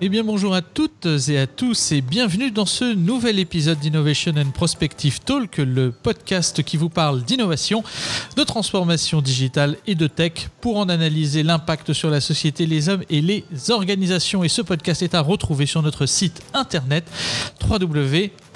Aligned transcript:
Eh 0.00 0.08
bien 0.08 0.22
bonjour 0.22 0.54
à 0.54 0.62
toutes 0.62 1.08
et 1.28 1.40
à 1.40 1.48
tous 1.48 1.90
et 1.90 2.02
bienvenue 2.02 2.52
dans 2.52 2.66
ce 2.66 2.94
nouvel 2.94 3.40
épisode 3.40 3.80
d'Innovation 3.80 4.32
and 4.36 4.52
Prospective 4.52 5.18
Talk, 5.18 5.56
le 5.56 5.90
podcast 5.90 6.62
qui 6.62 6.76
vous 6.76 6.88
parle 6.88 7.24
d'innovation, 7.24 7.82
de 8.36 8.44
transformation 8.44 9.20
digitale 9.20 9.76
et 9.88 9.96
de 9.96 10.06
tech 10.06 10.50
pour 10.60 10.76
en 10.76 10.88
analyser 10.88 11.42
l'impact 11.42 11.92
sur 11.94 12.10
la 12.10 12.20
société, 12.20 12.64
les 12.64 12.88
hommes 12.88 13.02
et 13.10 13.20
les 13.20 13.44
organisations. 13.70 14.44
Et 14.44 14.48
ce 14.48 14.62
podcast 14.62 15.02
est 15.02 15.16
à 15.16 15.20
retrouver 15.20 15.66
sur 15.66 15.82
notre 15.82 16.06
site 16.06 16.42
internet 16.54 17.04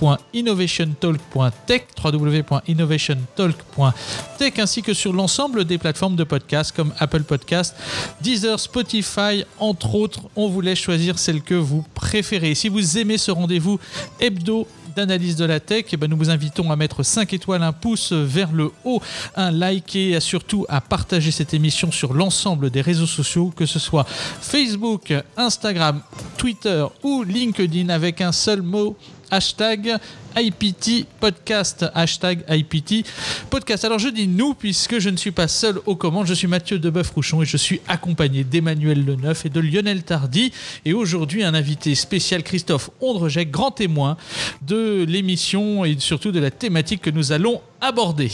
www.innovationtalk.tech 0.00 1.82
www.innovationtalk.tech 2.02 4.58
ainsi 4.58 4.82
que 4.82 4.94
sur 4.94 5.12
l'ensemble 5.12 5.64
des 5.64 5.78
plateformes 5.78 6.16
de 6.16 6.24
podcast 6.24 6.74
comme 6.74 6.92
Apple 6.98 7.22
Podcast, 7.22 7.76
Deezer, 8.20 8.58
Spotify, 8.58 9.44
entre 9.58 9.94
autres. 9.94 10.22
On 10.36 10.48
vous 10.48 10.60
laisse 10.60 10.78
choisir 10.78 11.18
celle 11.18 11.42
que 11.42 11.54
vous 11.54 11.84
préférez. 11.94 12.54
Si 12.54 12.68
vous 12.68 12.98
aimez 12.98 13.18
ce 13.18 13.30
rendez-vous 13.30 13.78
hebdo 14.20 14.66
d'analyse 14.94 15.36
de 15.36 15.44
la 15.44 15.60
tech, 15.60 15.86
eh 15.92 15.96
ben 15.96 16.08
nous 16.08 16.16
vous 16.16 16.30
invitons 16.30 16.70
à 16.70 16.76
mettre 16.76 17.02
5 17.02 17.32
étoiles, 17.32 17.62
un 17.62 17.72
pouce 17.72 18.12
vers 18.12 18.52
le 18.52 18.70
haut, 18.84 19.00
un 19.36 19.50
like 19.50 19.96
et 19.96 20.20
surtout 20.20 20.66
à 20.68 20.80
partager 20.80 21.30
cette 21.30 21.54
émission 21.54 21.90
sur 21.90 22.14
l'ensemble 22.14 22.70
des 22.70 22.82
réseaux 22.82 23.06
sociaux, 23.06 23.52
que 23.56 23.66
ce 23.66 23.78
soit 23.78 24.06
Facebook, 24.06 25.12
Instagram, 25.36 26.02
Twitter 26.36 26.84
ou 27.02 27.22
LinkedIn 27.22 27.88
avec 27.88 28.20
un 28.20 28.32
seul 28.32 28.62
mot 28.62 28.96
hashtag 29.32 29.98
IPT 30.36 31.06
podcast, 31.18 31.86
hashtag 31.94 32.44
IPT 32.48 33.06
podcast. 33.50 33.84
Alors 33.84 33.98
je 33.98 34.08
dis 34.08 34.28
nous 34.28 34.54
puisque 34.54 34.98
je 34.98 35.08
ne 35.08 35.16
suis 35.16 35.30
pas 35.30 35.48
seul 35.48 35.80
aux 35.86 35.96
commandes, 35.96 36.26
je 36.26 36.34
suis 36.34 36.46
Mathieu 36.46 36.78
Deboeuf-Rouchon 36.78 37.42
et 37.42 37.46
je 37.46 37.56
suis 37.56 37.80
accompagné 37.88 38.44
d'Emmanuel 38.44 39.04
Leneuf 39.04 39.46
et 39.46 39.48
de 39.48 39.60
Lionel 39.60 40.02
Tardy 40.02 40.52
et 40.84 40.92
aujourd'hui 40.92 41.42
un 41.42 41.54
invité 41.54 41.94
spécial 41.94 42.42
Christophe 42.42 42.90
Ondrejec, 43.00 43.50
grand 43.50 43.70
témoin 43.70 44.16
de 44.60 45.04
l'émission 45.08 45.84
et 45.84 45.96
surtout 45.98 46.30
de 46.30 46.40
la 46.40 46.50
thématique 46.50 47.00
que 47.00 47.10
nous 47.10 47.32
allons 47.32 47.62
aborder. 47.80 48.30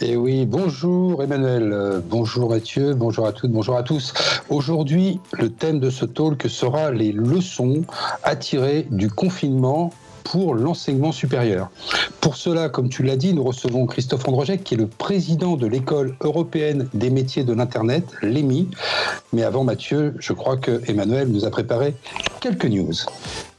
Et 0.00 0.14
oui, 0.14 0.46
bonjour 0.46 1.24
Emmanuel, 1.24 1.72
euh, 1.72 2.00
bonjour 2.00 2.50
Mathieu, 2.50 2.94
bonjour 2.94 3.26
à 3.26 3.32
toutes, 3.32 3.50
bonjour 3.50 3.76
à 3.76 3.82
tous. 3.82 4.14
Aujourd'hui, 4.48 5.18
le 5.32 5.50
thème 5.50 5.80
de 5.80 5.90
ce 5.90 6.04
talk 6.04 6.48
sera 6.48 6.92
les 6.92 7.10
leçons 7.10 7.82
à 8.22 8.36
tirer 8.36 8.86
du 8.92 9.10
confinement 9.10 9.92
pour 10.22 10.54
l'enseignement 10.54 11.10
supérieur. 11.10 11.70
Pour 12.20 12.36
cela, 12.36 12.68
comme 12.68 12.88
tu 12.88 13.02
l'as 13.02 13.16
dit, 13.16 13.34
nous 13.34 13.42
recevons 13.42 13.86
Christophe 13.86 14.28
Androjek, 14.28 14.62
qui 14.62 14.74
est 14.74 14.76
le 14.76 14.86
président 14.86 15.56
de 15.56 15.66
l'école 15.66 16.14
européenne 16.20 16.88
des 16.94 17.10
métiers 17.10 17.42
de 17.42 17.52
l'Internet, 17.52 18.04
l'EMI. 18.22 18.68
Mais 19.32 19.42
avant, 19.42 19.64
Mathieu, 19.64 20.14
je 20.20 20.32
crois 20.32 20.58
que 20.58 20.80
Emmanuel 20.88 21.26
nous 21.26 21.44
a 21.44 21.50
préparé 21.50 21.96
quelques 22.40 22.66
news. 22.66 22.94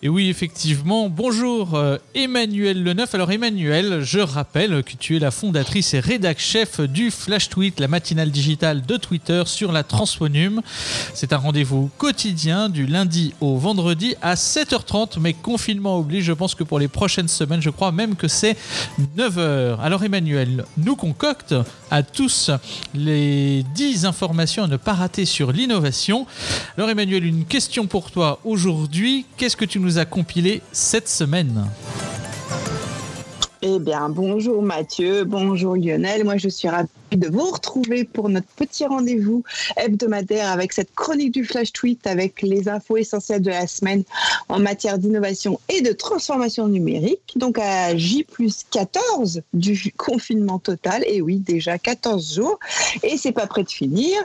Et 0.02 0.08
oui, 0.08 0.30
effectivement. 0.30 1.10
Bonjour 1.10 1.76
euh, 1.76 1.98
Emmanuel 2.16 2.82
Leneuf. 2.86 3.14
Alors 3.16 3.34
Emmanuel, 3.34 4.00
je 4.02 4.20
rappelle 4.20 4.82
que 4.82 4.94
tu 4.98 5.18
es 5.18 5.20
la 5.20 5.30
fondatrice 5.30 5.94
et 5.94 6.00
rédac 6.00 6.40
chef 6.40 6.80
du 6.80 7.12
Flash 7.12 7.50
Tweet, 7.50 7.82
la 7.82 7.90
matinale 7.90 8.32
digitale 8.32 8.82
de 8.86 8.96
Twitter 8.96 9.44
sur 9.46 9.74
la 9.74 9.84
Transphonium. 9.84 10.62
C'est 11.14 11.34
un 11.34 11.38
rendez-vous 11.38 11.90
quotidien 11.98 12.70
du 12.70 12.86
lundi 12.86 13.34
au 13.42 13.58
vendredi 13.58 14.16
à 14.22 14.36
7h30, 14.36 15.20
mais 15.20 15.34
confinement 15.34 16.00
oblige, 16.00 16.24
je 16.24 16.32
pense 16.32 16.56
que 16.56 16.64
pour 16.64 16.80
les 16.80 16.88
prochaines 16.88 17.28
semaines, 17.28 17.62
je 17.62 17.70
crois 17.70 17.92
même 17.92 18.16
que 18.16 18.30
c'est 18.30 18.56
9h. 19.18 19.82
Alors 19.82 20.02
Emmanuel, 20.06 20.64
nous 20.78 20.96
concocte 20.96 21.54
à 21.92 22.04
tous 22.04 22.52
les 22.94 23.66
10 23.76 24.06
informations 24.06 24.64
à 24.64 24.68
ne 24.68 24.78
pas 24.78 24.94
rater 24.94 25.26
sur 25.26 25.52
l'innovation. 25.52 26.26
Alors 26.78 26.90
Emmanuel, 26.90 27.26
une 27.26 27.44
question 27.44 27.86
pour 27.86 28.12
toi 28.12 28.40
aujourd'hui. 28.46 29.26
Qu'est-ce 29.36 29.58
que 29.58 29.66
tu 29.66 29.78
nous 29.82 29.89
as 29.98 30.06
compilé 30.06 30.62
cette 30.72 31.10
semaine 31.10 31.66
eh 33.62 33.80
bien, 33.80 34.08
bonjour 34.08 34.62
Mathieu, 34.62 35.26
bonjour 35.26 35.76
Lionel. 35.76 36.24
Moi, 36.24 36.38
je 36.38 36.48
suis 36.48 36.70
ravie 36.70 36.88
de 37.12 37.28
vous 37.28 37.52
retrouver 37.52 38.06
pour 38.06 38.30
notre 38.30 38.48
petit 38.48 38.86
rendez-vous 38.86 39.44
hebdomadaire 39.76 40.50
avec 40.50 40.72
cette 40.72 40.94
chronique 40.94 41.34
du 41.34 41.44
Flash 41.44 41.74
Tweet 41.74 42.08
avec 42.08 42.42
les 42.42 42.70
infos 42.70 42.96
essentielles 42.96 43.42
de 43.42 43.50
la 43.50 43.68
semaine 43.68 44.04
en 44.48 44.60
matière 44.60 44.98
d'innovation 44.98 45.60
et 45.68 45.82
de 45.82 45.92
transformation 45.92 46.68
numérique. 46.68 47.34
Donc 47.36 47.58
à 47.60 47.98
J 47.98 48.24
plus 48.24 48.64
14 48.72 49.42
du 49.54 49.92
confinement 49.98 50.60
total. 50.60 51.04
Et 51.08 51.22
oui, 51.22 51.40
déjà 51.40 51.78
14 51.78 52.36
jours. 52.36 52.60
Et 53.04 53.18
c'est 53.18 53.34
pas 53.34 53.48
prêt 53.48 53.64
de 53.64 53.70
finir. 53.70 54.18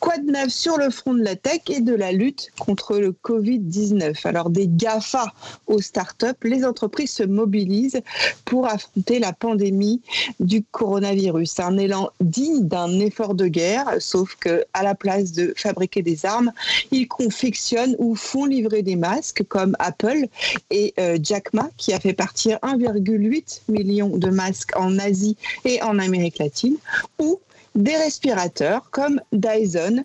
Quoi 0.00 0.18
de 0.18 0.32
neuf 0.32 0.48
sur 0.48 0.78
le 0.78 0.90
front 0.90 1.14
de 1.14 1.22
la 1.22 1.36
tech 1.36 1.60
et 1.68 1.80
de 1.80 1.94
la 1.94 2.10
lutte 2.10 2.50
contre 2.58 2.96
le 2.96 3.12
Covid-19 3.12 4.26
Alors 4.26 4.50
des 4.50 4.66
GAFA 4.66 5.32
aux 5.68 5.80
startups, 5.80 6.26
les 6.42 6.64
entreprises 6.64 7.12
se 7.12 7.22
mobilisent 7.22 8.00
pour 8.44 8.66
affronter 8.80 9.18
la 9.18 9.32
pandémie 9.32 10.00
du 10.40 10.62
coronavirus. 10.62 11.60
Un 11.60 11.78
élan 11.78 12.10
digne 12.20 12.66
d'un 12.66 12.98
effort 13.00 13.34
de 13.34 13.46
guerre, 13.46 13.96
sauf 13.98 14.36
que 14.36 14.64
à 14.72 14.82
la 14.82 14.94
place 14.94 15.32
de 15.32 15.52
fabriquer 15.56 16.02
des 16.02 16.24
armes, 16.26 16.52
ils 16.90 17.08
confectionnent 17.08 17.96
ou 17.98 18.14
font 18.14 18.46
livrer 18.46 18.82
des 18.82 18.96
masques 18.96 19.44
comme 19.48 19.76
Apple 19.78 20.26
et 20.70 20.94
euh, 20.98 21.18
Jack 21.22 21.52
Ma 21.52 21.68
qui 21.76 21.92
a 21.92 22.00
fait 22.00 22.12
partir 22.12 22.58
1,8 22.62 23.62
million 23.68 24.16
de 24.16 24.30
masques 24.30 24.76
en 24.76 24.98
Asie 24.98 25.36
et 25.64 25.82
en 25.82 25.98
Amérique 25.98 26.38
latine, 26.38 26.76
ou 27.18 27.38
des 27.74 27.96
respirateurs 27.96 28.90
comme 28.90 29.20
Dyson, 29.32 30.04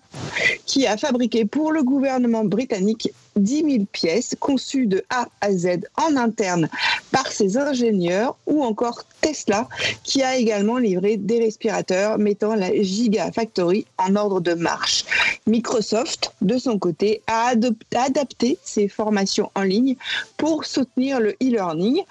qui 0.66 0.86
a 0.86 0.98
fabriqué 0.98 1.46
pour 1.46 1.72
le 1.72 1.84
gouvernement 1.84 2.44
britannique 2.44 3.10
10 3.36 3.64
000 3.64 3.86
pièces 3.92 4.36
conçues 4.40 4.88
de 4.88 5.04
A 5.10 5.28
à 5.42 5.52
Z 5.52 5.82
en 5.98 6.16
interne 6.16 6.70
par 7.12 7.32
ses 7.32 7.58
ingénieurs 7.58 8.38
ou 8.46 8.64
encore 8.64 9.04
Tesla 9.22 9.68
qui 10.04 10.22
a 10.22 10.38
également 10.38 10.78
livré 10.78 11.18
des 11.18 11.40
respirateurs 11.40 12.18
mettant 12.18 12.56
la 12.56 12.72
Gigafactory 12.74 13.86
en 13.98 14.16
ordre 14.16 14.40
de 14.40 14.54
marche. 14.54 15.06
Microsoft, 15.48 16.34
de 16.42 16.58
son 16.58 16.80
côté, 16.80 17.22
a 17.28 17.54
adapté 17.96 18.58
ses 18.64 18.88
formations 18.88 19.52
en 19.56 19.62
ligne 19.62 19.96
pour 20.38 20.66
soutenir 20.66 21.20
le 21.20 21.32
e-learning. 21.42 22.04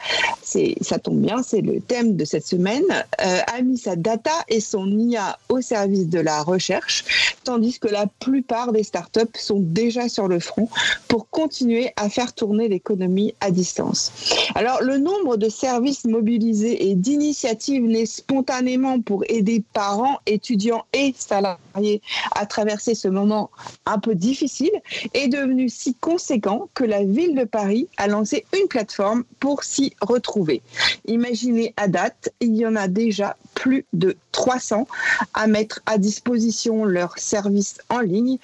Ça 0.80 0.98
tombe 0.98 1.20
bien, 1.20 1.42
c'est 1.42 1.60
le 1.60 1.80
thème 1.80 2.16
de 2.16 2.24
cette 2.24 2.46
semaine. 2.46 2.84
Euh, 3.20 3.38
a 3.46 3.62
mis 3.62 3.78
sa 3.78 3.96
data 3.96 4.32
et 4.48 4.60
son 4.60 4.86
IA 4.98 5.38
au 5.48 5.60
service 5.60 6.08
de 6.08 6.20
la 6.20 6.42
recherche, 6.42 7.36
tandis 7.44 7.78
que 7.78 7.88
la 7.88 8.06
plupart 8.06 8.72
des 8.72 8.82
startups 8.82 9.38
sont 9.38 9.60
déjà 9.60 10.08
sur 10.08 10.28
le 10.28 10.40
front 10.40 10.68
pour 11.08 11.13
continuer 11.18 11.90
à 11.96 12.08
faire 12.08 12.32
tourner 12.32 12.68
l'économie 12.68 13.34
à 13.40 13.50
distance. 13.50 14.12
Alors, 14.54 14.82
le 14.82 14.98
nombre 14.98 15.36
de 15.36 15.48
services 15.48 16.04
mobilisés 16.04 16.90
et 16.90 16.94
d'initiatives 16.94 17.84
nées 17.84 18.06
spontanément 18.06 19.00
pour 19.00 19.24
aider 19.28 19.62
parents, 19.72 20.18
étudiants 20.26 20.84
et 20.92 21.14
salariés 21.16 22.02
à 22.32 22.46
traverser 22.46 22.94
ce 22.94 23.08
moment 23.08 23.50
un 23.86 23.98
peu 23.98 24.14
difficile 24.14 24.72
est 25.12 25.28
devenu 25.28 25.68
si 25.68 25.94
conséquent 25.94 26.68
que 26.74 26.84
la 26.84 27.04
ville 27.04 27.34
de 27.34 27.44
Paris 27.44 27.88
a 27.96 28.08
lancé 28.08 28.44
une 28.58 28.68
plateforme 28.68 29.24
pour 29.40 29.64
s'y 29.64 29.94
retrouver. 30.00 30.62
Imaginez 31.06 31.74
à 31.76 31.88
date, 31.88 32.32
il 32.40 32.56
y 32.56 32.66
en 32.66 32.76
a 32.76 32.88
déjà 32.88 33.36
plus 33.54 33.84
de 33.92 34.16
300 34.32 34.86
à 35.32 35.46
mettre 35.46 35.80
à 35.86 35.98
disposition 35.98 36.84
leurs 36.84 37.18
services 37.18 37.78
en 37.88 38.00
ligne 38.00 38.38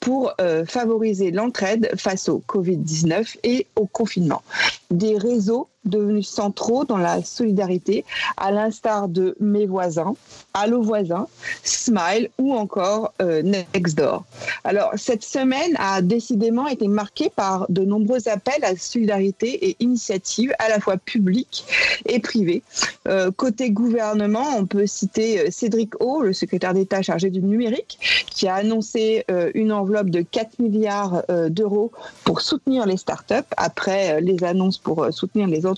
pour 0.00 0.32
euh, 0.40 0.64
favoriser 0.64 1.30
l'entraide 1.30 1.90
face 1.96 2.15
au 2.28 2.42
Covid-19 2.46 3.36
et 3.44 3.66
au 3.76 3.86
confinement. 3.86 4.42
Des 4.90 5.16
réseaux 5.18 5.68
devenus 5.86 6.28
centraux 6.28 6.84
dans 6.84 6.98
la 6.98 7.22
solidarité, 7.22 8.04
à 8.36 8.50
l'instar 8.50 9.08
de 9.08 9.36
Mes 9.40 9.66
voisins, 9.66 10.14
Allo 10.54 10.82
voisins, 10.82 11.26
Smile 11.62 12.30
ou 12.38 12.54
encore 12.54 13.12
euh, 13.22 13.42
Nextdoor. 13.42 14.24
Alors, 14.64 14.92
cette 14.96 15.22
semaine 15.22 15.76
a 15.78 16.02
décidément 16.02 16.66
été 16.66 16.88
marquée 16.88 17.30
par 17.34 17.66
de 17.68 17.84
nombreux 17.84 18.28
appels 18.28 18.64
à 18.64 18.76
solidarité 18.76 19.68
et 19.68 19.76
initiatives 19.80 20.52
à 20.58 20.68
la 20.68 20.80
fois 20.80 20.96
publiques 20.96 21.64
et 22.06 22.20
privées. 22.20 22.62
Euh, 23.08 23.30
côté 23.30 23.70
gouvernement, 23.70 24.56
on 24.56 24.66
peut 24.66 24.86
citer 24.86 25.50
Cédric 25.50 26.00
O, 26.00 26.22
le 26.22 26.32
secrétaire 26.32 26.74
d'État 26.74 27.02
chargé 27.02 27.30
du 27.30 27.42
numérique, 27.42 27.98
qui 28.30 28.48
a 28.48 28.56
annoncé 28.56 29.24
une 29.54 29.72
enveloppe 29.72 30.10
de 30.10 30.20
4 30.20 30.58
milliards 30.58 31.22
euh, 31.30 31.48
d'euros 31.48 31.92
pour 32.24 32.40
soutenir 32.40 32.86
les 32.86 32.96
startups 32.96 33.34
après 33.56 34.16
euh, 34.16 34.20
les 34.20 34.44
annonces 34.44 34.78
pour 34.78 35.04
euh, 35.04 35.10
soutenir 35.10 35.46
les 35.46 35.66
entreprises 35.66 35.75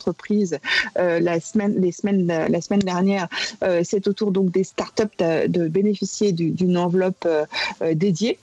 la 0.96 1.40
semaine, 1.40 1.74
les 1.78 1.92
semaines, 1.92 2.26
la 2.26 2.60
semaine 2.60 2.80
dernière. 2.80 3.28
C'est 3.82 4.06
au 4.08 4.12
tour 4.12 4.30
donc 4.32 4.50
des 4.50 4.64
startups 4.64 5.04
de, 5.18 5.68
bénéficier 5.68 6.32
d'une 6.32 6.76
enveloppe 6.76 7.26
dédiée. 7.92 8.38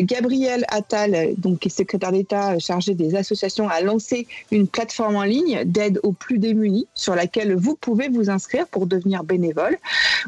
Gabriel 0.00 0.64
Attal, 0.68 1.34
donc 1.38 1.66
secrétaire 1.68 2.12
d'État 2.12 2.58
chargé 2.58 2.94
des 2.94 3.14
associations, 3.14 3.68
a 3.68 3.80
lancé 3.80 4.26
une 4.50 4.68
plateforme 4.68 5.16
en 5.16 5.24
ligne 5.24 5.64
d'aide 5.64 6.00
aux 6.02 6.12
plus 6.12 6.38
démunis 6.38 6.86
sur 6.94 7.14
laquelle 7.14 7.54
vous 7.54 7.74
pouvez 7.74 8.08
vous 8.08 8.30
inscrire 8.30 8.66
pour 8.66 8.86
devenir 8.86 9.24
bénévole. 9.24 9.78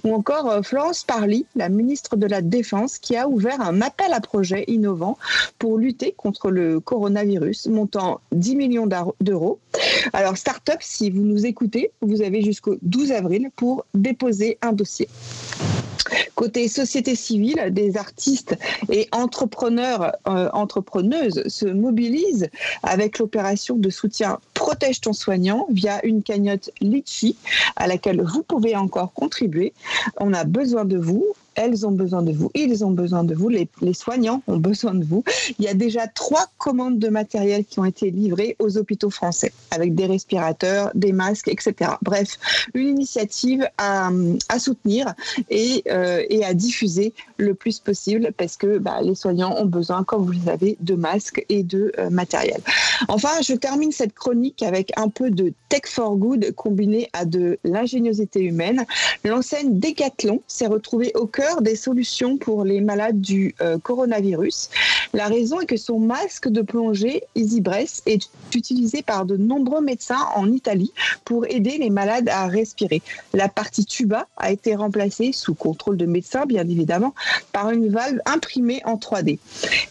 Ou 0.02 0.14
encore 0.14 0.50
euh, 0.50 0.62
Florence 0.62 1.04
Parly, 1.04 1.46
la 1.54 1.68
ministre 1.68 2.16
de 2.16 2.26
la 2.26 2.42
Défense, 2.42 2.98
qui 2.98 3.16
a 3.16 3.28
ouvert 3.28 3.60
un 3.60 3.80
appel 3.80 4.12
à 4.12 4.20
projet 4.20 4.64
innovant 4.66 5.18
pour 5.58 5.78
lutter 5.78 6.12
contre 6.16 6.50
le 6.50 6.80
coronavirus, 6.80 7.66
montant 7.66 8.20
10 8.32 8.56
millions 8.56 8.88
d'euros. 9.20 9.58
Alors, 10.12 10.36
si 10.80 11.10
vous 11.10 11.22
nous 11.22 11.46
écoutez, 11.46 11.90
vous 12.00 12.22
avez 12.22 12.42
jusqu'au 12.42 12.76
12 12.82 13.12
avril 13.12 13.50
pour 13.56 13.84
déposer 13.94 14.58
un 14.62 14.72
dossier. 14.72 15.08
Côté 16.34 16.68
société 16.68 17.14
civile, 17.14 17.68
des 17.70 17.96
artistes 17.96 18.56
et 18.90 19.08
entrepreneurs, 19.12 20.12
euh, 20.28 20.50
entrepreneuses 20.52 21.46
se 21.48 21.66
mobilisent 21.66 22.50
avec 22.82 23.18
l'opération 23.18 23.76
de 23.76 23.88
soutien 23.88 24.38
Protège 24.52 25.00
ton 25.00 25.12
soignant 25.12 25.66
via 25.70 26.04
une 26.04 26.22
cagnotte 26.22 26.70
Litchi 26.80 27.36
à 27.76 27.86
laquelle 27.86 28.22
vous 28.22 28.42
pouvez 28.42 28.76
encore 28.76 29.12
contribuer. 29.12 29.72
On 30.18 30.32
a 30.32 30.44
besoin 30.44 30.84
de 30.84 30.98
vous 30.98 31.34
elles 31.56 31.86
ont 31.86 31.92
besoin 31.92 32.22
de 32.22 32.32
vous, 32.32 32.50
ils 32.54 32.84
ont 32.84 32.90
besoin 32.90 33.24
de 33.24 33.34
vous, 33.34 33.48
les, 33.48 33.68
soignants 33.94 34.42
ont 34.46 34.56
besoin 34.56 34.94
de 34.94 35.04
vous. 35.04 35.24
Il 35.58 35.64
y 35.64 35.68
a 35.68 35.74
déjà 35.74 36.06
trois 36.06 36.46
commandes 36.58 36.98
de 36.98 37.08
matériel 37.08 37.64
qui 37.64 37.78
ont 37.78 37.84
été 37.84 38.10
livrées 38.10 38.56
aux 38.58 38.76
hôpitaux 38.76 39.10
français, 39.10 39.52
avec 39.70 39.94
des 39.94 40.06
respirateurs, 40.06 40.90
des 40.94 41.12
masques, 41.12 41.48
etc. 41.48 41.92
Bref, 42.02 42.38
une 42.74 42.88
initiative 42.88 43.68
à, 43.78 44.10
soutenir 44.58 45.14
euh, 45.52 46.22
et, 46.28 46.44
à 46.44 46.54
diffuser 46.54 47.12
le 47.36 47.54
plus 47.54 47.78
possible 47.78 48.32
parce 48.36 48.56
que 48.56 48.78
bah, 48.78 49.00
les 49.02 49.14
soignants 49.14 49.56
ont 49.56 49.66
besoin, 49.66 50.04
comme 50.04 50.24
vous 50.24 50.32
le 50.32 50.44
savez, 50.44 50.76
de 50.80 50.94
masques 50.94 51.44
et 51.48 51.62
de 51.62 51.92
euh, 51.98 52.10
matériel. 52.10 52.60
Enfin, 53.08 53.30
je 53.42 53.54
termine 53.54 53.92
cette 53.92 54.14
chronique 54.14 54.62
avec 54.62 54.92
un 54.96 55.08
peu 55.08 55.30
de 55.30 55.52
tech 55.68 55.82
for 55.86 56.16
good 56.16 56.52
combiné 56.54 57.08
à 57.12 57.24
de 57.24 57.58
l'ingéniosité 57.64 58.40
humaine. 58.40 58.84
L'enseigne 59.24 59.78
Decathlon 59.78 60.40
s'est 60.46 60.66
retrouvée 60.66 61.12
au 61.14 61.26
cœur 61.26 61.43
des 61.60 61.76
solutions 61.76 62.36
pour 62.36 62.64
les 62.64 62.80
malades 62.80 63.20
du 63.20 63.54
euh, 63.60 63.78
coronavirus. 63.78 64.70
La 65.12 65.26
raison 65.28 65.60
est 65.60 65.66
que 65.66 65.76
son 65.76 65.98
masque 65.98 66.48
de 66.48 66.62
plongée 66.62 67.22
EasyBreath 67.36 68.02
est 68.06 68.28
utilisé 68.54 69.02
par 69.02 69.24
de 69.24 69.36
nombreux 69.36 69.80
médecins 69.80 70.26
en 70.34 70.50
Italie 70.50 70.92
pour 71.24 71.46
aider 71.46 71.78
les 71.78 71.90
malades 71.90 72.28
à 72.28 72.46
respirer. 72.46 73.02
La 73.32 73.48
partie 73.48 73.84
tuba 73.84 74.26
a 74.36 74.50
été 74.50 74.74
remplacée, 74.74 75.32
sous 75.32 75.54
contrôle 75.54 75.96
de 75.96 76.06
médecins 76.06 76.46
bien 76.46 76.68
évidemment, 76.68 77.14
par 77.52 77.70
une 77.70 77.88
valve 77.88 78.20
imprimée 78.26 78.80
en 78.84 78.96
3D. 78.96 79.38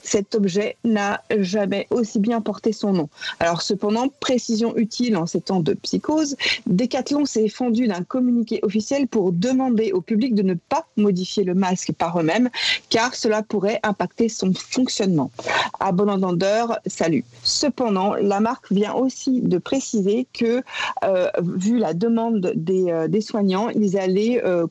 Cet 0.01 0.35
objet 0.35 0.77
n'a 0.83 1.21
jamais 1.39 1.88
aussi 1.89 2.19
bien 2.19 2.41
porté 2.41 2.73
son 2.73 2.94
nom. 2.94 3.09
Alors 3.39 3.61
cependant, 3.61 4.07
précision 4.19 4.75
utile 4.75 5.17
en 5.17 5.25
ces 5.25 5.41
temps 5.41 5.61
de 5.61 5.73
psychose, 5.73 6.35
Decathlon 6.67 7.25
s'est 7.25 7.49
fondu 7.49 7.88
d'un 7.88 8.03
communiqué 8.03 8.59
officiel 8.63 9.07
pour 9.07 9.31
demander 9.31 9.91
au 9.91 10.01
public 10.01 10.35
de 10.35 10.44
ne 10.44 10.53
pas 10.53 10.85
modifier 10.97 11.43
le 11.44 11.54
masque 11.54 11.92
par 11.94 12.19
eux-mêmes, 12.19 12.50
car 12.90 13.16
cela 13.16 13.44
pourrait 13.44 13.80
impacter 13.84 14.30
son 14.30 14.54
fonctionnement. 14.54 15.31
À 15.80 15.92
bon 15.92 16.10
entendeur, 16.10 16.80
salut. 16.86 17.24
Cependant, 17.44 18.16
la 18.16 18.40
marque 18.40 18.72
vient 18.72 18.94
aussi 18.94 19.42
de 19.42 19.57
préciser 19.57 20.28
que, 20.34 20.63
euh, 21.04 21.30
vu 21.42 21.78
la 21.78 21.94
demande 21.94 22.51
des, 22.56 22.92
euh, 22.92 23.22
soignants, 23.22 23.69
ils 23.69 23.98
allaient 23.98 24.42
euh, 24.44 24.68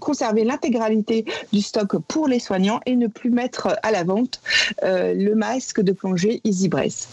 conserver 0.00 0.44
l'intégralité 0.44 1.24
du 1.52 1.60
stock 1.60 1.98
pour 2.08 2.26
les 2.26 2.40
soignants 2.40 2.80
et 2.86 2.96
ne 2.96 3.06
plus 3.06 3.30
mettre 3.30 3.76
à 3.82 3.92
la 3.92 4.02
vente 4.04 4.40
le 4.82 5.34
masque 5.34 5.80
de 5.80 5.92
plongée 5.92 6.40
EasyBreath. 6.44 7.08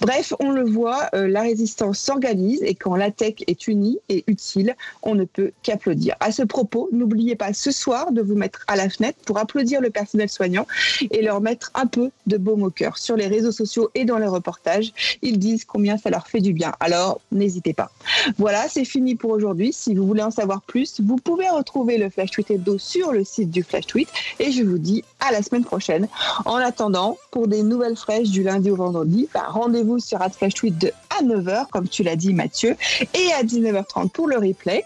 Bref, 0.00 0.34
on 0.40 0.50
le 0.50 0.64
voit, 0.64 1.08
la 1.12 1.42
résistance 1.42 1.98
s'organise 1.98 2.62
et 2.62 2.74
quand 2.74 2.96
la 2.96 3.10
tech 3.10 3.34
est 3.46 3.66
unie 3.66 3.98
et 4.08 4.24
utile, 4.26 4.76
on 5.02 5.14
ne 5.14 5.24
peut 5.24 5.52
qu'applaudir. 5.62 6.16
À 6.20 6.32
ce 6.32 6.42
propos, 6.42 6.88
nous 6.92 7.01
n'oubliez 7.02 7.36
pas 7.36 7.52
ce 7.52 7.70
soir 7.70 8.12
de 8.12 8.22
vous 8.22 8.34
mettre 8.34 8.64
à 8.68 8.76
la 8.76 8.88
fenêtre 8.88 9.18
pour 9.26 9.38
applaudir 9.38 9.80
le 9.80 9.90
personnel 9.90 10.28
soignant 10.28 10.66
et 11.10 11.22
leur 11.22 11.40
mettre 11.40 11.70
un 11.74 11.86
peu 11.86 12.10
de 12.26 12.36
baume 12.36 12.62
au 12.62 12.70
cœur. 12.70 12.98
Sur 12.98 13.16
les 13.16 13.26
réseaux 13.26 13.52
sociaux 13.52 13.90
et 13.94 14.04
dans 14.04 14.18
les 14.18 14.26
reportages, 14.26 14.92
ils 15.22 15.38
disent 15.38 15.64
combien 15.64 15.98
ça 15.98 16.10
leur 16.10 16.28
fait 16.28 16.40
du 16.40 16.52
bien. 16.52 16.72
Alors, 16.80 17.20
n'hésitez 17.32 17.72
pas. 17.72 17.90
Voilà, 18.38 18.68
c'est 18.68 18.84
fini 18.84 19.14
pour 19.16 19.30
aujourd'hui. 19.30 19.72
Si 19.72 19.94
vous 19.94 20.06
voulez 20.06 20.22
en 20.22 20.30
savoir 20.30 20.62
plus, 20.62 21.00
vous 21.00 21.16
pouvez 21.16 21.48
retrouver 21.48 21.98
le 21.98 22.08
Flash 22.08 22.30
Tweet 22.30 22.50
Hebdo 22.50 22.78
sur 22.78 23.12
le 23.12 23.24
site 23.24 23.50
du 23.50 23.62
Flash 23.62 23.86
Tweet 23.86 24.08
et 24.38 24.52
je 24.52 24.62
vous 24.62 24.78
dis 24.78 25.04
à 25.20 25.32
la 25.32 25.42
semaine 25.42 25.64
prochaine. 25.64 26.08
En 26.44 26.56
attendant, 26.56 27.18
pour 27.30 27.48
des 27.48 27.62
nouvelles 27.62 27.96
fraîches 27.96 28.30
du 28.30 28.42
lundi 28.42 28.70
au 28.70 28.76
vendredi, 28.76 29.28
bah, 29.34 29.46
rendez-vous 29.48 29.98
sur 29.98 30.18
Flash 30.32 30.54
Tweet 30.54 30.78
de 30.78 30.92
à 31.18 31.22
9h, 31.22 31.66
comme 31.70 31.88
tu 31.88 32.02
l'as 32.02 32.16
dit 32.16 32.32
Mathieu, 32.32 32.76
et 33.14 33.32
à 33.38 33.42
19h30 33.42 34.10
pour 34.10 34.28
le 34.28 34.36
replay. 34.36 34.84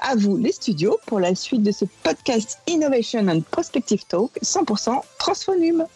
À 0.00 0.16
vous 0.16 0.36
les 0.36 0.52
studios 0.52 0.98
pour 1.06 1.20
la 1.20 1.34
suite 1.34 1.57
de 1.62 1.72
ce 1.72 1.84
podcast 2.02 2.58
Innovation 2.66 3.28
and 3.28 3.42
Prospective 3.50 4.04
Talk 4.08 4.30
100% 4.42 5.00
Transphonum. 5.18 5.86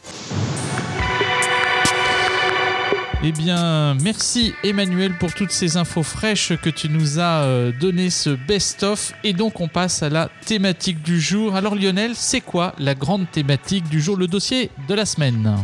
Eh 3.24 3.30
bien, 3.30 3.94
merci 4.02 4.52
Emmanuel 4.64 5.16
pour 5.16 5.32
toutes 5.32 5.52
ces 5.52 5.76
infos 5.76 6.02
fraîches 6.02 6.54
que 6.60 6.68
tu 6.68 6.88
nous 6.88 7.20
as 7.20 7.44
euh, 7.44 7.70
donné 7.70 8.10
ce 8.10 8.30
best-of. 8.30 9.12
Et 9.22 9.32
donc, 9.32 9.60
on 9.60 9.68
passe 9.68 10.02
à 10.02 10.08
la 10.08 10.28
thématique 10.44 11.02
du 11.02 11.20
jour. 11.20 11.54
Alors, 11.54 11.76
Lionel, 11.76 12.16
c'est 12.16 12.40
quoi 12.40 12.74
la 12.80 12.96
grande 12.96 13.30
thématique 13.30 13.88
du 13.88 14.00
jour, 14.00 14.16
le 14.16 14.26
dossier 14.26 14.72
de 14.88 14.94
la 14.94 15.06
semaine? 15.06 15.54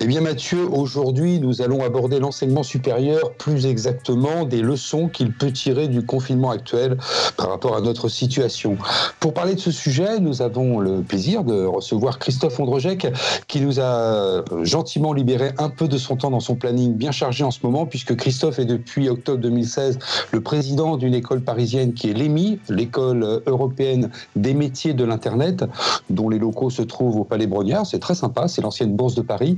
Eh 0.00 0.06
bien 0.06 0.20
Mathieu, 0.20 0.68
aujourd'hui 0.68 1.38
nous 1.38 1.62
allons 1.62 1.84
aborder 1.84 2.18
l'enseignement 2.18 2.64
supérieur, 2.64 3.34
plus 3.34 3.66
exactement 3.66 4.44
des 4.44 4.60
leçons 4.60 5.08
qu'il 5.08 5.32
peut 5.32 5.52
tirer 5.52 5.86
du 5.86 6.04
confinement 6.04 6.50
actuel 6.50 6.96
par 7.36 7.50
rapport 7.50 7.76
à 7.76 7.80
notre 7.80 8.08
situation. 8.08 8.76
Pour 9.20 9.32
parler 9.32 9.54
de 9.54 9.60
ce 9.60 9.70
sujet, 9.70 10.18
nous 10.18 10.42
avons 10.42 10.80
le 10.80 11.02
plaisir 11.02 11.44
de 11.44 11.64
recevoir 11.64 12.18
Christophe 12.18 12.58
Ondrejec 12.58 13.06
qui 13.46 13.60
nous 13.60 13.78
a 13.78 14.42
gentiment 14.62 15.12
libéré 15.12 15.52
un 15.58 15.68
peu 15.68 15.86
de 15.86 15.98
son 15.98 16.16
temps 16.16 16.30
dans 16.30 16.40
son 16.40 16.56
planning 16.62 16.94
bien 16.94 17.10
chargé 17.10 17.42
en 17.42 17.50
ce 17.50 17.58
moment 17.64 17.86
puisque 17.86 18.14
Christophe 18.14 18.60
est 18.60 18.64
depuis 18.64 19.08
octobre 19.08 19.40
2016 19.40 19.98
le 20.30 20.40
président 20.40 20.96
d'une 20.96 21.12
école 21.12 21.40
parisienne 21.40 21.92
qui 21.92 22.08
est 22.08 22.12
l'EMI, 22.12 22.60
l'école 22.68 23.42
européenne 23.46 24.10
des 24.36 24.54
métiers 24.54 24.94
de 24.94 25.02
l'Internet, 25.02 25.64
dont 26.08 26.28
les 26.28 26.38
locaux 26.38 26.70
se 26.70 26.82
trouvent 26.82 27.16
au 27.16 27.24
Palais 27.24 27.48
Brognard. 27.48 27.84
C'est 27.84 27.98
très 27.98 28.14
sympa, 28.14 28.46
c'est 28.46 28.62
l'ancienne 28.62 28.94
bourse 28.94 29.16
de 29.16 29.22
Paris. 29.22 29.56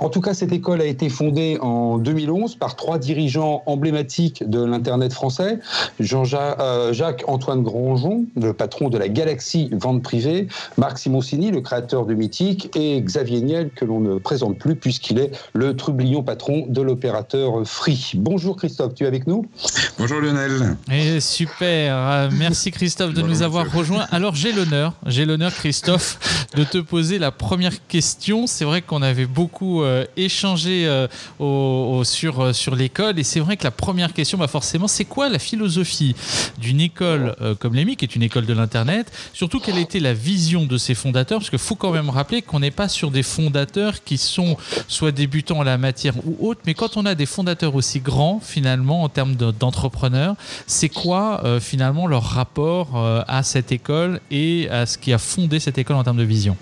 En 0.00 0.10
tout 0.10 0.20
cas, 0.20 0.34
cette 0.34 0.52
école 0.52 0.82
a 0.82 0.84
été 0.84 1.08
fondée 1.08 1.56
en 1.62 1.96
2011 1.96 2.56
par 2.56 2.76
trois 2.76 2.98
dirigeants 2.98 3.62
emblématiques 3.64 4.48
de 4.48 4.62
l'Internet 4.62 5.14
français. 5.14 5.58
Jean-Jacques 6.00 7.24
euh, 7.28 7.56
Granjon, 7.62 8.26
le 8.36 8.52
patron 8.52 8.90
de 8.90 8.98
la 8.98 9.08
Galaxie 9.08 9.70
Vente 9.72 10.02
Privée, 10.02 10.48
Marc 10.76 10.98
Simoncini, 10.98 11.50
le 11.50 11.62
créateur 11.62 12.04
de 12.04 12.12
Mythique, 12.12 12.70
et 12.76 13.00
Xavier 13.00 13.40
Niel, 13.40 13.70
que 13.74 13.86
l'on 13.86 14.00
ne 14.00 14.18
présente 14.18 14.58
plus 14.58 14.76
puisqu'il 14.76 15.18
est 15.18 15.30
le 15.54 15.74
trublion 15.76 16.22
patron 16.22 16.41
de 16.50 16.82
l'opérateur 16.82 17.64
Free. 17.64 18.12
Bonjour 18.16 18.56
Christophe, 18.56 18.94
tu 18.94 19.04
es 19.04 19.06
avec 19.06 19.26
nous 19.26 19.46
Bonjour 19.98 20.20
Lionel. 20.20 20.76
Et 20.90 21.20
super, 21.20 21.96
euh, 21.96 22.30
merci 22.32 22.72
Christophe 22.72 23.14
de 23.14 23.22
nous 23.22 23.42
avoir 23.42 23.70
rejoints. 23.72 24.06
Alors 24.10 24.34
j'ai 24.34 24.52
l'honneur, 24.52 24.94
j'ai 25.06 25.24
l'honneur 25.24 25.52
Christophe, 25.54 26.18
de 26.56 26.64
te 26.64 26.78
poser 26.78 27.18
la 27.18 27.30
première 27.30 27.86
question. 27.86 28.46
C'est 28.46 28.64
vrai 28.64 28.82
qu'on 28.82 29.02
avait 29.02 29.26
beaucoup 29.26 29.82
euh, 29.82 30.04
échanger 30.16 30.86
euh, 30.86 32.04
sur, 32.04 32.40
euh, 32.40 32.52
sur 32.52 32.74
l'école. 32.74 33.18
Et 33.18 33.24
c'est 33.24 33.40
vrai 33.40 33.56
que 33.56 33.64
la 33.64 33.70
première 33.70 34.12
question, 34.12 34.38
bah 34.38 34.48
forcément, 34.48 34.88
c'est 34.88 35.04
quoi 35.04 35.28
la 35.28 35.38
philosophie 35.38 36.14
d'une 36.58 36.80
école 36.80 37.36
comme 37.60 37.74
l'EMI, 37.74 37.96
qui 37.96 38.04
est 38.04 38.16
une 38.16 38.22
école 38.22 38.46
de 38.46 38.52
l'Internet? 38.52 39.12
Surtout, 39.32 39.60
quelle 39.60 39.78
était 39.78 40.00
la 40.00 40.14
vision 40.14 40.64
de 40.64 40.76
ses 40.76 40.94
fondateurs? 40.94 41.38
Parce 41.38 41.50
qu'il 41.50 41.58
faut 41.58 41.74
quand 41.74 41.92
même 41.92 42.10
rappeler 42.10 42.42
qu'on 42.42 42.60
n'est 42.60 42.70
pas 42.70 42.88
sur 42.88 43.10
des 43.10 43.22
fondateurs 43.22 44.02
qui 44.04 44.18
sont 44.18 44.56
soit 44.88 45.12
débutants 45.12 45.58
en 45.58 45.62
la 45.62 45.78
matière 45.78 46.14
ou 46.24 46.31
mais 46.66 46.74
quand 46.74 46.96
on 46.96 47.06
a 47.06 47.14
des 47.14 47.26
fondateurs 47.26 47.74
aussi 47.74 48.00
grands, 48.00 48.40
finalement, 48.40 49.02
en 49.02 49.08
termes 49.08 49.34
d'entrepreneurs, 49.34 50.36
c'est 50.66 50.88
quoi 50.88 51.42
finalement 51.60 52.06
leur 52.06 52.24
rapport 52.24 52.96
à 53.26 53.42
cette 53.42 53.72
école 53.72 54.20
et 54.30 54.68
à 54.70 54.86
ce 54.86 54.98
qui 54.98 55.12
a 55.12 55.18
fondé 55.18 55.60
cette 55.60 55.78
école 55.78 55.96
en 55.96 56.04
termes 56.04 56.18
de 56.18 56.24
vision? 56.24 56.56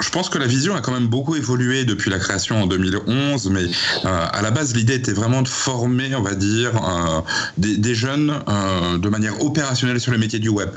Je 0.00 0.10
pense 0.10 0.28
que 0.28 0.38
la 0.38 0.46
vision 0.46 0.74
a 0.74 0.80
quand 0.80 0.92
même 0.92 1.08
beaucoup 1.08 1.36
évolué 1.36 1.84
depuis 1.84 2.10
la 2.10 2.18
création 2.18 2.62
en 2.62 2.66
2011, 2.66 3.50
mais 3.50 3.64
euh, 4.04 4.26
à 4.32 4.42
la 4.42 4.50
base, 4.50 4.74
l'idée 4.74 4.94
était 4.94 5.12
vraiment 5.12 5.42
de 5.42 5.48
former, 5.48 6.14
on 6.14 6.22
va 6.22 6.34
dire, 6.34 6.72
euh, 6.76 7.20
des, 7.58 7.94
jeunes 7.94 8.32
euh, 8.48 8.98
de 8.98 9.08
manière 9.08 9.42
opérationnelle 9.42 10.00
sur 10.00 10.12
les 10.12 10.18
métiers 10.18 10.38
du 10.38 10.48
web. 10.48 10.70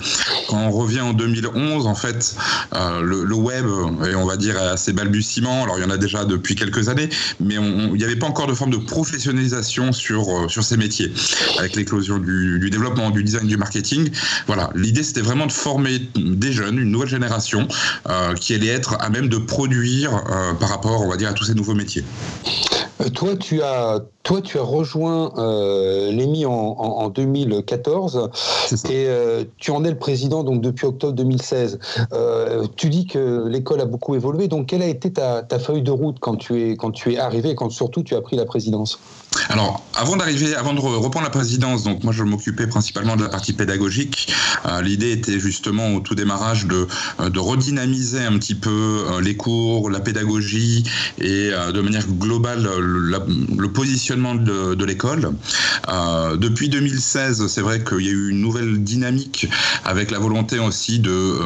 Quand 0.47 0.57
on 0.57 0.71
revient 0.71 1.01
en 1.01 1.13
2011, 1.13 1.87
en 1.87 1.95
fait, 1.95 2.35
le, 2.73 3.33
web, 3.33 3.65
et 4.09 4.15
on 4.15 4.25
va 4.25 4.37
dire, 4.37 4.61
à 4.61 4.77
ses 4.77 4.93
balbutiements, 4.93 5.63
alors 5.63 5.77
il 5.77 5.81
y 5.81 5.85
en 5.85 5.89
a 5.89 5.97
déjà 5.97 6.25
depuis 6.25 6.55
quelques 6.55 6.89
années, 6.89 7.09
mais 7.39 7.55
il 7.55 7.93
n'y 7.93 8.03
avait 8.03 8.15
pas 8.15 8.27
encore 8.27 8.47
de 8.47 8.53
forme 8.53 8.71
de 8.71 8.77
professionnalisation 8.77 9.91
sur, 9.91 10.49
sur 10.49 10.63
ces 10.63 10.77
métiers. 10.77 11.11
Avec 11.57 11.75
l'éclosion 11.75 12.17
du, 12.17 12.59
du, 12.59 12.69
développement, 12.69 13.09
du 13.09 13.23
design, 13.23 13.47
du 13.47 13.57
marketing, 13.57 14.09
voilà, 14.47 14.69
l'idée 14.75 15.03
c'était 15.03 15.21
vraiment 15.21 15.45
de 15.45 15.51
former 15.51 15.99
des 16.15 16.51
jeunes, 16.51 16.79
une 16.79 16.91
nouvelle 16.91 17.09
génération, 17.09 17.67
qui 18.39 18.53
allait 18.53 18.68
être 18.69 18.97
à 18.99 19.09
même 19.09 19.29
de 19.29 19.37
produire 19.37 20.15
euh, 20.15 20.53
par 20.53 20.69
rapport, 20.69 21.01
on 21.01 21.09
va 21.09 21.17
dire, 21.17 21.29
à 21.29 21.33
tous 21.33 21.45
ces 21.45 21.53
nouveaux 21.53 21.75
métiers. 21.75 22.03
Euh, 23.01 23.09
toi, 23.09 23.35
tu 23.35 23.61
as 23.61 24.01
toi, 24.23 24.41
tu 24.41 24.59
as 24.59 24.61
rejoint 24.61 25.33
euh, 25.37 26.11
l'EMI 26.11 26.45
en, 26.45 27.09
2014 27.09 28.29
et 28.89 29.07
euh, 29.07 29.43
tu 29.57 29.71
en 29.71 29.83
es 29.83 29.89
le 29.89 29.97
président 29.97 30.43
donc 30.43 30.61
depuis 30.61 30.85
octobre 30.85 31.13
2016. 31.13 31.79
Euh, 32.13 32.67
tu 32.75 32.89
dis 32.89 33.07
que 33.07 33.47
l'école 33.47 33.81
a 33.81 33.85
beaucoup 33.85 34.13
évolué. 34.13 34.47
Donc, 34.47 34.67
quelle 34.67 34.83
a 34.83 34.87
été 34.87 35.11
ta, 35.11 35.41
ta, 35.41 35.57
feuille 35.57 35.81
de 35.81 35.89
route 35.89 36.17
quand 36.19 36.35
tu 36.35 36.61
es 36.61 36.77
quand 36.77 36.91
tu 36.91 37.13
es 37.13 37.17
arrivé 37.17 37.49
et 37.49 37.55
quand 37.55 37.71
surtout 37.71 38.03
tu 38.03 38.13
as 38.13 38.21
pris 38.21 38.35
la 38.35 38.45
présidence? 38.45 38.99
Alors, 39.49 39.83
avant 39.95 40.15
d'arriver, 40.15 40.55
avant 40.55 40.73
de 40.73 40.79
reprendre 40.79 41.25
la 41.25 41.29
présidence, 41.29 41.83
donc 41.83 42.03
moi 42.03 42.13
je 42.13 42.23
m'occupais 42.23 42.67
principalement 42.67 43.15
de 43.15 43.23
la 43.23 43.29
partie 43.29 43.53
pédagogique. 43.53 44.33
Euh, 44.65 44.81
l'idée 44.81 45.11
était 45.11 45.39
justement 45.39 45.95
au 45.95 45.99
tout 45.99 46.15
démarrage 46.15 46.65
de, 46.65 46.87
euh, 47.19 47.29
redynamiser 47.35 48.19
un 48.19 48.37
petit 48.37 48.55
peu 48.55 49.05
euh, 49.07 49.21
les 49.21 49.35
cours, 49.35 49.89
la 49.89 49.99
pédagogie 49.99 50.83
et 51.19 51.49
de 51.49 51.81
manière 51.81 52.07
globale 52.07 52.67
le, 52.79 53.67
positionnement 53.71 54.35
de, 54.35 54.83
l'école. 54.83 55.31
depuis 56.37 56.69
2016, 56.69 57.47
c'est 57.47 57.61
vrai 57.61 57.83
qu'il 57.83 58.01
y 58.01 58.09
a 58.09 58.11
eu 58.11 58.29
une 58.29 58.41
nouvelle 58.41 58.83
dynamique 58.83 59.47
avec 59.85 60.11
la 60.11 60.19
volonté 60.19 60.59
aussi 60.59 60.99
de 60.99 61.39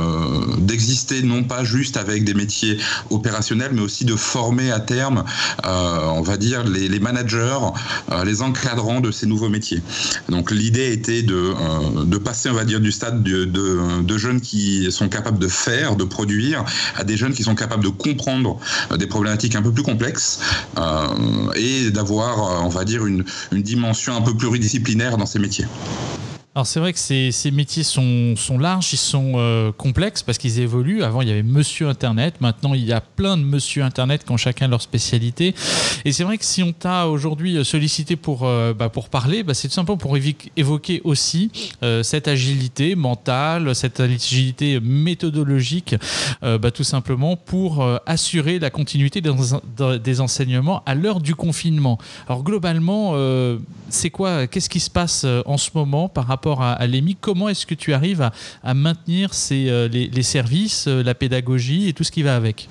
d'exister 0.60 1.22
non 1.22 1.44
pas 1.44 1.64
juste 1.64 1.98
avec 1.98 2.24
des 2.24 2.34
métiers 2.34 2.78
opérationnels, 3.10 3.72
mais 3.74 3.82
aussi 3.82 4.06
de 4.06 4.16
former 4.16 4.72
à 4.72 4.80
terme, 4.80 5.24
on 5.64 6.22
va 6.22 6.38
dire 6.38 6.64
les 6.64 7.00
managers 7.00 7.60
euh, 8.12 8.26
les 8.26 8.42
encadrants 8.42 9.02
de 9.02 9.12
ces 9.12 9.26
nouveaux 9.26 9.50
métiers. 9.50 9.82
Donc 10.30 10.52
l'idée 10.52 10.92
était 10.92 11.24
de, 11.24 11.36
euh, 11.36 12.20
passer, 12.24 12.50
on 12.50 12.54
va 12.54 12.64
dire, 12.64 12.80
du 12.80 12.92
stade 12.92 13.24
de, 13.24 13.46
de, 13.46 14.18
jeunes 14.18 14.40
qui 14.40 14.90
sont 14.92 15.10
capables 15.10 15.40
de 15.40 15.48
faire, 15.48 15.96
de 15.96 16.04
produire, 16.04 16.64
à 16.96 17.04
des 17.04 17.18
jeunes 17.18 17.34
qui 17.34 17.44
sont 17.44 17.56
capables 17.56 17.84
de 17.84 17.90
comprendre 17.90 18.60
euh, 18.92 18.98
des 18.98 19.08
problématiques 19.08 19.56
un 19.56 19.62
peu 19.62 19.72
plus 19.72 19.84
complexes 19.84 20.40
et 21.56 21.92
d'avoir, 21.92 22.64
on 22.64 22.70
va 22.70 22.86
dire, 22.86 23.06
une, 23.06 23.24
une 23.52 23.62
dimension 23.62 24.16
un 24.16 24.22
peu 24.22 24.36
pluridisciplinaire 24.36 25.18
dans 25.18 25.26
ces 25.26 25.40
métiers. 25.40 25.66
Alors 26.56 26.68
c'est 26.68 26.80
vrai 26.80 26.94
que 26.94 27.00
ces, 27.00 27.32
ces 27.32 27.50
métiers 27.50 27.82
sont, 27.82 28.36
sont, 28.36 28.60
larges, 28.60 28.94
ils 28.94 28.98
sont 28.98 29.34
euh, 29.38 29.72
complexes 29.72 30.22
parce 30.22 30.38
qu'ils 30.38 30.60
évoluent. 30.60 31.02
Avant 31.02 31.24
il 31.24 31.28
y 31.28 31.32
avait 31.32 31.42
Monsieur 31.42 31.88
Internet, 31.90 32.42
maintenant 32.42 32.76
il 32.76 32.86
y 32.86 32.94
a 32.94 33.02
plein 33.02 33.38
de 33.38 33.44
Monsieur 33.44 33.82
Internet 33.82 34.24
qui 34.24 34.32
ont 34.32 34.38
chacun 34.38 34.68
leur 34.68 34.84
spécialité. 34.84 35.56
Et 36.06 36.12
c'est 36.12 36.24
vrai 36.24 36.38
que 36.38 36.46
si 36.46 36.62
on 36.62 36.72
t'a 36.72 37.08
aujourd'hui 37.08 37.66
sollicité 37.66 38.16
pour, 38.16 38.44
euh, 38.44 38.72
bah, 38.72 38.90
pour 38.90 39.10
parler, 39.10 39.42
bah, 39.42 39.56
c'est 39.56 39.68
tout 39.68 39.74
simplement 39.74 39.98
pour 39.98 40.16
évoquer 40.56 41.02
aussi 41.06 41.50
euh, 41.82 42.04
cette 42.04 42.28
agilité 42.28 42.94
mentale, 42.94 43.74
cette 43.74 44.00
agilité 44.00 44.80
méthodologique, 44.80 45.96
bah, 46.42 46.70
tout 46.70 46.84
simplement 46.84 47.36
pour 47.36 47.84
assurer 48.06 48.60
la 48.60 48.70
continuité 48.70 49.22
des, 49.22 49.32
des 50.04 50.22
enseignements 50.22 50.84
à 50.86 50.94
l'heure 50.94 51.20
du 51.20 51.34
confinement. 51.34 51.98
Alors 52.28 52.44
globalement, 52.44 53.16
c'est 53.90 54.10
quoi, 54.10 54.46
qu'est-ce 54.48 54.70
qui 54.70 54.80
se 54.80 54.90
passe 54.90 55.26
en 55.46 55.58
ce 55.58 55.72
moment 55.74 56.10
par 56.10 56.28
rapport 56.28 56.43
à, 56.52 56.86
l'EMI, 56.88 57.16
comment 57.20 57.50
est-ce 57.50 57.66
que 57.66 57.76
tu 57.76 57.94
arrives 57.94 58.30
à, 58.64 58.74
maintenir 58.74 59.32
euh, 59.52 59.88
les, 59.88 60.24
services, 60.24 60.88
euh, 60.88 61.04
la 61.04 61.16
pédagogie 61.16 61.88
et 61.88 61.94
tout 61.94 62.04
ce 62.04 62.12
qui 62.12 62.24
va 62.24 62.36
avec? 62.36 62.68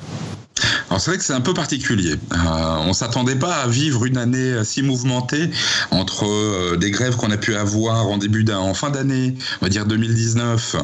Alors 0.92 1.00
c'est 1.00 1.10
vrai 1.12 1.16
que 1.16 1.24
c'est 1.24 1.32
un 1.32 1.40
peu 1.40 1.54
particulier. 1.54 2.16
Euh, 2.34 2.76
on 2.86 2.92
s'attendait 2.92 3.36
pas 3.36 3.54
à 3.62 3.66
vivre 3.66 4.04
une 4.04 4.18
année 4.18 4.62
si 4.62 4.82
mouvementée 4.82 5.48
entre 5.90 6.26
euh, 6.26 6.76
des 6.76 6.90
grèves 6.90 7.16
qu'on 7.16 7.30
a 7.30 7.38
pu 7.38 7.56
avoir 7.56 8.08
en 8.08 8.18
début 8.18 8.44
en 8.52 8.74
fin 8.74 8.90
d'année, 8.90 9.34
on 9.62 9.64
va 9.64 9.70
dire 9.70 9.86
2019, 9.86 10.76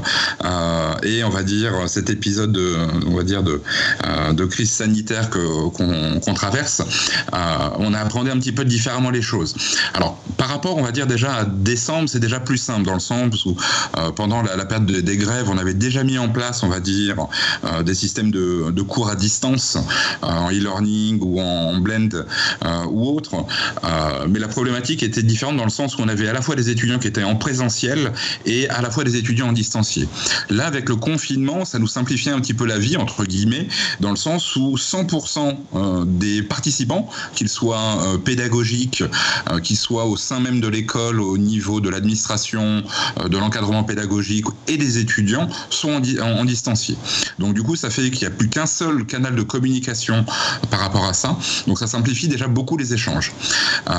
euh, 0.47 0.95
et 1.03 1.25
on 1.25 1.29
va 1.29 1.43
dire 1.43 1.75
cet 1.89 2.09
épisode, 2.09 2.53
de, 2.53 2.75
on 3.07 3.17
va 3.17 3.23
dire 3.23 3.43
de, 3.43 3.61
de 4.33 4.45
crise 4.47 4.71
sanitaire 4.71 5.29
qu'on 5.29 6.35
traverse. 6.35 6.81
on 7.79 7.93
a 7.93 7.99
appréhendé 7.99 8.31
un 8.31 8.39
petit 8.39 8.53
peu 8.53 8.65
différemment 8.65 9.11
les 9.11 9.21
choses. 9.21 9.57
Alors 9.93 10.17
par 10.39 10.49
rapport, 10.49 10.79
on 10.79 10.85
va 10.85 10.93
dire 10.93 11.07
déjà 11.07 11.35
à 11.35 11.45
décembre, 11.45 12.09
c'est 12.09 12.19
déjà 12.19 12.41
plus 12.41 12.57
simple 12.57 12.85
dans 12.85 12.95
le 12.95 13.01
sens 13.01 13.45
où 13.45 13.55
pendant 14.17 14.41
la, 14.41 14.65
période 14.65 14.87
des 14.87 15.17
grèves, 15.19 15.51
on 15.51 15.59
avait 15.59 15.75
déjà 15.75 16.03
mis 16.03 16.17
en 16.17 16.31
place, 16.31 16.63
on 16.63 16.69
va 16.69 16.81
dire, 16.81 17.27
des 17.85 17.95
systèmes 17.95 18.31
de, 18.31 18.71
de 18.71 18.83
cours 18.83 19.11
à 19.11 19.15
distance 19.15 19.77
euh, 19.77 19.81
en 20.23 20.51
e-learning 20.51 21.19
ou 21.23 21.41
en 21.41 21.79
blend 21.79 22.09
euh, 22.13 22.85
ou 22.91 23.17
autre. 23.17 23.35
Euh, 23.85 24.27
mais 24.29 24.39
la 24.39 24.49
problématique 24.49 25.03
était 25.03 25.23
différente 25.23 25.57
dans 25.57 25.65
le 25.65 25.71
sens 25.71 25.97
où 25.97 26.03
on 26.03 26.09
avait 26.09 26.29
à 26.29 26.33
la 26.33 26.43
fois 26.43 26.55
des 26.55 26.71
étudiants 26.71 26.99
qui 26.99 27.09
étaient 27.09 27.23
en 27.23 27.37
présentiel 27.37 28.13
et 28.47 28.69
à 28.69 28.81
la 28.83 28.91
fois 28.91 29.05
des 29.05 29.17
étudiants 29.17 29.49
en 29.49 29.53
distancié. 29.53 30.09
Là, 30.51 30.67
avec 30.67 30.89
le 30.89 30.97
confinement, 30.97 31.65
ça 31.65 31.79
nous 31.79 31.87
simplifiait 31.87 32.33
un 32.33 32.41
petit 32.41 32.55
peu 32.55 32.67
la 32.67 32.79
vie, 32.79 32.97
entre 32.97 33.25
guillemets, 33.25 33.69
dans 34.01 34.11
le 34.11 34.17
sens 34.17 34.57
où 34.57 34.77
100% 34.77 36.07
des 36.07 36.43
participants, 36.43 37.09
qu'ils 37.35 37.49
soient 37.49 38.19
pédagogiques, 38.25 39.05
qu'ils 39.63 39.77
soient 39.77 40.07
au 40.07 40.17
sein 40.17 40.41
même 40.41 40.61
de 40.61 40.69
l'école, 40.69 41.21
au 41.21 41.39
niveau 41.39 41.81
de 41.81 41.89
l'administration, 41.89 42.83
de 43.25 43.39
l'encadrement 43.39 43.85
pédagogique 43.85 44.47
et 44.67 44.77
des 44.77 44.99
étudiants, 44.99 45.49
sont 45.71 46.01
en, 46.21 46.23
en 46.23 46.45
distancié. 46.45 46.97
Donc 47.39 47.55
du 47.55 47.63
coup, 47.63 47.77
ça 47.77 47.91
fait 47.91 48.11
qu'il 48.11 48.27
n'y 48.27 48.33
a 48.33 48.37
plus 48.37 48.49
qu'un 48.49 48.67
seul 48.67 49.05
canal 49.07 49.35
de 49.35 49.43
communication 49.43 49.88
par 50.71 50.81
rapport 50.81 51.05
à 51.05 51.13
ça. 51.13 51.37
Donc 51.67 51.79
ça 51.79 51.87
simplifie 51.87 52.29
déjà 52.29 52.49
beaucoup 52.49 52.77
les 52.77 52.93
échanges. 52.95 53.33
Euh, 53.91 53.95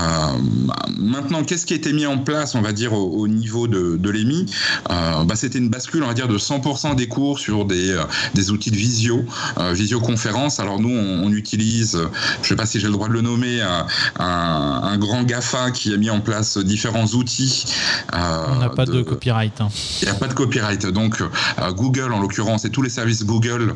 maintenant, 0.99 1.43
qu'est-ce 1.43 1.65
qui 1.65 1.73
a 1.73 1.75
été 1.75 1.93
mis 1.93 2.05
en 2.05 2.17
place, 2.17 2.55
on 2.55 2.61
va 2.61 2.71
dire, 2.71 2.93
au, 2.93 3.27
niveau 3.27 3.67
de, 3.67 3.97
de 3.97 4.09
l'EMI? 4.09 4.45
Euh, 4.89 5.23
bah, 5.23 5.35
C'était 5.35 5.59
une 5.59 5.69
bascule, 5.69 6.03
on 6.03 6.07
va 6.07 6.13
dire, 6.13 6.27
de 6.27 6.37
100% 6.37 6.95
des 6.95 7.07
cours 7.07 7.39
sur 7.39 7.65
des, 7.65 7.91
euh, 7.91 8.03
des 8.33 8.51
outils 8.51 8.71
de 8.71 8.75
visio, 8.75 9.25
visioconférence. 9.71 10.59
Alors 10.59 10.79
nous, 10.79 10.89
on, 10.89 11.29
utilise, 11.29 11.91
je 11.91 12.39
ne 12.39 12.43
sais 12.43 12.55
pas 12.55 12.65
si 12.65 12.79
j'ai 12.79 12.87
le 12.87 12.93
droit 12.93 13.07
de 13.07 13.13
le 13.13 13.21
nommer, 13.21 13.61
un, 13.61 13.85
un, 14.19 14.97
grand 14.97 15.23
GAFA 15.23 15.71
qui 15.71 15.93
a 15.93 15.97
mis 15.97 16.09
en 16.09 16.21
place 16.21 16.57
différents 16.57 17.05
outils. 17.05 17.65
on 18.11 18.55
n'a 18.55 18.69
pas 18.69 18.85
de, 18.85 19.03
copyright. 19.03 19.61
Hein. 19.61 19.69
Il 20.01 20.05
n'y 20.05 20.11
a 20.11 20.15
pas 20.15 20.27
de 20.27 20.33
copyright. 20.33 20.85
Donc 20.87 21.21
Google, 21.75 22.13
en 22.13 22.19
l'occurrence, 22.19 22.65
et 22.65 22.71
tous 22.71 22.81
les 22.81 22.89
services 22.89 23.23
Google 23.23 23.75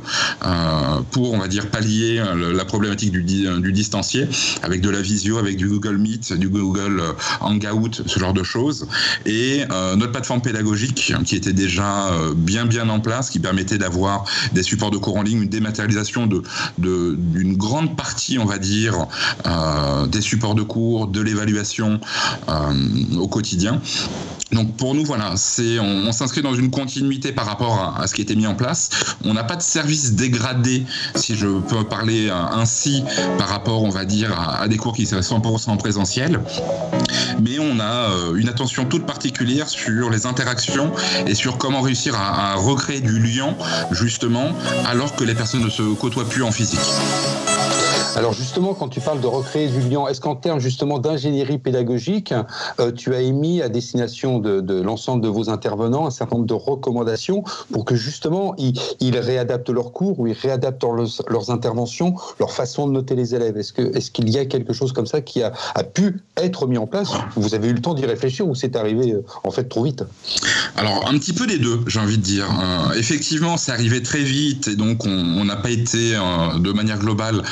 pour, 1.12 1.34
on 1.34 1.38
va 1.38 1.48
dire, 1.48 1.70
pallier 1.70 2.20
euh, 2.20 2.54
la 2.54 2.66
problématique 2.66 3.12
du, 3.12 3.48
euh, 3.48 3.60
du 3.60 3.72
distancié 3.72 4.28
avec 4.62 4.82
de 4.82 4.90
la 4.90 5.02
visio, 5.02 5.38
avec 5.38 5.58
du 5.58 5.68
Google 5.68 5.98
Meet, 5.98 6.34
du 6.34 6.50
Google 6.50 7.00
euh, 7.00 7.13
Hangout, 7.42 8.04
ce 8.06 8.20
genre 8.20 8.34
de 8.34 8.44
choses. 8.44 8.88
Et 9.26 9.64
notre 9.70 10.12
plateforme 10.12 10.42
pédagogique 10.42 11.14
qui 11.26 11.36
était 11.36 11.54
déjà 11.54 12.12
bien 12.36 12.66
bien 12.66 12.90
en 12.90 13.00
place, 13.00 13.30
qui 13.30 13.40
permettait 13.40 13.78
d'avoir 13.78 14.26
des 14.52 14.64
supports 14.64 14.92
de 14.92 14.98
cours 14.98 15.18
en 15.18 15.22
ligne, 15.22 15.44
une 15.44 15.50
dématérialisation 15.50 16.30
d'une 16.78 17.58
grande 17.58 17.96
partie, 17.96 18.38
on 18.40 18.46
va 18.46 18.58
dire, 18.58 19.08
des 20.08 20.22
supports 20.22 20.56
de 20.56 20.64
cours, 20.64 21.08
de 21.08 21.22
l'évaluation 21.22 22.00
au 23.18 23.28
quotidien. 23.28 23.82
Donc 24.52 24.76
pour 24.78 24.94
nous, 24.94 25.04
voilà, 25.04 25.34
c'est 25.36 25.80
on, 25.80 26.12
s'inscrit 26.12 26.42
dans 26.42 26.54
une 26.54 26.70
continuité 26.70 27.32
par 27.32 27.46
rapport 27.46 27.96
à, 28.00 28.06
ce 28.08 28.14
qui 28.14 28.22
été 28.22 28.36
mis 28.36 28.46
en 28.46 28.56
place. 28.56 28.90
On 29.24 29.34
n'a 29.34 29.44
pas 29.44 29.56
de 29.56 29.62
service 29.62 30.14
dégradé, 30.14 30.84
si 31.16 31.36
je 31.36 31.48
peux 31.48 31.84
parler 31.84 32.30
ainsi, 32.30 33.04
par 33.38 33.50
rapport, 33.50 33.84
on 33.84 33.90
va 33.90 34.06
dire, 34.06 34.38
à, 34.40 34.68
des 34.68 34.78
cours 34.78 34.94
qui 34.94 35.06
seraient 35.06 35.22
100% 35.22 35.70
en 35.70 35.78
présentiel. 35.78 36.40
Mais 37.42 37.58
on 37.60 37.80
a 37.80 38.10
euh, 38.10 38.36
une 38.36 38.50
attention 38.50 38.86
toute 38.86 39.06
particulière 39.06 39.68
sur 39.68 40.10
les 40.10 40.26
interactions 40.26 40.92
et 41.26 41.36
sur 41.36 41.58
comment 41.58 41.82
réussir 41.82 42.16
à 42.16 42.56
recréer 42.56 43.02
du 43.02 43.20
lien, 43.20 43.56
justement, 43.92 44.54
alors 44.86 45.16
que 45.16 45.24
les 45.24 45.34
personnes 45.34 45.64
ne 45.64 45.70
se 45.70 45.82
côtoient 45.96 46.28
plus 46.28 46.44
en 46.44 46.52
physique. 46.52 46.80
Alors 48.16 48.34
justement, 48.34 48.76
quand 48.76 48.90
tu 48.90 49.00
parles 49.00 49.22
de 49.22 49.28
recréer 49.28 49.68
du 49.70 49.80
lien, 49.90 50.08
est-ce 50.08 50.22
qu'en 50.22 50.36
termes 50.36 50.60
justement 50.60 51.00
d'ingénierie 51.00 51.58
pédagogique, 51.58 52.32
euh, 52.80 52.92
tu 52.92 53.16
as 53.16 53.22
émis 53.22 53.62
à 53.64 53.70
destination 53.70 54.38
de, 54.38 54.82
l'ensemble 54.82 55.24
de 55.24 55.28
vos 55.28 55.50
intervenants 55.50 56.06
un 56.06 56.12
certain 56.12 56.36
nombre 56.36 56.48
de 56.48 56.54
recommandations 56.54 57.44
pour 57.72 57.86
que 57.86 57.96
justement 57.96 58.56
ils, 58.58 59.18
réadaptent 59.18 59.70
leurs 59.70 59.92
cours 59.94 60.20
ou 60.20 60.28
ils 60.28 60.34
réadaptent 60.34 60.84
leurs, 61.28 61.50
interventions, 61.50 62.14
leur 62.40 62.52
façon 62.52 62.88
de 62.88 62.92
noter 62.92 63.16
les 63.16 63.34
élèves? 63.34 63.58
Est-ce 63.58 64.12
qu'il 64.12 64.30
y 64.30 64.38
a 64.38 64.46
quelque 64.46 64.74
chose 64.74 64.94
comme 64.94 65.08
ça 65.08 65.22
qui 65.22 65.42
a, 65.42 65.52
pu 65.94 66.22
être 66.38 66.68
mis 66.68 66.78
en 66.78 66.88
place 66.88 67.10
Vous 67.36 67.56
avez 67.56 67.70
eu 67.70 67.74
le 67.74 67.82
temps 67.82 67.96
d'y 67.96 68.06
réfléchir 68.06 68.48
ou 68.48 68.54
c'est 68.54 68.76
arrivé 68.76 69.14
euh, 69.14 69.26
en 69.44 69.50
fait 69.50 69.64
trop 69.64 69.84
vite? 69.84 70.04
Alors 70.78 71.08
un 71.10 71.18
petit 71.18 71.34
peu 71.34 71.48
des 71.48 71.58
deux, 71.58 71.80
j'ai 71.88 72.00
envie 72.00 72.18
de 72.18 72.24
dire. 72.24 72.46
Euh, 72.46 72.94
effectivement, 72.94 73.58
c'est 73.58 73.72
arrivé 73.72 74.04
très 74.04 74.22
vite 74.22 74.68
et 74.68 74.76
donc 74.76 75.06
on 75.06 75.46
n'a 75.46 75.56
pas 75.56 75.72
été 75.72 76.14
de 76.14 76.72
manière 76.72 77.00
globale 77.00 77.44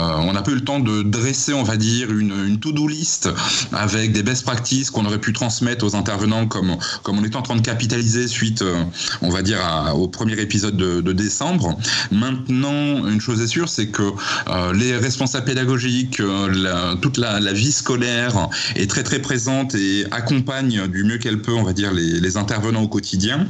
on 0.00 0.32
n'a 0.32 0.42
pas 0.42 0.50
eu 0.50 0.54
le 0.54 0.64
temps 0.64 0.80
de 0.80 1.02
dresser, 1.02 1.52
on 1.52 1.62
va 1.62 1.76
dire, 1.76 2.10
une, 2.10 2.58
to-do 2.60 2.86
list 2.88 3.28
avec 3.72 4.12
des 4.12 4.22
best 4.22 4.44
practices 4.44 4.90
qu'on 4.90 5.06
aurait 5.06 5.20
pu 5.20 5.32
transmettre 5.32 5.84
aux 5.84 5.96
intervenants 5.96 6.46
comme, 6.46 6.76
comme 7.02 7.18
on 7.18 7.24
était 7.24 7.36
en 7.36 7.42
train 7.42 7.56
de 7.56 7.62
capitaliser 7.62 8.28
suite, 8.28 8.62
euh, 8.62 8.82
on 9.22 9.30
va 9.30 9.42
dire, 9.42 9.58
au 9.94 10.08
premier 10.08 10.38
épisode 10.40 10.76
de, 10.76 11.12
décembre. 11.12 11.76
Maintenant, 12.12 13.06
une 13.08 13.20
chose 13.20 13.40
est 13.40 13.48
sûre, 13.48 13.68
c'est 13.68 13.88
que 13.88 14.02
euh, 14.48 14.72
les 14.72 14.96
responsables 14.96 15.44
pédagogiques, 15.44 16.22
toute 17.02 17.16
la, 17.16 17.52
vie 17.52 17.72
scolaire 17.72 18.48
est 18.76 18.88
très 18.88 19.02
très 19.02 19.18
présente 19.18 19.74
et 19.74 20.06
accompagne 20.12 20.86
du 20.86 21.02
mieux 21.04 21.18
qu'elle 21.18 21.42
peut, 21.42 21.52
on 21.52 21.64
va 21.64 21.72
dire, 21.72 21.92
les, 21.92 22.36
intervenants 22.36 22.82
au 22.82 22.88
quotidien. 22.88 23.46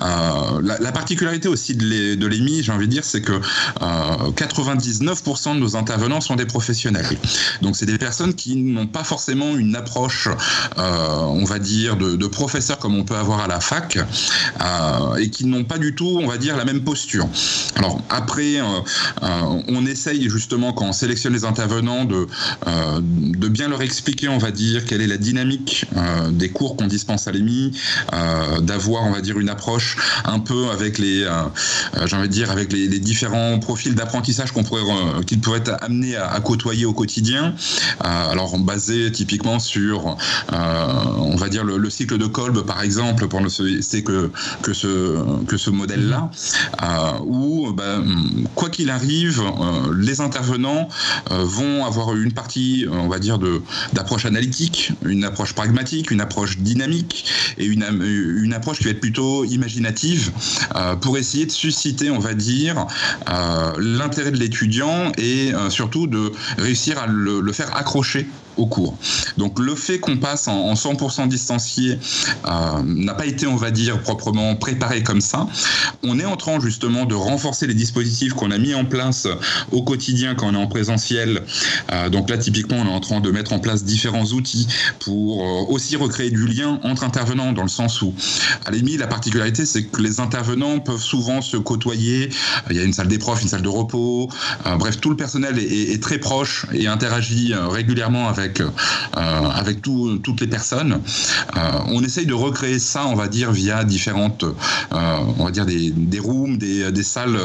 la, 0.00 0.92
particularité 0.92 1.48
aussi 1.48 1.74
de 1.74 2.26
l'EMI, 2.26 2.62
j'ai 2.62 2.72
envie 2.72 2.86
de 2.86 2.92
dire, 2.92 3.04
c'est 3.04 3.22
que 3.22 3.40
99% 3.80 5.54
de 5.54 5.60
nos 5.60 5.76
intervenants 5.76 5.87
intervenants 5.88 6.20
sont 6.20 6.36
des 6.36 6.44
professionnels. 6.44 7.06
Donc 7.62 7.76
c'est 7.76 7.86
des 7.86 7.98
personnes 7.98 8.34
qui 8.34 8.56
n'ont 8.56 8.86
pas 8.86 9.04
forcément 9.04 9.56
une 9.56 9.74
approche, 9.74 10.28
on 10.76 11.44
va 11.44 11.58
dire, 11.58 11.96
de, 11.96 12.26
professeur 12.26 12.78
comme 12.78 12.94
on 12.94 13.04
peut 13.04 13.16
avoir 13.16 13.40
à 13.40 13.46
la 13.46 13.58
fac, 13.60 13.98
et 15.18 15.30
qui 15.30 15.46
n'ont 15.46 15.64
pas 15.64 15.78
du 15.78 15.94
tout, 15.94 16.18
on 16.22 16.26
va 16.26 16.36
dire, 16.36 16.56
la 16.56 16.64
même 16.64 16.82
posture. 16.82 17.26
Alors 17.76 18.00
après, 18.10 18.60
on 19.22 19.86
essaye 19.86 20.28
justement 20.28 20.72
quand 20.72 20.86
on 20.86 20.92
sélectionne 20.92 21.32
les 21.32 21.44
intervenants 21.44 22.04
de, 22.04 22.26
de 22.66 23.48
bien 23.48 23.68
leur 23.68 23.82
expliquer, 23.82 24.28
on 24.28 24.38
va 24.38 24.50
dire, 24.50 24.84
quelle 24.84 25.00
est 25.00 25.06
la 25.06 25.16
dynamique 25.16 25.86
des 26.32 26.50
cours 26.50 26.76
qu'on 26.76 26.86
dispense 26.86 27.26
à 27.28 27.32
l'EMI, 27.32 27.72
d'avoir, 28.60 29.04
on 29.04 29.12
va 29.12 29.20
dire, 29.20 29.38
une 29.38 29.48
approche 29.48 29.96
un 30.24 30.38
peu 30.38 30.68
avec 30.70 30.98
les, 30.98 31.26
j'ai 32.04 32.16
envie 32.16 32.28
de 32.28 32.32
dire, 32.32 32.50
avec 32.50 32.72
les, 32.72 32.98
différents 32.98 33.58
profils 33.58 33.94
d'apprentissage 33.94 34.52
qu'on 34.52 34.64
pourrait, 34.64 34.82
qu'ils 35.26 35.40
pourraient 35.40 35.62
être 35.78 35.84
amenés 35.84 36.16
à, 36.16 36.38
côtoyer 36.40 36.84
au 36.84 36.92
quotidien. 36.92 37.54
alors 38.00 38.58
basé 38.58 39.10
typiquement 39.12 39.58
sur, 39.58 40.16
on 40.52 41.36
va 41.36 41.48
dire, 41.48 41.64
le, 41.64 41.90
cycle 41.90 42.18
de 42.18 42.26
Kolb, 42.26 42.62
par 42.62 42.82
exemple, 42.82 43.28
pour 43.28 43.40
ne 43.40 43.48
citer 43.48 44.02
que, 44.02 44.30
que 44.62 44.72
ce, 44.72 45.44
que 45.44 45.56
ce 45.56 45.70
modèle-là, 45.70 46.30
où, 47.24 47.72
bah, 47.72 48.02
quoi 48.54 48.70
qu'il 48.70 48.90
arrive, 48.90 49.42
les 49.96 50.20
intervenants 50.20 50.88
vont 51.30 51.84
avoir 51.84 52.14
une 52.14 52.32
partie, 52.32 52.86
on 52.90 53.08
va 53.08 53.18
dire, 53.18 53.38
d'approche 53.92 54.26
analytique, 54.26 54.92
une 55.04 55.24
approche 55.24 55.52
pragmatique, 55.54 56.10
une 56.10 56.20
approche 56.20 56.58
dynamique 56.58 57.24
et 57.56 57.66
une, 57.66 57.84
une 58.42 58.52
approche 58.52 58.78
qui 58.78 58.84
va 58.84 58.90
être 58.90 59.00
plutôt 59.00 59.44
imaginative 59.44 60.30
euh, 60.76 60.96
pour 60.96 61.18
essayer 61.18 61.46
de 61.46 61.50
susciter, 61.50 62.10
on 62.10 62.18
va 62.18 62.34
dire, 62.34 62.86
euh, 63.28 63.72
l'intérêt 63.78 64.30
de 64.30 64.36
l'étudiant 64.36 65.12
et 65.18 65.52
euh, 65.54 65.67
surtout 65.70 66.06
de 66.06 66.32
réussir 66.58 66.98
à 66.98 67.06
le 67.06 67.52
faire 67.52 67.76
accrocher 67.76 68.26
au 68.58 68.66
cours. 68.66 68.96
Donc 69.36 69.58
le 69.58 69.74
fait 69.74 69.98
qu'on 69.98 70.18
passe 70.18 70.48
en, 70.48 70.74
100% 70.74 71.28
distancié 71.28 71.98
euh, 72.46 72.82
n'a 72.84 73.14
pas 73.14 73.26
été, 73.26 73.46
on 73.46 73.56
va 73.56 73.70
dire, 73.70 74.00
proprement 74.02 74.54
préparé 74.56 75.02
comme 75.02 75.20
ça. 75.20 75.46
On 76.02 76.18
est 76.18 76.24
en 76.24 76.36
train 76.36 76.60
justement 76.60 77.04
de 77.04 77.14
renforcer 77.14 77.66
les 77.66 77.74
dispositifs 77.74 78.34
qu'on 78.34 78.50
a 78.50 78.58
mis 78.58 78.74
en 78.74 78.84
place 78.84 79.26
au 79.72 79.82
quotidien 79.82 80.34
quand 80.34 80.48
on 80.48 80.54
est 80.54 80.62
en 80.62 80.66
présentiel. 80.66 81.42
Euh, 81.92 82.08
donc 82.10 82.30
là, 82.30 82.38
typiquement, 82.38 82.78
on 82.78 82.86
est 82.86 82.94
en 82.94 83.00
train 83.00 83.20
de 83.20 83.30
mettre 83.30 83.52
en 83.52 83.58
place 83.60 83.84
différents 83.84 84.26
outils 84.26 84.66
pour 84.98 85.42
euh, 85.42 85.72
aussi 85.72 85.96
recréer 85.96 86.30
du 86.30 86.46
lien 86.46 86.80
entre 86.82 87.04
intervenants, 87.04 87.52
dans 87.52 87.62
le 87.62 87.68
sens 87.68 88.02
où, 88.02 88.14
à 88.66 88.70
l'émi, 88.70 88.96
la 88.96 89.06
particularité, 89.06 89.64
c'est 89.66 89.84
que 89.84 90.02
les 90.02 90.20
intervenants 90.20 90.80
peuvent 90.80 91.02
souvent 91.02 91.40
se 91.40 91.56
côtoyer. 91.56 92.30
Il 92.70 92.76
y 92.76 92.80
a 92.80 92.84
une 92.84 92.92
salle 92.92 93.08
des 93.08 93.18
profs, 93.18 93.42
une 93.42 93.48
salle 93.48 93.62
de 93.62 93.68
repos. 93.68 94.28
bref, 94.78 95.00
tout 95.00 95.10
le 95.10 95.16
personnel 95.16 95.58
est 95.58 96.02
très 96.02 96.18
proche 96.18 96.66
et 96.72 96.86
interagit 96.86 97.54
régulièrement 97.54 98.28
avec 98.28 98.47
avec, 99.12 99.86
euh, 99.88 100.18
toutes 100.22 100.40
les 100.40 100.46
personnes. 100.46 101.00
Euh, 101.56 101.60
on 101.86 102.02
essaye 102.02 102.26
de 102.26 102.34
recréer 102.34 102.78
ça, 102.78 103.06
on 103.06 103.14
va 103.14 103.28
dire, 103.28 103.52
via 103.52 103.84
différentes, 103.84 104.44
euh, 104.44 105.16
on 105.38 105.44
va 105.44 105.50
dire, 105.50 105.66
des, 105.66 105.90
des 105.90 106.18
rooms, 106.18 106.58
des, 106.58 106.90
des 106.92 107.02
salles 107.02 107.38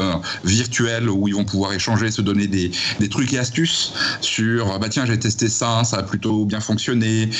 virtuelles 0.44 1.08
où 1.08 1.28
ils 1.28 1.34
vont 1.34 1.44
pouvoir 1.44 1.72
échanger, 1.72 2.10
se 2.10 2.22
donner 2.22 2.46
des, 2.46 2.70
des 3.00 3.08
trucs 3.08 3.32
et 3.32 3.38
astuces 3.38 3.92
sur, 4.20 4.78
bah 4.78 4.88
tiens, 4.88 5.06
j'ai 5.06 5.18
testé 5.18 5.48
ça, 5.48 5.84
ça 5.84 5.98
a 5.98 6.02
plutôt 6.02 6.44
bien 6.44 6.60
fonctionné, 6.60 7.30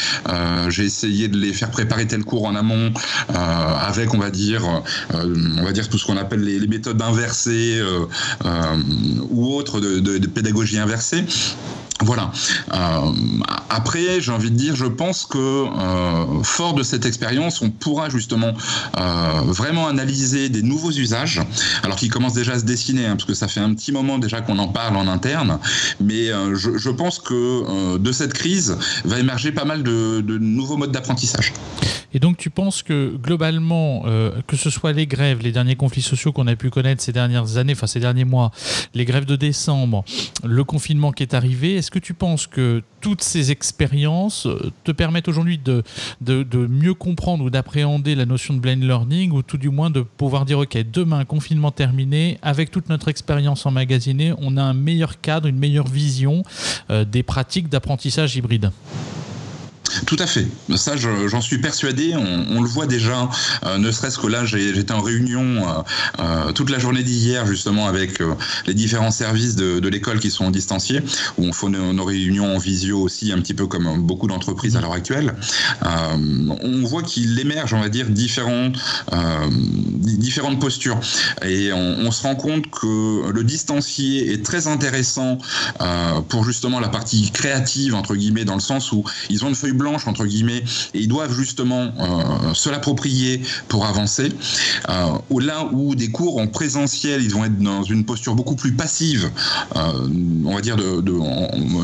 j'ai 0.69 0.85
essayé 0.85 1.29
de 1.29 1.39
les 1.39 1.53
faire 1.53 1.71
préparer 1.71 2.07
tel 2.07 2.25
cours 2.25 2.47
en 2.47 2.55
amont 2.55 2.93
avec, 3.29 4.15
on 4.15 4.19
va 4.19 4.31
dire, 4.31 4.63
on 5.13 5.63
va 5.63 5.73
dire 5.73 5.89
tout 5.89 5.99
ce 5.99 6.07
qu'on 6.07 6.17
appelle 6.17 6.41
les, 6.41 6.67
méthodes 6.67 7.01
inversées 7.03 7.81
ou 9.31 9.55
autres 9.55 9.81
de, 9.81 10.27
pédagogie 10.27 10.79
inversée. 10.79 11.25
Voilà. 12.01 12.33
Après, 13.69 14.21
j'ai 14.21 14.33
envie 14.33 14.51
de 14.51 14.57
dire, 14.57 14.77
je 14.77 14.87
pense 14.87 15.27
que 15.27 15.39
euh, 15.39 16.43
fort 16.43 16.75
de 16.75 16.83
cette 16.83 17.07
expérience, 17.07 17.61
on 17.61 17.71
pourra 17.71 18.09
justement 18.09 18.53
euh, 18.99 19.41
vraiment 19.47 19.89
analyser 19.89 20.49
des 20.49 20.63
nouveaux 20.63 20.93
usages, 20.93 21.41
alors 21.83 21.97
qu'ils 21.97 22.11
commencent 22.11 22.35
déjà 22.35 22.53
à 22.53 22.59
se 22.59 22.65
dessiner, 22.65 23.07
hein, 23.07 23.17
parce 23.17 23.25
que 23.25 23.35
ça 23.35 23.49
fait 23.49 23.61
un 23.61 23.75
petit 23.75 23.93
moment 23.93 24.19
déjà 24.19 24.41
qu'on 24.41 24.59
en 24.59 24.69
parle 24.69 24.97
en 24.97 25.09
interne. 25.09 25.59
Mais 26.01 26.29
je, 26.55 26.79
je, 26.79 26.91
pense 26.91 27.19
que 27.19 27.99
de 27.99 28.13
cette 28.13 28.33
crise 28.33 28.77
va 29.05 29.19
émerger 29.19 29.53
pas 29.53 29.65
mal 29.65 29.83
de 29.83 30.39
nouveaux 30.39 30.77
modes 30.77 30.93
d'apprentissage. 30.93 31.53
Et 32.15 32.21
donc 32.21 32.37
tu 32.37 32.49
penses 32.49 32.83
que 32.83 33.17
globalement, 33.17 34.05
que 34.47 34.57
ce 34.57 34.71
soit 34.71 34.93
les 34.93 35.07
grèves, 35.07 35.43
les 35.43 35.53
derniers 35.53 35.77
conflits 35.77 36.03
sociaux 36.03 36.33
qu'on 36.33 36.47
a 36.47 36.57
pu 36.57 36.71
connaître 36.71 37.03
ces 37.03 37.13
dernières 37.13 37.57
années, 37.57 37.73
enfin 37.73 37.87
ces 37.87 38.01
derniers 38.01 38.25
mois, 38.25 38.53
les 38.95 39.05
grèves 39.05 39.25
de 39.25 39.37
décembre, 39.37 40.05
le 40.45 40.65
confinement 40.65 41.13
qui 41.13 41.23
est 41.23 41.35
arrivé, 41.35 41.75
est-ce 41.75 41.91
que 41.91 41.99
tu 41.99 42.15
penses 42.15 42.47
que 42.47 42.83
toutes 43.01 43.23
ces 43.23 43.51
expériences 43.51 44.47
euh, 44.47 44.73
te 44.83 44.93
permettent 44.93 45.29
aujourd'hui 45.29 45.59
de, 45.59 45.83
mieux 46.67 46.95
comprendre 46.95 47.45
ou 47.45 47.51
d'appréhender 47.51 48.15
la 48.15 48.25
notion 48.25 48.55
de 48.55 48.61
blend 48.61 48.81
learning 48.81 49.31
ou 49.33 49.43
tout 49.43 49.59
du 49.59 49.69
moins 49.69 49.91
de 49.91 50.01
pouvoir 50.01 50.45
dire 50.45 50.59
ok 50.59 50.79
demain 50.91 51.25
confinement 51.25 51.71
terminé 51.71 52.39
avec 52.43 52.71
toute 52.71 52.89
notre 52.89 53.09
expérience 53.09 53.67
emmagasinée 53.67 54.33
on 54.39 54.57
a 54.57 54.63
un 54.63 54.75
meilleur 54.75 55.21
cadre 55.21 55.49
une 55.49 55.59
meilleure 55.59 55.89
vision 55.89 56.43
euh, 56.91 57.05
des 57.05 57.23
pratiques 57.23 57.69
d'apprentissage 57.69 58.37
hybride? 58.37 58.71
Tout 60.07 60.17
à 60.19 60.27
fait. 60.27 60.47
Ça, 60.77 60.97
j'en 60.97 61.41
suis 61.41 61.59
persuadé. 61.59 62.15
On, 62.17 62.63
le 62.63 62.69
voit 62.69 62.87
déjà, 62.87 63.29
euh, 63.65 63.79
ne 63.79 63.91
serait-ce 63.91 64.19
que 64.19 64.27
là, 64.27 64.45
j'étais 64.45 64.93
en 64.93 65.01
réunion 65.01 65.41
euh, 65.41 65.83
euh, 66.21 66.53
toute 66.53 66.71
la 66.71 66.79
journée 66.79 67.03
d'hier, 67.03 67.47
justement, 67.47 67.87
avec 67.87 68.21
les 68.67 68.75
différents 68.75 69.11
services 69.11 69.57
de, 69.57 69.89
l'école 69.89 70.19
qui 70.19 70.31
sont 70.31 70.47
en 70.47 70.51
distancié, 70.51 71.03
où 71.39 71.45
on 71.45 71.53
fait 71.53 71.69
nos, 71.69 72.05
réunions 72.05 72.57
en 72.57 72.59
visio 72.59 73.01
aussi, 73.01 73.33
un 73.33 73.39
petit 73.39 73.55
peu 73.55 73.67
comme 73.67 74.03
beaucoup 74.03 74.27
d'entreprises 74.27 74.77
à 74.77 74.81
l'heure 74.81 74.93
actuelle. 74.93 75.35
on 75.83 76.83
voit 76.85 77.03
qu'il 77.03 77.39
émerge, 77.39 77.75
on 77.75 77.81
va 77.81 77.89
dire, 77.89 78.09
différentes, 78.09 78.77
différentes 79.99 80.59
postures. 80.59 80.99
Et 81.47 81.73
on, 81.73 82.11
se 82.11 82.23
rend 82.23 82.35
compte 82.35 82.71
que 82.71 83.31
le 83.31 83.45
distancié 83.45 84.33
est 84.33 84.45
très 84.45 84.67
intéressant 84.67 85.39
pour 86.29 86.45
justement 86.45 86.81
la 86.81 86.89
partie 86.89 87.31
créative, 87.31 87.95
entre 87.95 88.15
guillemets, 88.15 88.45
dans 88.45 88.55
le 88.55 88.61
sens 88.61 88.93
où 88.93 89.05
ils 89.31 89.45
ont 89.45 89.49
une 89.49 89.55
feuille 89.55 89.73
blanche 89.73 89.84
entre 89.85 90.25
guillemets, 90.25 90.63
et 90.95 91.01
ils 91.01 91.09
doivent 91.09 91.35
justement 91.35 91.93
euh, 91.99 92.55
se 92.55 92.71
l'approprier 92.71 93.43
pour 93.69 93.87
avancer. 93.87 94.33
Euh, 94.89 95.41
là 95.41 95.69
où 95.73 95.95
des 95.95 96.11
cours 96.11 96.39
en 96.39 96.47
présentiel, 96.47 97.23
ils 97.23 97.31
vont 97.31 97.45
être 97.45 97.59
dans 97.59 97.83
une 97.83 98.05
posture 98.05 98.35
beaucoup 98.35 98.57
plus 98.57 98.73
passive, 98.73 99.31
euh, 99.77 100.09
on 100.47 100.55
va 100.55 100.61
dire 100.63 100.77
de, 100.77 101.03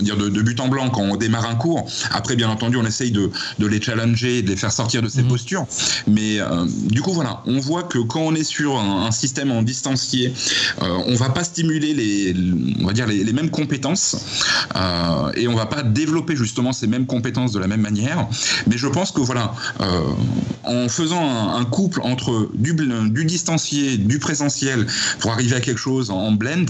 dire 0.00 0.16
de, 0.16 0.42
but 0.42 0.58
en 0.60 0.68
blanc 0.68 0.88
quand 0.88 1.02
on 1.02 1.16
démarre 1.16 1.46
un 1.46 1.56
cours. 1.56 1.86
Après, 2.10 2.36
bien 2.36 2.48
entendu, 2.48 2.76
on 2.78 2.86
essaye 2.86 3.10
de, 3.10 3.30
les 3.58 3.82
challenger, 3.82 4.42
de 4.42 4.48
les 4.48 4.56
faire 4.56 4.72
sortir 4.72 5.02
de 5.02 5.08
ces 5.08 5.22
mhm. 5.22 5.28
postures. 5.28 5.66
Mais 6.06 6.38
du 6.86 7.02
coup, 7.02 7.12
voilà, 7.12 7.42
on 7.46 7.58
voit 7.58 7.82
que 7.82 7.98
quand 7.98 8.20
on 8.20 8.34
est 8.34 8.44
sur 8.44 8.78
un, 8.78 9.10
système 9.10 9.50
en 9.50 9.62
distancié, 9.62 10.32
on 10.80 11.14
va 11.16 11.28
pas 11.28 11.44
stimuler 11.44 11.92
les, 11.92 12.34
on 12.80 12.86
va 12.86 12.92
dire 12.92 13.06
les, 13.06 13.24
les 13.24 13.32
mêmes 13.32 13.50
compétences 13.50 14.16
et 15.36 15.48
on 15.48 15.54
va 15.54 15.66
pas 15.66 15.82
développer 15.82 16.36
justement 16.36 16.72
ces 16.72 16.86
mêmes 16.86 17.06
compétences 17.06 17.52
de 17.52 17.58
la 17.58 17.66
même 17.66 17.80
manière 17.80 17.89
mais 18.66 18.76
je 18.76 18.86
pense 18.86 19.10
que 19.10 19.20
voilà, 19.20 19.54
euh, 19.80 20.02
en 20.64 20.88
faisant 20.88 21.54
un, 21.54 21.64
couple 21.64 22.00
entre 22.02 22.50
du, 22.54 22.74
du, 22.74 23.24
distancié, 23.24 23.96
du 23.96 24.18
présentiel, 24.18 24.86
pour 25.20 25.32
arriver 25.32 25.56
à 25.56 25.60
quelque 25.60 25.78
chose 25.78 26.10
en, 26.10 26.32
blend, 26.32 26.66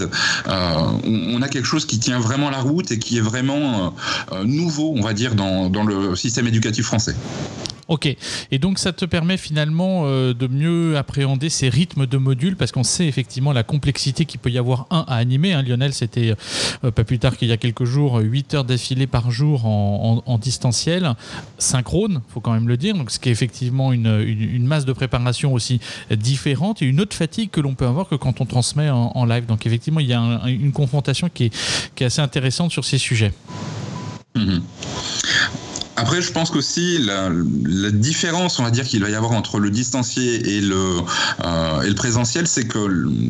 euh, 0.47 0.75
on, 1.05 1.41
a 1.41 1.47
quelque 1.47 1.65
chose 1.65 1.85
qui 1.85 1.99
tient 1.99 2.19
vraiment 2.19 2.49
la 2.49 2.59
route 2.59 2.91
et 2.91 2.99
qui 2.99 3.17
est 3.17 3.21
vraiment 3.21 3.93
euh, 4.31 4.43
nouveau, 4.43 4.93
on 4.95 5.01
va 5.01 5.13
dire, 5.13 5.35
dans, 5.35 5.69
dans 5.69 5.83
le 5.83 6.15
système 6.15 6.47
éducatif 6.47 6.85
français. 6.85 7.15
Ok. 7.91 8.07
Et 8.51 8.57
donc 8.57 8.79
ça 8.79 8.93
te 8.93 9.03
permet 9.03 9.35
finalement 9.35 10.03
euh, 10.05 10.33
de 10.33 10.47
mieux 10.47 10.95
appréhender 10.95 11.49
ces 11.49 11.67
rythmes 11.67 12.05
de 12.05 12.15
modules 12.15 12.55
parce 12.55 12.71
qu'on 12.71 12.85
sait 12.85 13.05
effectivement 13.05 13.51
la 13.51 13.63
complexité 13.63 14.23
qu'il 14.23 14.39
peut 14.39 14.49
y 14.49 14.57
avoir 14.57 14.87
un 14.91 15.03
à 15.09 15.15
animer. 15.15 15.51
Hein. 15.51 15.61
Lionel, 15.61 15.93
c'était 15.93 16.33
euh, 16.85 16.91
pas 16.91 17.03
plus 17.03 17.19
tard 17.19 17.35
qu'il 17.35 17.49
y 17.49 17.51
a 17.51 17.57
quelques 17.57 17.83
jours, 17.83 18.19
8 18.19 18.53
heures 18.53 18.63
d'affilée 18.63 19.07
par 19.07 19.29
jour 19.29 19.65
en, 19.65 20.37
distanciel, 20.37 21.15
synchrone, 21.57 22.21
faut 22.29 22.39
quand 22.39 22.53
même 22.53 22.69
le 22.69 22.77
dire. 22.77 22.95
Donc 22.95 23.11
ce 23.11 23.19
qui 23.19 23.27
est 23.27 23.33
effectivement 23.33 23.91
une, 23.91 24.65
masse 24.65 24.85
de 24.85 24.93
préparation 24.93 25.53
aussi 25.53 25.81
différente 26.09 26.81
et 26.81 26.85
une 26.85 27.01
autre 27.01 27.15
fatigue 27.15 27.49
que 27.49 27.59
l'on 27.59 27.75
peut 27.75 27.87
avoir 27.87 28.07
que 28.07 28.15
quand 28.15 28.39
on 28.39 28.45
transmet 28.45 28.89
en, 28.89 29.25
live. 29.25 29.47
Donc 29.47 29.65
effectivement, 29.65 29.99
il 29.99 30.07
y 30.07 30.13
a 30.13 30.39
une 30.47 30.71
confrontation 30.71 31.27
qui 31.27 31.51
est, 31.51 32.01
assez 32.01 32.21
intéressante 32.21 32.71
sur 32.71 32.85
ces 32.85 32.97
sujets. 32.97 33.33
Mm-hmm. 34.37 34.61
Après, 36.01 36.19
je 36.19 36.31
pense 36.31 36.49
qu'aussi 36.49 36.97
la, 36.97 37.29
la 37.63 37.91
différence, 37.91 38.57
on 38.57 38.63
va 38.63 38.71
dire, 38.71 38.85
qu'il 38.85 39.03
va 39.03 39.09
y 39.11 39.13
avoir 39.13 39.33
entre 39.33 39.59
le 39.59 39.69
distancié 39.69 40.57
et 40.57 40.59
le, 40.59 40.97
euh, 41.45 41.81
et 41.83 41.89
le 41.89 41.93
présentiel, 41.93 42.47
c'est 42.47 42.65
que 42.65 42.79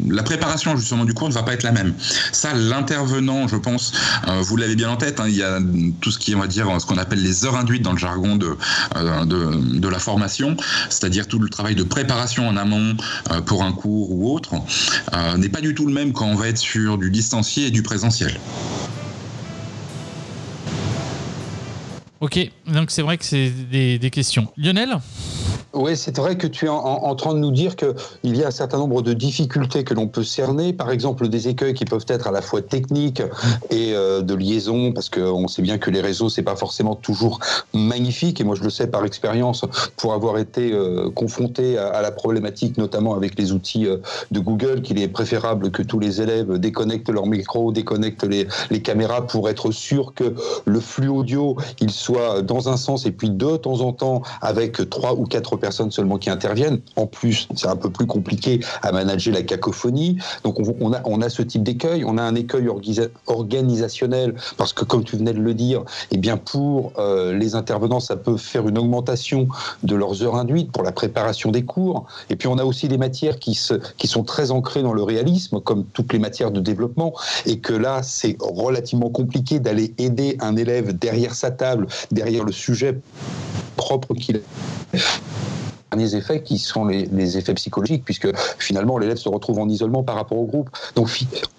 la 0.09 0.23
préparation 0.23 0.77
justement 0.77 1.03
du 1.03 1.13
cours 1.13 1.27
ne 1.27 1.33
va 1.33 1.43
pas 1.43 1.51
être 1.51 1.63
la 1.63 1.73
même. 1.73 1.93
Ça, 2.31 2.53
l'intervenant, 2.53 3.49
je 3.49 3.57
pense, 3.57 3.91
euh, 4.29 4.39
vous 4.41 4.55
l'avez 4.55 4.77
bien 4.77 4.89
en 4.89 4.95
tête, 4.95 5.19
hein, 5.19 5.25
il 5.27 5.35
y 5.35 5.43
a 5.43 5.59
tout 5.99 6.11
ce 6.11 6.17
qui 6.17 6.33
on 6.33 6.39
va 6.39 6.47
dire, 6.47 6.69
ce 6.79 6.85
qu'on 6.85 6.97
appelle 6.97 7.21
les 7.21 7.43
heures 7.43 7.57
induites 7.57 7.81
dans 7.81 7.91
le 7.91 7.97
jargon 7.97 8.37
de, 8.37 8.55
euh, 8.95 9.25
de, 9.25 9.79
de, 9.79 9.87
la 9.89 9.99
formation, 9.99 10.55
c'est-à-dire 10.89 11.27
tout 11.27 11.39
le 11.39 11.49
travail 11.49 11.75
de 11.75 11.83
préparation 11.83 12.47
en 12.47 12.55
amont 12.55 12.95
pour 13.45 13.63
un 13.63 13.73
cours 13.73 14.13
ou 14.13 14.33
autre, 14.33 14.53
n'est 15.37 15.49
pas 15.49 15.59
du 15.59 15.75
tout 15.75 15.87
le 15.87 15.93
même 15.93 16.13
quand 16.13 16.27
on 16.27 16.35
va 16.35 16.47
être 16.47 16.57
sur 16.57 16.97
du 16.97 17.11
distancié 17.11 17.67
et 17.67 17.71
du 17.71 17.83
présentiel. 17.83 18.39
Ok, 22.21 22.37
donc 22.67 22.91
c'est 22.91 23.01
vrai 23.01 23.17
que 23.17 23.25
c'est 23.25 23.49
des, 23.49 24.11
questions. 24.11 24.47
Lionel? 24.55 24.99
Oui, 25.73 25.95
c'est 25.95 26.15
vrai 26.17 26.37
que 26.37 26.47
tu 26.47 26.65
es 26.65 26.69
en, 26.69 27.15
train 27.15 27.33
de 27.33 27.39
nous 27.39 27.51
dire 27.51 27.77
qu'il 27.77 28.35
y 28.35 28.43
a 28.43 28.47
un 28.47 28.51
certain 28.51 28.77
nombre 28.77 29.01
de 29.01 29.13
difficultés 29.13 29.85
que 29.85 29.93
l'on 29.93 30.07
peut 30.07 30.23
cerner, 30.23 30.73
par 30.73 30.91
exemple 30.91 31.29
des 31.29 31.47
écueils 31.47 31.73
qui 31.73 31.85
peuvent 31.85 32.05
être 32.09 32.27
à 32.27 32.31
la 32.31 32.41
fois 32.41 32.61
techniques 32.61 33.21
et 33.69 33.93
euh, 33.93 34.21
de 34.21 34.33
liaison, 34.33 34.91
parce 34.91 35.09
qu'on 35.09 35.47
sait 35.47 35.61
bien 35.61 35.77
que 35.77 35.89
les 35.89 36.01
réseaux, 36.01 36.27
c'est 36.27 36.41
pas 36.41 36.57
forcément 36.57 36.95
toujours 36.95 37.39
magnifique, 37.73 38.41
et 38.41 38.43
moi 38.43 38.55
je 38.55 38.63
le 38.63 38.69
sais 38.69 38.87
par 38.87 39.05
expérience 39.05 39.63
pour 39.95 40.13
avoir 40.13 40.39
été 40.39 40.73
euh, 40.73 41.09
confronté 41.09 41.77
à, 41.77 42.01
la 42.01 42.11
problématique, 42.11 42.77
notamment 42.77 43.15
avec 43.15 43.39
les 43.39 43.53
outils 43.53 43.85
euh, 43.85 43.97
de 44.31 44.41
Google, 44.41 44.81
qu'il 44.81 45.01
est 45.01 45.07
préférable 45.07 45.71
que 45.71 45.83
tous 45.83 45.99
les 45.99 46.21
élèves 46.21 46.57
déconnectent 46.57 47.09
leur 47.09 47.27
micro, 47.27 47.71
déconnectent 47.71 48.25
les, 48.25 48.45
les 48.71 48.81
caméras 48.81 49.25
pour 49.25 49.47
être 49.47 49.71
sûr 49.71 50.13
que 50.15 50.35
le 50.65 50.79
flux 50.81 51.07
audio, 51.07 51.55
il 51.79 51.91
soit 51.91 52.41
dans 52.41 52.67
un 52.67 52.75
sens, 52.75 53.05
et 53.05 53.11
puis 53.11 53.29
de 53.29 53.55
temps 53.55 53.79
en 53.79 53.93
temps 53.93 54.21
avec 54.41 54.89
trois 54.89 55.13
ou 55.13 55.25
quatre 55.25 55.60
personnes 55.61 55.91
seulement 55.91 56.17
qui 56.17 56.29
interviennent. 56.29 56.79
En 56.97 57.07
plus, 57.07 57.47
c'est 57.55 57.67
un 57.67 57.77
peu 57.77 57.89
plus 57.89 58.07
compliqué 58.07 58.59
à 58.81 58.91
manager 58.91 59.33
la 59.33 59.43
cacophonie. 59.43 60.17
Donc 60.43 60.59
on, 60.59 60.91
a, 60.93 61.01
on 61.05 61.21
a 61.21 61.29
ce 61.29 61.41
type 61.41 61.63
d'écueil. 61.63 62.03
On 62.03 62.17
a 62.17 62.23
un 62.23 62.35
écueil 62.35 62.67
organisationnel 63.27 64.35
parce 64.57 64.73
que, 64.73 64.83
comme 64.83 65.03
tu 65.03 65.15
venais 65.15 65.33
de 65.33 65.39
le 65.39 65.53
dire, 65.53 65.83
eh 66.11 66.17
bien 66.17 66.35
pour 66.37 66.91
euh, 66.97 67.33
les 67.37 67.55
intervenants, 67.55 68.01
ça 68.01 68.17
peut 68.17 68.37
faire 68.37 68.67
une 68.67 68.77
augmentation 68.77 69.47
de 69.83 69.95
leurs 69.95 70.23
heures 70.23 70.35
induites 70.35 70.71
pour 70.71 70.83
la 70.83 70.91
préparation 70.91 71.51
des 71.51 71.63
cours. 71.63 72.05
Et 72.29 72.35
puis 72.35 72.47
on 72.47 72.57
a 72.57 72.65
aussi 72.65 72.87
des 72.87 72.97
matières 72.97 73.39
qui, 73.39 73.53
se, 73.53 73.75
qui 73.97 74.07
sont 74.07 74.23
très 74.23 74.51
ancrées 74.51 74.81
dans 74.81 74.93
le 74.93 75.03
réalisme, 75.03 75.61
comme 75.61 75.85
toutes 75.93 76.11
les 76.11 76.19
matières 76.19 76.51
de 76.51 76.59
développement, 76.59 77.13
et 77.45 77.59
que 77.59 77.73
là, 77.73 78.01
c'est 78.03 78.35
relativement 78.39 79.09
compliqué 79.09 79.59
d'aller 79.59 79.93
aider 79.97 80.37
un 80.39 80.55
élève 80.55 80.97
derrière 80.97 81.35
sa 81.35 81.51
table, 81.51 81.87
derrière 82.11 82.43
le 82.43 82.51
sujet 82.51 82.99
propre 83.77 84.13
qu'il 84.13 84.37
a 84.37 84.39
effets 85.99 86.41
qui 86.41 86.57
sont 86.57 86.85
les, 86.85 87.37
effets 87.37 87.53
psychologiques, 87.53 88.03
puisque 88.05 88.27
finalement 88.59 88.97
l'élève 88.97 89.17
se 89.17 89.29
retrouve 89.29 89.59
en 89.59 89.69
isolement 89.69 90.03
par 90.03 90.15
rapport 90.15 90.37
au 90.37 90.45
groupe. 90.45 90.69
Donc 90.95 91.09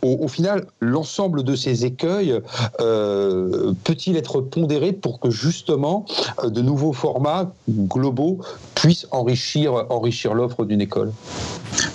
au, 0.03 0.29
final, 0.29 0.67
l'ensemble 0.81 1.43
de 1.43 1.55
ces 1.57 1.85
écueils 1.85 2.41
euh, 2.81 3.73
peut-il 3.85 4.17
être 4.17 4.41
pondéré 4.41 4.93
pour 4.93 5.21
que 5.21 5.31
justement 5.31 6.07
euh, 6.43 6.51
de 6.51 6.61
nouveaux 6.61 6.93
formats 6.93 7.53
globaux 7.69 8.41
puissent 8.75 9.07
enrichir, 9.11 9.87
enrichir 9.91 10.35
l'offre 10.35 10.65
d'une 10.65 10.81
école? 10.81 11.13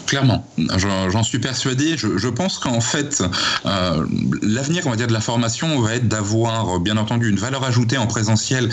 Clairement, 0.08 0.48
j'en 0.78 1.24
suis 1.24 1.40
persuadé. 1.40 1.98
Je, 1.98 2.28
pense 2.30 2.60
qu'en 2.60 2.82
fait, 2.82 3.24
euh, 3.66 4.06
l'avenir, 4.42 4.84
on 4.88 4.90
va 4.90 4.96
dire, 4.96 5.08
de 5.08 5.14
la 5.14 5.22
formation 5.22 5.80
va 5.82 5.96
être 5.96 6.08
d'avoir, 6.08 6.80
bien 6.80 6.98
entendu, 6.98 7.30
une 7.30 7.38
valeur 7.38 7.64
ajoutée 7.64 7.98
en 7.98 8.08
présentiel. 8.08 8.70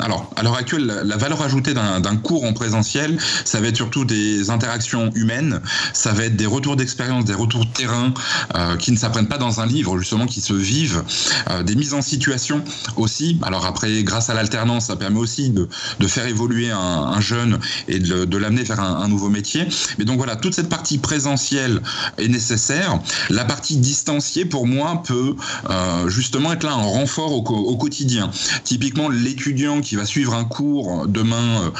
alors, 0.00 0.30
à 0.36 0.42
l'heure 0.42 0.56
actuelle, 0.56 1.02
la 1.04 1.16
valeur 1.16 1.42
ajoutée 1.42 1.74
d'un 1.74 2.16
cours 2.16 2.44
en 2.44 2.52
présentiel 2.52 3.18
ça 3.44 3.60
va 3.60 3.68
être 3.68 3.76
surtout 3.76 4.04
des 4.04 4.50
interactions 4.50 5.10
humaines, 5.14 5.60
ça 5.92 6.12
va 6.12 6.24
être 6.24 6.36
des 6.36 6.46
retours 6.46 6.76
d'expérience, 6.76 7.24
des 7.24 7.34
retours 7.34 7.64
de 7.64 7.70
terrain 7.70 8.12
euh, 8.56 8.76
qui 8.76 8.92
ne 8.92 8.96
s'apprennent 8.96 9.28
pas 9.28 9.38
dans 9.38 9.60
un 9.60 9.66
livre, 9.66 9.98
justement, 9.98 10.26
qui 10.26 10.40
se 10.40 10.52
vivent, 10.52 11.02
euh, 11.50 11.62
des 11.62 11.74
mises 11.74 11.94
en 11.94 12.02
situation 12.02 12.62
aussi. 12.96 13.38
Alors 13.42 13.66
après, 13.66 14.02
grâce 14.02 14.30
à 14.30 14.34
l'alternance, 14.34 14.86
ça 14.86 14.96
permet 14.96 15.18
aussi 15.18 15.50
de, 15.50 15.68
faire 16.06 16.26
évoluer 16.26 16.70
un, 16.70 17.20
jeune 17.20 17.58
et 17.86 17.98
de, 17.98 18.36
l'amener 18.36 18.62
vers 18.62 18.80
un, 18.80 19.08
nouveau 19.08 19.28
métier. 19.28 19.66
Mais 19.98 20.04
donc 20.04 20.16
voilà, 20.16 20.36
toute 20.48 20.54
cette 20.54 20.70
partie 20.70 20.96
présentielle 20.96 21.82
est 22.16 22.28
nécessaire. 22.28 23.00
La 23.28 23.44
partie 23.44 23.76
distanciée, 23.76 24.46
pour 24.46 24.66
moi, 24.66 25.02
peut 25.06 25.36
euh, 25.68 26.08
justement 26.08 26.54
être 26.54 26.64
là 26.64 26.72
un 26.72 26.76
renfort 26.76 27.32
au, 27.32 27.76
quotidien. 27.76 28.30
Typiquement, 28.64 29.10
l'étudiant 29.10 29.82
qui 29.82 29.94
va 29.94 30.06
suivre 30.06 30.32
un 30.32 30.44
cours 30.44 31.06
demain 31.06 31.70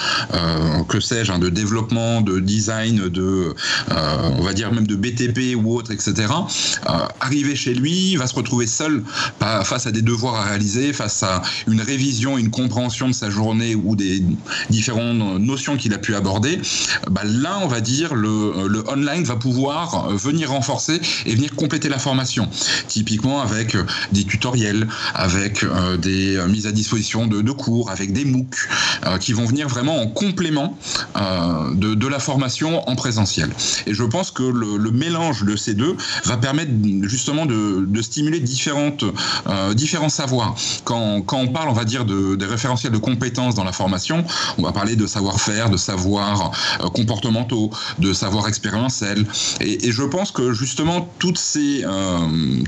que 0.89 1.01
sais-je, 1.01 1.33
hein, 1.33 1.39
de 1.39 1.49
développement, 1.49 2.21
de 2.21 2.41
design, 2.41 3.09
de, 3.09 3.55
euh, 3.91 4.31
on 4.37 4.43
va 4.43 4.53
dire 4.53 4.73
même 4.73 4.87
de 4.87 4.97
BTP 4.97 5.57
ou 5.57 5.75
autre, 5.75 5.91
etc. 5.91 6.15
Euh, 6.89 6.93
arriver 7.21 7.57
chez 7.57 7.75
lui, 7.75 8.17
va 8.17 8.27
se 8.27 8.35
retrouver 8.35 8.67
seul 8.67 9.03
face 9.65 9.87
à 9.87 9.93
des 9.93 10.03
devoirs 10.03 10.37
à 10.37 10.45
réaliser, 10.45 10.93
face 10.93 11.23
à 11.23 11.43
une 11.67 11.81
révision, 11.81 12.37
une 12.37 12.51
compréhension 12.51 13.09
de 13.09 13.13
sa 13.15 13.31
journée 13.31 13.75
ou 13.75 13.97
des 13.97 14.23
différentes 14.69 15.17
notions 15.41 15.77
qu'il 15.77 15.95
a 15.95 15.99
pu 15.99 16.15
aborder. 16.15 16.61
Bah, 17.11 17.23
là, 17.25 17.59
on 17.63 17.69
va 17.69 17.81
dire, 17.81 18.15
le, 18.15 18.58
le 18.67 18.89
online 18.89 19.25
va 19.25 19.37
pouvoir 19.37 20.11
venir 20.11 20.51
renforcer 20.51 21.01
et 21.27 21.35
venir 21.35 21.55
compléter 21.55 21.89
la 21.89 21.99
formation. 21.99 22.49
Typiquement 22.89 23.41
avec 23.41 23.77
des 24.13 24.25
tutoriels, 24.25 24.89
avec 25.15 25.63
euh, 25.63 25.97
des 25.97 26.39
mises 26.49 26.67
à 26.67 26.73
disposition 26.73 27.27
de, 27.27 27.53
cours, 27.53 27.91
avec 27.91 28.13
des 28.13 28.25
MOOC 28.25 28.55
qui 29.21 29.33
vont 29.33 29.45
venir 29.45 29.69
vraiment 29.69 30.01
en 30.01 30.07
complément 30.07 30.77
euh, 31.17 31.75
de, 31.75 32.07
la 32.09 32.19
formation 32.19 32.89
en 32.89 32.97
présentiel. 32.97 33.51
Et 33.87 33.93
je 33.93 34.03
pense 34.03 34.31
que 34.31 34.43
le, 34.43 34.91
mélange 34.91 35.45
de 35.45 35.57
ces 35.57 35.75
deux 35.75 35.95
va 36.25 36.39
permettre 36.39 36.71
justement 37.03 37.45
de, 37.45 37.87
stimuler 38.01 38.41
différentes, 38.41 39.05
euh, 39.47 39.75
différents 39.75 40.09
savoirs. 40.09 40.55
Quand, 40.85 41.23
on 41.33 41.49
parle, 41.49 41.69
on 41.69 41.75
va 41.75 41.85
dire, 41.85 42.07
de, 42.07 42.37
des 42.37 42.47
référentiels 42.47 42.93
de 42.93 42.99
compétences 42.99 43.55
dans 43.55 43.65
la 43.65 43.73
formation, 43.73 44.25
on 44.57 44.63
va 44.63 44.73
parler 44.73 44.97
de 44.97 45.07
savoir-faire, 45.07 45.69
de 45.69 45.77
savoir 45.77 46.53
euh, 46.81 46.89
comportementaux, 46.89 47.71
de 47.99 48.13
savoir 48.15 48.48
expérientiel. 48.49 49.27
Et, 49.61 49.93
je 49.93 50.03
pense 50.03 50.31
que 50.33 50.53
justement, 50.53 51.13
toutes 51.19 51.39
ces, 51.39 51.85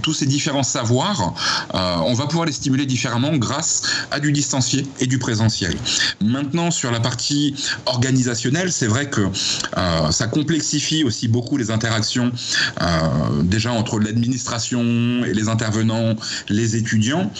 tous 0.02 0.14
ces 0.14 0.26
différents 0.26 0.62
savoirs, 0.62 1.34
on 1.72 2.14
va 2.14 2.26
pouvoir 2.26 2.46
les 2.46 2.52
stimuler 2.52 2.86
différemment 2.86 3.36
grâce 3.36 3.82
à 4.10 4.20
du 4.20 4.32
distancié 4.32 4.86
et 5.00 5.06
du 5.06 5.18
présentiel. 5.18 5.76
Maintenant, 6.20 6.70
sur 6.70 6.90
la 6.90 7.00
partie 7.00 7.54
organisationnel, 7.86 8.72
c'est 8.72 8.86
vrai 8.86 9.08
que 9.08 9.22
euh, 9.22 10.10
ça 10.10 10.26
complexifie 10.26 11.04
aussi 11.04 11.28
beaucoup 11.28 11.56
les 11.56 11.70
interactions 11.70 12.32
euh, 12.80 13.42
déjà 13.42 13.72
entre 13.72 13.98
l'administration 13.98 15.24
et 15.24 15.32
les 15.34 15.48
intervenants, 15.48 16.16
les 16.48 16.76
étudiants. 16.76 17.30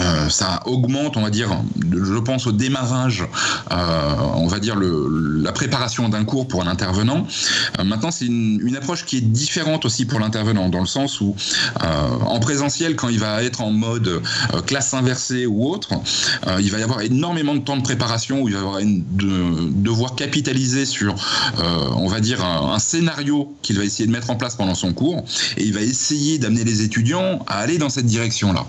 Euh, 0.00 0.28
ça 0.28 0.60
augmente, 0.66 1.16
on 1.16 1.22
va 1.22 1.30
dire, 1.30 1.50
je 1.90 2.18
pense 2.18 2.46
au 2.46 2.52
démarrage, 2.52 3.24
on 3.70 4.46
va 4.46 4.58
dire 4.58 4.76
la 4.78 5.52
préparation 5.52 6.08
d'un 6.08 6.24
cours 6.24 6.48
pour 6.48 6.62
un 6.62 6.66
intervenant. 6.66 7.26
maintenant, 7.84 8.10
c'est 8.10 8.26
une, 8.26 8.76
approche 8.76 9.04
qui 9.04 9.18
est 9.18 9.20
différente 9.20 9.84
aussi 9.84 10.06
pour 10.06 10.18
l'intervenant, 10.18 10.70
dans 10.70 10.80
le 10.80 10.86
sens 10.86 11.20
où 11.20 11.36
en 11.80 12.40
présentiel, 12.40 12.96
quand 12.96 13.10
il 13.10 13.18
va 13.18 13.42
être 13.42 13.60
en 13.60 13.70
mode 13.70 14.22
classe 14.66 14.94
inversée 14.94 15.46
ou 15.46 15.68
autre, 15.68 15.90
il 16.58 16.70
va 16.70 16.78
y 16.78 16.82
avoir 16.82 17.02
énormément 17.02 17.54
de 17.54 17.60
temps 17.60 17.76
de 17.76 17.82
préparation, 17.82 18.42
où 18.42 18.48
il 18.48 18.54
va 18.54 18.78
devoir 19.20 20.14
capitaliser 20.14 20.86
sur, 20.86 21.14
euh, 21.58 21.88
on 21.96 22.08
va 22.08 22.20
dire, 22.20 22.44
un, 22.44 22.78
scénario 22.78 23.54
qu'il 23.62 23.78
va 23.78 23.84
essayer 23.84 24.06
de 24.06 24.12
mettre 24.12 24.30
en 24.30 24.36
place 24.36 24.56
pendant 24.56 24.74
son 24.74 24.92
cours, 24.92 25.24
et 25.56 25.64
il 25.64 25.72
va 25.72 25.80
essayer 25.80 26.38
d'amener 26.38 26.64
les 26.64 26.82
étudiants 26.82 27.44
à 27.46 27.58
aller 27.58 27.78
dans 27.78 27.88
cette 27.88 28.06
direction-là. 28.06 28.66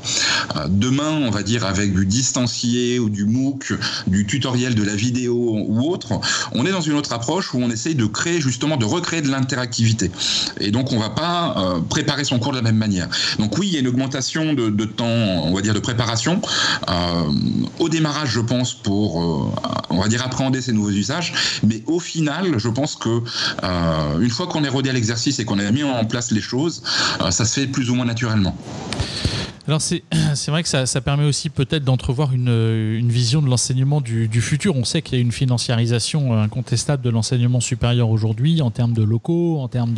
Euh, 0.55 0.67
demain, 0.69 1.12
on 1.17 1.31
va 1.31 1.43
dire, 1.43 1.65
avec 1.65 1.93
du 1.93 2.05
distancié 2.05 2.99
ou 2.99 3.09
du 3.09 3.25
MOOC, 3.25 3.73
du 4.07 4.25
tutoriel 4.25 4.75
de 4.75 4.83
la 4.83 4.95
vidéo 4.95 5.35
ou 5.67 5.89
autre, 5.89 6.19
on 6.53 6.65
est 6.65 6.71
dans 6.71 6.81
une 6.81 6.93
autre 6.93 7.13
approche 7.13 7.53
où 7.53 7.59
on 7.59 7.69
essaye 7.69 7.95
de 7.95 8.05
créer 8.05 8.41
justement, 8.41 8.77
de 8.77 8.85
recréer 8.85 9.21
de 9.21 9.29
l'interactivité. 9.29 10.11
Et 10.59 10.71
donc, 10.71 10.91
on 10.91 10.99
va 10.99 11.09
pas 11.09 11.55
euh, 11.57 11.79
préparer 11.81 12.23
son 12.23 12.39
cours 12.39 12.51
de 12.51 12.57
la 12.57 12.63
même 12.63 12.77
manière. 12.77 13.07
Donc 13.39 13.57
oui, 13.57 13.67
il 13.67 13.73
y 13.73 13.77
a 13.77 13.79
une 13.79 13.87
augmentation 13.87 14.53
de, 14.53 14.85
temps, 14.85 15.05
on 15.05 15.53
va 15.53 15.61
dire, 15.61 15.73
de 15.73 15.79
préparation. 15.79 16.41
au 17.79 17.89
démarrage, 17.89 18.29
je 18.29 18.39
pense, 18.39 18.73
pour, 18.73 19.53
on 19.89 20.01
va 20.01 20.07
dire, 20.07 20.23
appréhender 20.23 20.61
ces 20.61 20.73
nouveaux 20.73 20.91
usages. 20.91 21.33
Mais 21.63 21.83
au 21.87 21.99
final, 21.99 22.57
je 22.57 22.69
pense 22.69 22.95
que 22.95 23.21
euh, 23.63 24.19
une 24.19 24.29
fois 24.29 24.47
qu'on 24.47 24.63
est 24.63 24.69
rodé 24.69 24.89
à 24.89 24.93
l'exercice 24.93 25.39
et 25.39 25.45
qu'on 25.45 25.59
a 25.59 25.71
mis 25.71 25.83
en 25.83 26.05
place 26.05 26.31
les 26.31 26.41
choses, 26.41 26.83
euh, 27.21 27.31
ça 27.31 27.45
se 27.45 27.59
fait 27.59 27.67
plus 27.67 27.89
ou 27.89 27.95
moins 27.95 28.05
naturellement. 28.05 28.55
Alors 29.65 29.79
c'est 29.81 30.51
vrai 30.51 30.61
que 30.61 30.67
ça, 30.67 31.01
permet 31.01 31.23
aussi 31.23 31.49
peut-être 31.49 31.85
d'entrevoir 31.85 32.33
une, 32.33 33.07
vision 33.09 33.41
de 33.41 33.47
l'enseignement 33.47 34.01
du, 34.01 34.41
futur. 34.41 34.75
On 34.75 34.83
sait 34.83 35.01
qu'il 35.01 35.17
y 35.17 35.21
a 35.21 35.21
une 35.21 35.31
financiarisation 35.31 36.37
incontestable 36.37 37.01
de 37.01 37.09
l'enseignement 37.09 37.61
supérieur 37.61 38.09
aujourd'hui 38.09 38.61
en 38.61 38.71
termes 38.71 38.93
de 38.93 39.03
locaux, 39.03 39.59
en 39.59 39.69
termes 39.69 39.93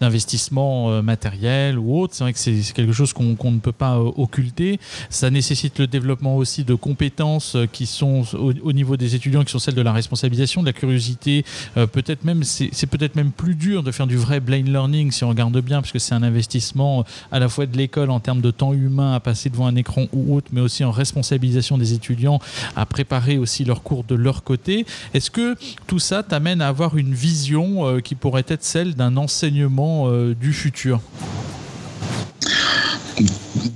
d'investissement 0.00 0.90
euh, 0.90 1.02
matériel 1.02 1.78
ou 1.78 1.98
autre. 1.98 2.14
C'est 2.14 2.24
vrai 2.24 2.32
que 2.34 2.38
c'est 2.38 2.60
quelque 2.74 2.92
chose 2.92 3.14
qu'on 3.14 3.50
ne 3.50 3.58
peut 3.58 3.72
pas 3.72 3.96
euh, 3.96 4.10
occulter. 4.16 4.78
Ça 5.08 5.30
nécessite 5.30 5.78
le 5.78 5.86
développement 5.86 6.36
aussi 6.36 6.64
de 6.64 6.74
compétences 6.74 7.56
euh, 7.56 7.66
qui 7.66 7.86
sont 7.86 8.24
au, 8.34 8.72
niveau 8.72 8.98
des 8.98 9.14
étudiants, 9.14 9.42
qui 9.42 9.52
sont 9.52 9.58
celles 9.58 9.74
de 9.74 9.82
la 9.82 9.92
responsabilisation, 9.92 10.60
de 10.60 10.66
la 10.66 10.72
curiosité. 10.72 11.44
peut-être 11.74 12.24
même 12.24 12.44
c'est 12.44 12.86
peut-être 12.86 13.16
même 13.16 13.30
plus 13.30 13.54
dur 13.54 13.82
de 13.82 13.90
faire 13.90 14.06
du 14.06 14.16
vrai 14.16 14.40
blind 14.40 14.68
learning 14.68 15.10
si 15.10 15.24
on 15.24 15.30
regarde 15.30 15.58
bien, 15.60 15.80
parce 15.80 15.92
que 15.92 15.98
c'est 15.98 16.14
un 16.14 16.22
investissement 16.22 17.04
à 17.32 17.38
la 17.38 17.48
fois 17.48 17.66
de 17.66 17.76
l'école 17.76 18.10
en 18.10 18.20
termes 18.20 18.40
de 18.40 18.50
temps 18.50 18.72
humain 18.72 18.97
à 18.98 19.20
passer 19.20 19.50
devant 19.50 19.66
un 19.66 19.76
écran 19.76 20.06
ou 20.12 20.34
autre, 20.34 20.48
mais 20.52 20.60
aussi 20.60 20.84
en 20.84 20.90
responsabilisation 20.90 21.78
des 21.78 21.92
étudiants 21.92 22.40
à 22.76 22.86
préparer 22.86 23.38
aussi 23.38 23.64
leurs 23.64 23.82
cours 23.82 24.04
de 24.04 24.14
leur 24.14 24.44
côté. 24.44 24.86
Est-ce 25.14 25.30
que 25.30 25.56
tout 25.86 25.98
ça 25.98 26.22
t'amène 26.22 26.60
à 26.60 26.68
avoir 26.68 26.96
une 26.96 27.14
vision 27.14 27.86
euh, 27.86 28.00
qui 28.00 28.14
pourrait 28.14 28.44
être 28.48 28.64
celle 28.64 28.94
d'un 28.94 29.16
enseignement 29.16 30.08
euh, 30.08 30.34
du 30.34 30.52
futur? 30.52 31.00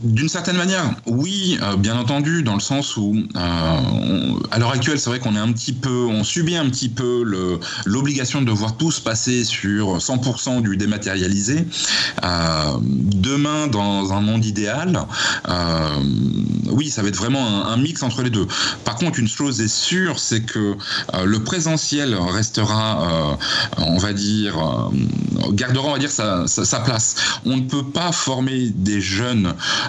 D'une 0.03 0.29
certaine 0.29 0.57
manière, 0.57 0.95
oui, 1.07 1.59
euh, 1.63 1.77
bien 1.77 1.97
entendu, 1.97 2.43
dans 2.43 2.55
le 2.55 2.61
sens 2.61 2.97
où, 2.97 3.17
euh, 3.17 3.39
à 4.51 4.59
l'heure 4.59 4.73
actuelle, 4.73 4.99
c'est 4.99 5.11
vrai 5.11 5.19
qu'on 5.19 5.37
est 5.37 5.41
un 5.41 5.53
petit 5.53 5.73
peu, 5.73 6.07
on 6.07 6.25
subit 6.25 6.57
un 6.57 6.69
petit 6.69 6.89
peu 6.89 7.23
l'obligation 7.87 8.41
de 8.41 8.47
devoir 8.47 8.77
tous 8.77 9.01
passer 9.01 9.45
sur 9.45 10.01
100% 10.01 10.61
du 10.61 10.77
dématérialisé. 10.77 11.65
Euh, 12.25 12.79
demain, 12.83 13.67
dans 13.69 14.13
un 14.13 14.21
monde 14.21 14.45
idéal, 14.45 15.07
oui, 16.71 16.91
ça 16.91 17.03
va 17.03 17.09
être 17.09 17.17
vraiment 17.17 17.67
un, 17.67 17.77
mix 17.77 18.03
entre 18.03 18.23
les 18.23 18.31
deux. 18.31 18.47
Par 18.85 18.97
contre, 18.97 19.19
une 19.19 19.29
chose 19.29 19.61
est 19.61 19.69
sûre, 19.69 20.19
c'est 20.19 20.43
que 20.43 20.77
le 21.25 21.43
présentiel 21.43 22.15
restera, 22.15 23.37
on 23.79 23.99
va 23.99 24.13
dire, 24.13 24.91
gardera, 25.53 25.89
on 25.89 25.93
va 25.93 25.99
dire, 25.99 26.11
sa, 26.11 26.47
sa, 26.47 26.81
place. 26.81 27.17
On 27.45 27.57
ne 27.57 27.63
peut 27.63 27.85
pas 27.85 28.13
former 28.13 28.71
des 28.71 29.01
jeunes 29.01 29.32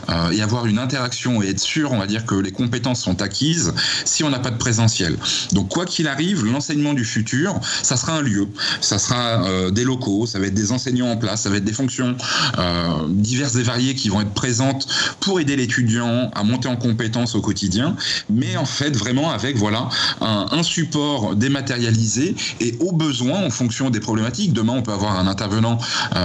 euh, 0.09 0.31
et 0.31 0.41
avoir 0.41 0.65
une 0.65 0.79
interaction 0.79 1.41
et 1.41 1.49
être 1.49 1.59
sûr, 1.59 1.91
on 1.91 1.99
va 1.99 2.07
dire, 2.07 2.25
que 2.25 2.35
les 2.35 2.51
compétences 2.51 3.01
sont 3.01 3.21
acquises 3.21 3.73
si 4.05 4.23
on 4.23 4.29
n'a 4.29 4.39
pas 4.39 4.51
de 4.51 4.57
présentiel. 4.57 5.17
Donc, 5.51 5.69
quoi 5.69 5.85
qu'il 5.85 6.07
arrive, 6.07 6.45
l'enseignement 6.45 6.93
du 6.93 7.05
futur, 7.05 7.59
ça 7.81 7.97
sera 7.97 8.13
un 8.13 8.21
lieu, 8.21 8.47
ça 8.81 8.99
sera 8.99 9.45
euh, 9.45 9.71
des 9.71 9.83
locaux, 9.83 10.25
ça 10.25 10.39
va 10.39 10.47
être 10.47 10.53
des 10.53 10.71
enseignants 10.71 11.11
en 11.11 11.17
place, 11.17 11.41
ça 11.41 11.49
va 11.49 11.57
être 11.57 11.65
des 11.65 11.73
fonctions 11.73 12.15
euh, 12.57 13.07
diverses 13.09 13.55
et 13.55 13.63
variées 13.63 13.95
qui 13.95 14.09
vont 14.09 14.21
être 14.21 14.33
présentes 14.33 14.87
pour 15.19 15.39
aider 15.39 15.55
l'étudiant 15.55 16.31
à 16.33 16.43
monter 16.43 16.67
en 16.67 16.75
compétences 16.75 17.35
au 17.35 17.41
quotidien, 17.41 17.95
mais 18.29 18.57
en 18.57 18.65
fait, 18.65 18.95
vraiment 18.95 19.31
avec, 19.31 19.57
voilà, 19.57 19.89
un, 20.21 20.47
un 20.51 20.63
support 20.63 21.35
dématérialisé 21.35 22.35
et 22.59 22.75
au 22.79 22.91
besoin, 22.91 23.43
en 23.45 23.49
fonction 23.49 23.89
des 23.89 23.99
problématiques. 23.99 24.53
Demain, 24.53 24.73
on 24.73 24.81
peut 24.81 24.91
avoir 24.91 25.19
un 25.19 25.27
intervenant 25.27 25.77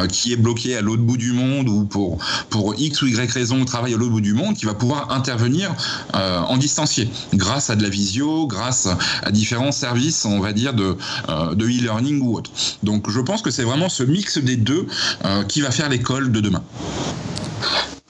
qui 0.08 0.32
est 0.32 0.36
bloqué 0.36 0.76
à 0.76 0.80
l'autre 0.80 1.02
bout 1.02 1.16
du 1.16 1.32
monde 1.32 1.68
ou 1.68 1.84
pour, 1.84 2.18
pour 2.50 2.74
X 2.78 3.02
ou 3.02 3.07
Y 3.08 3.30
raison 3.30 3.64
travaille 3.64 3.94
à 3.94 3.96
l'autre 3.96 4.12
bout 4.12 4.20
du 4.20 4.34
monde 4.34 4.54
qui 4.54 4.66
va 4.66 4.74
pouvoir 4.74 5.10
intervenir 5.10 5.74
euh, 6.14 6.40
en 6.40 6.56
distancié 6.56 7.08
grâce 7.34 7.70
à 7.70 7.76
de 7.76 7.82
la 7.82 7.88
visio, 7.88 8.46
grâce 8.46 8.88
à 9.22 9.30
différents 9.30 9.72
services, 9.72 10.24
on 10.24 10.40
va 10.40 10.52
dire, 10.52 10.74
de, 10.74 10.96
euh, 11.28 11.54
e-learning 11.54 12.20
ou 12.20 12.36
autre. 12.36 12.50
Donc 12.82 13.10
je 13.10 13.20
pense 13.20 13.42
que 13.42 13.50
c'est 13.50 13.64
vraiment 13.64 13.88
ce 13.88 14.02
mix 14.02 14.38
des 14.38 14.56
deux 14.56 14.86
euh, 15.24 15.44
qui 15.44 15.60
va 15.60 15.70
faire 15.70 15.88
l'école 15.88 16.30
de 16.32 16.40
demain. 16.40 16.62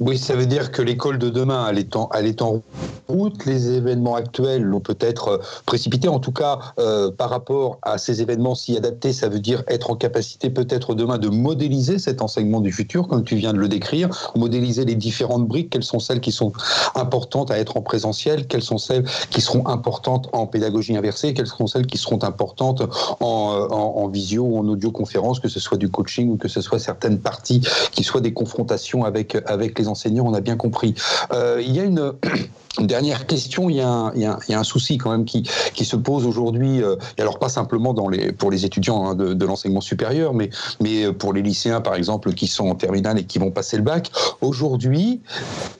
Oui, 0.00 0.16
ça 0.16 0.36
veut 0.36 0.46
dire 0.46 0.70
que 0.70 0.80
l'école 0.80 1.18
de 1.18 1.28
demain, 1.28 1.66
elle 1.68 1.78
est 2.26 2.42
en, 2.42 2.62
route. 3.08 3.46
Les 3.46 3.72
événements 3.72 4.14
actuels 4.14 4.62
l'ont 4.62 4.80
peut-être 4.80 5.28
euh, 5.28 5.38
précipité. 5.66 6.08
En 6.08 6.20
tout 6.20 6.30
cas, 6.30 6.58
euh, 6.78 7.10
par 7.10 7.30
rapport 7.30 7.78
à 7.82 7.98
ces 7.98 8.22
événements 8.22 8.54
s'y 8.54 8.76
adapter, 8.76 9.12
ça 9.12 9.28
veut 9.28 9.40
dire 9.40 9.64
être 9.66 9.90
en 9.90 9.96
capacité 9.96 10.50
peut-être 10.50 10.94
demain 10.94 11.18
de 11.18 11.28
modéliser 11.28 11.98
cet 11.98 12.22
enseignement 12.22 12.60
du 12.60 12.70
futur, 12.70 13.08
comme 13.08 13.24
tu 13.24 13.34
viens 13.36 13.52
de 13.52 13.58
le 13.58 13.68
décrire, 13.68 14.10
modéliser 14.36 14.84
les 14.84 14.94
différentes 14.94 15.48
briques, 15.48 15.70
quelles 15.70 15.82
sont 15.82 15.98
celles 15.98 16.20
qui 16.20 16.32
sont 16.32 16.52
importantes 16.94 17.50
à 17.50 17.58
être 17.58 17.76
en 17.76 17.82
présentiel, 17.82 18.46
quelles 18.46 18.62
sont 18.62 18.78
celles 18.78 19.04
qui 19.30 19.40
seront 19.40 19.66
importantes 19.66 20.28
en 20.32 20.46
pédagogie 20.46 20.96
inversée, 20.96 21.34
quelles 21.34 21.46
seront 21.46 21.66
celles 21.66 21.86
qui 21.86 21.98
seront 21.98 22.22
importantes 22.22 22.82
en, 23.20 23.54
euh, 23.54 23.66
en, 23.70 24.02
en 24.02 24.08
visio 24.08 24.44
ou 24.44 24.58
en 24.58 24.68
audioconférence, 24.68 25.40
que 25.40 25.48
ce 25.48 25.60
soit 25.60 25.78
du 25.78 25.88
coaching 25.88 26.30
ou 26.30 26.36
que 26.36 26.48
ce 26.48 26.60
soit 26.60 26.78
certaines 26.78 27.18
parties 27.18 27.62
qui 27.90 28.04
soient 28.04 28.20
des 28.20 28.34
confrontations 28.34 29.04
avec, 29.04 29.36
avec 29.46 29.78
les 29.78 29.87
enseignants, 29.88 30.26
on 30.26 30.34
a 30.34 30.40
bien 30.40 30.56
compris. 30.56 30.94
Euh, 31.32 31.60
il 31.64 31.72
y 31.72 31.80
a 31.80 31.84
une, 31.84 32.12
dernière 32.80 33.26
question, 33.26 33.70
il 33.70 33.76
y, 33.76 33.80
a 33.80 34.12
un, 34.48 34.64
souci 34.64 34.98
quand 34.98 35.10
même 35.10 35.24
qui, 35.24 35.44
se 35.84 35.96
pose 35.96 36.26
aujourd'hui, 36.26 36.82
euh, 36.82 36.96
et 37.16 37.22
alors 37.22 37.38
pas 37.38 37.48
simplement 37.48 37.94
pour 37.94 38.50
les 38.50 38.64
étudiants 38.64 39.08
hein, 39.08 39.14
de, 39.14 39.44
l'enseignement 39.44 39.80
supérieur, 39.80 40.34
mais, 40.34 40.50
mais 40.80 41.12
pour 41.12 41.32
les 41.32 41.42
lycéens 41.42 41.80
par 41.80 41.94
exemple 41.94 42.32
qui 42.34 42.46
sont 42.46 42.68
en 42.68 42.74
terminale 42.74 43.18
et 43.18 43.24
qui 43.24 43.38
vont 43.38 43.50
passer 43.50 43.76
le 43.76 43.82
bac. 43.82 44.10
Aujourd'hui, 44.40 45.20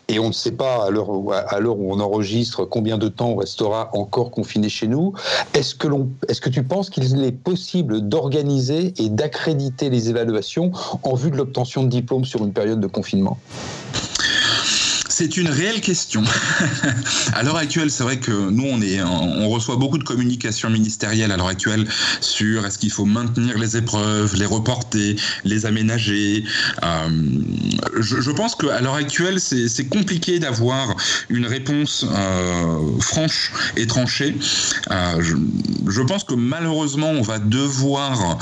et 0.09 0.19
on 0.19 0.29
ne 0.29 0.33
sait 0.33 0.53
pas 0.53 0.87
à 0.87 0.91
l'heure 0.91 1.11
où 1.11 1.93
on 1.93 2.01
enregistre 2.01 2.65
combien 2.65 2.99
de 2.99 3.09
temps 3.09 3.31
on 3.31 3.37
restera 3.37 3.91
encore 3.93 4.31
confiné 4.31 4.69
chez 4.69 4.87
nous, 4.87 5.13
est-ce 5.55 5.75
que, 5.75 5.89
est 6.29 6.41
que 6.41 6.49
tu 6.49 6.63
penses 6.63 6.91
qu'il 6.91 7.23
est 7.23 7.33
possible 7.33 8.01
d'organiser 8.01 8.95
et 8.99 9.09
d'accréditer 9.11 9.91
les 9.91 10.09
évaluations 10.09 10.73
en 11.03 11.15
vue 11.15 11.31
de 11.31 11.37
l'obtention 11.37 11.83
de 11.83 11.89
diplômes 11.89 12.25
sur 12.25 12.43
une 12.45 12.53
période 12.53 12.81
de 12.81 12.87
confinement? 12.87 13.39
C'est 15.09 15.37
une 15.37 15.49
réelle 15.49 15.81
question. 15.81 16.23
à 17.33 17.43
l'heure 17.43 17.57
actuelle, 17.57 17.91
c'est 17.91 18.03
vrai 18.03 18.19
que 18.19 18.51
nous, 18.51 18.67
on, 18.67 18.81
est, 18.81 19.03
on 19.03 19.49
reçoit 19.49 19.77
beaucoup 19.77 19.99
de 19.99 20.05
communications 20.05 20.71
ministérielles 20.71 21.33
à 21.33 21.37
l'heure 21.37 21.49
actuelle 21.49 21.87
sur 22.21 22.67
est-ce 22.67 22.79
qu'il 22.79 22.91
faut 22.91 23.05
maintenir 23.05 23.59
les 23.59 23.77
épreuves, 23.77 24.37
les 24.37 24.47
reporter, 24.47 25.17
les 25.45 25.67
aménager. 25.67 26.45
Euh, 26.83 27.09
je, 28.01 28.31
pense 28.31 28.55
qu'à 28.55 28.81
l'heure 28.81 28.95
actuelle, 28.95 29.41
c'est 29.41 29.89
compliqué 29.89 30.39
d'avoir 30.39 30.95
une 31.29 31.47
réponse 31.47 32.05
euh, 32.09 33.01
franche 33.01 33.53
et 33.77 33.87
tranchée. 33.87 34.37
Euh, 34.91 35.23
je, 35.89 36.03
pense 36.03 36.25
que 36.25 36.35
malheureusement, 36.35 37.11
on 37.11 37.23
va 37.23 37.39
devoir 37.39 38.39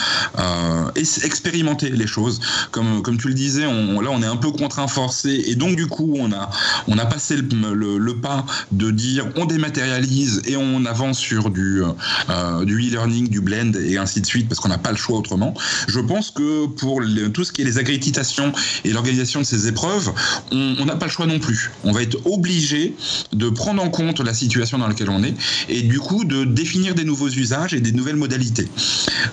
expérimenter 0.97 1.91
les 1.91 2.07
choses. 2.07 2.41
Comme, 2.71 3.03
tu 3.19 3.29
le 3.29 3.35
disais, 3.35 3.63
là, 3.63 4.11
on 4.11 4.23
est 4.23 4.27
un 4.27 4.37
peu 4.37 4.51
contraint 4.51 4.89
forcé 4.89 5.45
et 5.47 5.55
donc, 5.55 5.77
du 5.77 5.87
coup, 5.87 6.17
on 6.19 6.33
a 6.33 6.51
on 6.89 6.99
a 6.99 7.07
passé 7.07 7.37
le, 7.37 7.99
le, 7.99 8.17
pas 8.17 8.47
de 8.73 8.91
dire 8.91 9.27
on 9.37 9.45
dématérialise 9.45 10.43
et 10.47 10.57
on 10.57 10.85
avance 10.85 11.19
sur 11.19 11.51
du, 11.51 11.83
euh, 12.31 12.65
du 12.65 12.89
e-learning, 12.89 13.29
du 13.29 13.41
blend 13.41 13.73
et 13.75 13.99
ainsi 13.99 14.21
de 14.21 14.27
suite 14.27 14.49
parce 14.49 14.61
qu'on 14.61 14.69
n'a 14.69 14.79
pas 14.79 14.91
le 14.91 14.97
choix 14.97 15.19
autrement. 15.19 15.55
Je 15.89 16.01
pense 16.01 16.31
que 16.31 16.67
pour 16.67 17.01
tout 17.33 17.45
ce 17.45 17.53
qui 17.53 17.63
est 17.63 17.65
les 17.65 17.79
accréditations 17.79 18.53
et 18.85 18.93
l'organisation 18.93 19.41
de 19.41 19.47
ces 19.47 19.69
épreuves, 19.69 20.13
on 20.53 20.85
n'a 20.85 20.97
pas 20.97 21.07
le 21.07 21.13
choix 21.13 21.27
non 21.27 21.39
plus. 21.39 21.71
On 21.85 21.93
va 21.93 22.03
être 22.03 22.19
obligé 22.27 22.95
de 23.33 23.49
prendre 23.51 23.83
en 23.83 23.91
compte 23.91 24.21
la 24.21 24.35
situation 24.35 24.79
dans 24.79 24.89
laquelle 24.89 25.11
on 25.11 25.23
est 25.23 25.35
et 25.69 25.83
du 25.83 25.99
coup 25.99 26.25
de 26.25 26.45
définir 26.45 26.95
des 26.95 27.05
nouveaux 27.05 27.29
usages 27.29 27.75
et 27.75 27.81
des 27.81 27.93
nouvelles 27.93 28.17
modalités. 28.17 28.69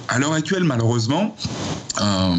À 0.07 0.19
l'heure 0.19 0.33
actuelle, 0.33 0.63
malheureusement, 0.63 1.35
euh, 2.01 2.35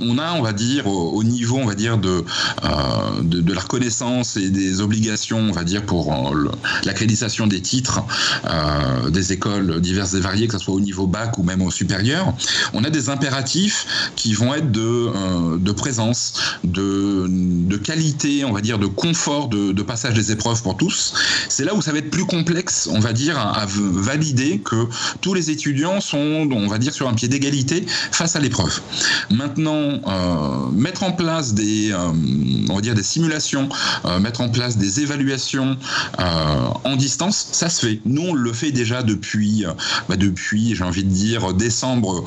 on 0.00 0.18
a, 0.18 0.32
on 0.34 0.42
va 0.42 0.52
dire, 0.52 0.86
au, 0.86 1.12
au, 1.12 1.24
niveau, 1.24 1.56
on 1.56 1.66
va 1.66 1.74
dire, 1.74 1.98
de, 1.98 2.24
euh, 2.64 3.22
de, 3.22 3.40
de 3.40 3.52
la 3.52 3.60
reconnaissance 3.60 4.36
et 4.36 4.50
des 4.50 4.80
obligations, 4.80 5.38
on 5.38 5.52
va 5.52 5.64
dire, 5.64 5.84
pour 5.84 6.12
euh, 6.12 6.50
l'accréditation 6.84 7.46
des 7.46 7.60
titres 7.60 8.02
euh, 8.46 9.10
des 9.10 9.32
écoles 9.32 9.80
diverses 9.80 10.14
et 10.14 10.20
variées, 10.20 10.46
que 10.46 10.58
ce 10.58 10.64
soit 10.64 10.74
au 10.74 10.80
niveau 10.80 11.06
bac 11.06 11.38
ou 11.38 11.42
même 11.42 11.62
au 11.62 11.70
supérieur, 11.70 12.32
on 12.72 12.84
a 12.84 12.90
des 12.90 13.08
impératifs 13.08 14.12
qui 14.16 14.34
vont 14.34 14.54
être 14.54 14.70
de, 14.70 14.80
euh, 14.80 15.58
de 15.58 15.72
présence, 15.72 16.34
de, 16.62 17.26
de, 17.28 17.76
qualité, 17.76 18.44
on 18.44 18.52
va 18.52 18.60
dire, 18.60 18.78
de 18.78 18.86
confort 18.86 19.48
de, 19.48 19.72
de 19.72 19.82
passage 19.82 20.14
des 20.14 20.32
épreuves 20.32 20.62
pour 20.62 20.76
tous. 20.76 21.14
C'est 21.48 21.64
là 21.64 21.74
où 21.74 21.82
ça 21.82 21.92
va 21.92 21.98
être 21.98 22.10
plus 22.10 22.24
complexe, 22.26 22.88
on 22.90 23.00
va 23.00 23.12
dire, 23.12 23.38
à, 23.38 23.62
à 23.62 23.66
valider 23.66 24.60
que 24.64 24.86
tous 25.20 25.34
les 25.34 25.50
étudiants 25.50 26.00
sont, 26.00 26.48
on 26.50 26.68
va 26.68 26.78
dire, 26.78 26.92
sur 26.92 27.08
un 27.08 27.14
pied 27.14 27.28
d'égalité 27.28 27.84
face 27.88 28.36
à 28.36 28.40
l'épreuve. 28.40 28.80
Maintenant, 29.30 30.00
euh, 30.06 30.70
mettre 30.72 31.02
en 31.02 31.12
place 31.12 31.54
des, 31.54 31.92
euh, 31.92 32.12
on 32.68 32.74
va 32.74 32.80
dire, 32.80 32.94
des 32.94 33.02
simulations, 33.02 33.68
euh, 34.04 34.18
mettre 34.20 34.40
en 34.40 34.48
place 34.48 34.76
des 34.76 35.00
évaluations 35.00 35.76
en 36.18 36.96
distance, 36.96 37.48
ça 37.52 37.68
se 37.68 37.86
fait. 37.86 38.00
Nous, 38.04 38.22
on 38.22 38.34
le 38.34 38.52
fait 38.52 38.70
déjà 38.70 39.02
depuis, 39.02 39.64
bah 40.08 40.16
depuis 40.16 40.74
j'ai 40.74 40.84
envie 40.84 41.04
de 41.04 41.10
dire, 41.10 41.52
décembre, 41.54 42.24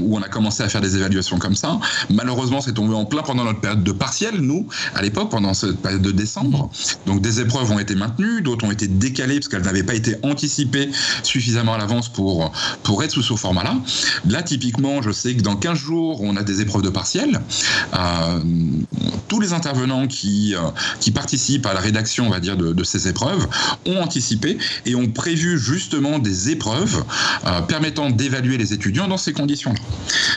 où 0.00 0.16
on 0.16 0.22
a 0.22 0.28
commencé 0.28 0.62
à 0.62 0.68
faire 0.68 0.80
des 0.80 0.96
évaluations 0.96 1.38
comme 1.38 1.54
ça. 1.54 1.78
Malheureusement, 2.10 2.60
c'est 2.60 2.72
tombé 2.72 2.94
en 2.94 3.04
plein 3.04 3.22
pendant 3.22 3.44
notre 3.44 3.60
période 3.60 3.82
de 3.82 3.92
partiel, 3.92 4.36
nous, 4.40 4.68
à 4.94 5.02
l'époque, 5.02 5.30
pendant 5.30 5.54
cette 5.54 5.78
période 5.80 6.02
de 6.02 6.12
décembre. 6.12 6.70
Donc, 7.06 7.20
des 7.20 7.40
épreuves 7.40 7.70
ont 7.70 7.78
été 7.78 7.94
maintenues, 7.94 8.42
d'autres 8.42 8.66
ont 8.66 8.70
été 8.70 8.86
décalées 8.88 9.40
parce 9.40 9.48
qu'elles 9.48 9.62
n'avaient 9.62 9.82
pas 9.82 9.94
été 9.94 10.16
anticipées 10.22 10.90
suffisamment 11.22 11.74
à 11.74 11.78
l'avance 11.78 12.08
pour, 12.08 12.52
pour 12.82 13.02
être 13.02 13.12
sous 13.12 13.22
ce 13.22 13.34
format-là. 13.34 13.76
Là, 14.28 14.42
typiquement, 14.42 15.02
je 15.02 15.10
sais 15.10 15.23
que 15.32 15.42
dans 15.42 15.56
15 15.56 15.78
jours, 15.78 16.20
on 16.22 16.36
a 16.36 16.42
des 16.42 16.60
épreuves 16.60 16.82
de 16.82 16.90
partiel. 16.90 17.40
Euh, 17.94 18.40
tous 19.28 19.40
les 19.40 19.52
intervenants 19.52 20.06
qui, 20.06 20.54
euh, 20.54 20.60
qui 21.00 21.10
participent 21.10 21.66
à 21.66 21.72
la 21.72 21.80
rédaction, 21.80 22.26
on 22.26 22.30
va 22.30 22.40
dire, 22.40 22.56
de, 22.56 22.72
de, 22.72 22.84
ces 22.84 23.08
épreuves, 23.08 23.46
ont 23.86 24.00
anticipé 24.00 24.58
et 24.84 24.94
ont 24.94 25.08
prévu 25.08 25.58
justement 25.58 26.18
des 26.18 26.50
épreuves 26.50 27.04
euh, 27.46 27.62
permettant 27.62 28.10
d'évaluer 28.10 28.58
les 28.58 28.72
étudiants 28.72 29.08
dans 29.08 29.16
ces 29.16 29.32
conditions-là. 29.32 29.80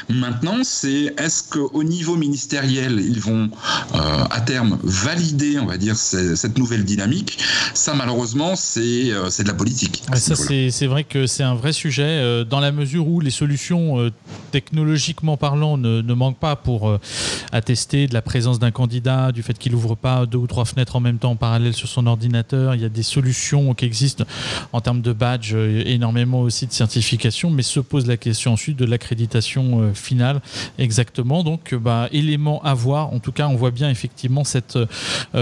Maintenant, 0.09 0.59
c'est 0.63 1.13
est-ce 1.17 1.43
qu'au 1.43 1.83
niveau 1.83 2.15
ministériel, 2.15 2.99
ils 2.99 3.19
vont 3.19 3.49
à 3.93 4.41
terme 4.41 4.77
valider, 4.83 5.59
on 5.59 5.65
va 5.65 5.77
dire, 5.77 5.95
cette 5.97 6.57
nouvelle 6.57 6.85
dynamique? 6.85 7.39
Ça, 7.73 7.93
malheureusement, 7.93 8.55
c'est 8.55 9.09
de 9.09 9.47
la 9.47 9.53
politique. 9.53 10.03
Ouais, 10.11 10.19
ça, 10.19 10.35
c'est 10.35 10.87
vrai 10.87 11.03
que 11.03 11.27
c'est 11.27 11.43
un 11.43 11.55
vrai 11.55 11.73
sujet 11.73 12.45
dans 12.45 12.59
la 12.59 12.71
mesure 12.71 13.07
où 13.07 13.19
les 13.19 13.31
solutions 13.31 13.99
euh, 13.99 14.11
technologiquement 14.77 15.37
parlant 15.37 15.75
ne, 15.75 16.01
ne 16.01 16.13
manquent 16.13 16.37
pas 16.37 16.55
pour 16.55 16.87
euh, 16.87 16.99
attester 17.51 18.05
de 18.05 18.13
la 18.13 18.21
présence 18.21 18.59
d'un 18.59 18.69
candidat, 18.69 19.31
du 19.31 19.41
fait 19.41 19.57
qu'il 19.57 19.73
ouvre 19.73 19.95
pas 19.95 20.27
deux 20.27 20.37
ou 20.37 20.45
trois 20.45 20.65
fenêtres 20.65 20.95
en 20.95 20.99
même 20.99 21.17
temps 21.17 21.31
en 21.31 21.35
parallèle 21.35 21.73
sur 21.73 21.87
son 21.87 22.05
ordinateur. 22.05 22.75
Il 22.75 22.81
y 22.81 22.85
a 22.85 22.89
des 22.89 23.01
solutions 23.01 23.73
qui 23.73 23.85
existent 23.85 24.23
en 24.73 24.79
termes 24.79 25.01
de 25.01 25.13
badge, 25.13 25.55
énormément 25.55 26.41
aussi 26.41 26.67
de 26.67 26.73
certification, 26.73 27.49
mais 27.49 27.63
se 27.63 27.79
pose 27.79 28.05
la 28.05 28.17
question 28.17 28.53
ensuite 28.53 28.77
de 28.77 28.85
l'accréditation 28.85 29.93
finale 29.95 30.41
exactement. 30.77 31.43
Donc, 31.43 31.73
bah, 31.73 32.07
élément 32.11 32.61
à 32.63 32.75
voir. 32.75 33.13
En 33.13 33.19
tout 33.19 33.31
cas, 33.31 33.47
on 33.47 33.55
voit 33.55 33.71
bien 33.71 33.89
effectivement 33.89 34.43
cette 34.43 34.77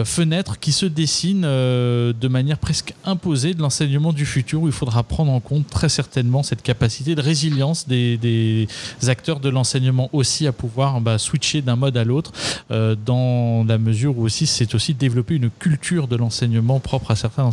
fenêtre 0.06 0.60
qui 0.60 0.72
se 0.72 0.86
dessine 0.86 1.42
de 1.42 2.28
manière 2.30 2.58
presque 2.58 2.94
imposée 3.04 3.54
de 3.54 3.62
l'enseignement 3.62 4.14
du 4.14 4.26
futur 4.26 4.62
où 4.62 4.68
il 4.68 4.74
faudra 4.74 5.04
prendre 5.04 5.32
en 5.34 5.42
compte 5.42 5.68
très 5.68 5.90
certainement 5.90 6.42
cette 6.42 6.62
capacité 6.62 7.16
de 7.16 7.22
résilience 7.22 7.86
des, 7.88 8.68
acteurs 9.08 9.25
de 9.34 9.50
l'enseignement 9.50 10.10
aussi 10.14 10.46
à 10.46 10.52
pouvoir 10.52 11.02
bah, 11.02 11.18
switcher 11.18 11.62
d'un 11.62 11.76
mode 11.76 11.98
à 11.98 12.04
l'autre 12.04 12.32
euh, 12.72 12.96
dans 12.96 13.66
la 13.68 13.78
mesure 13.78 14.18
où 14.18 14.24
aussi 14.24 14.46
c'est 14.46 14.76
aussi 14.76 14.94
développer 14.94 15.36
une 15.36 15.50
culture 15.50 16.08
de 16.08 16.16
l'enseignement 16.16 16.80
propre 16.80 17.12
à 17.12 17.16
certains, 17.16 17.50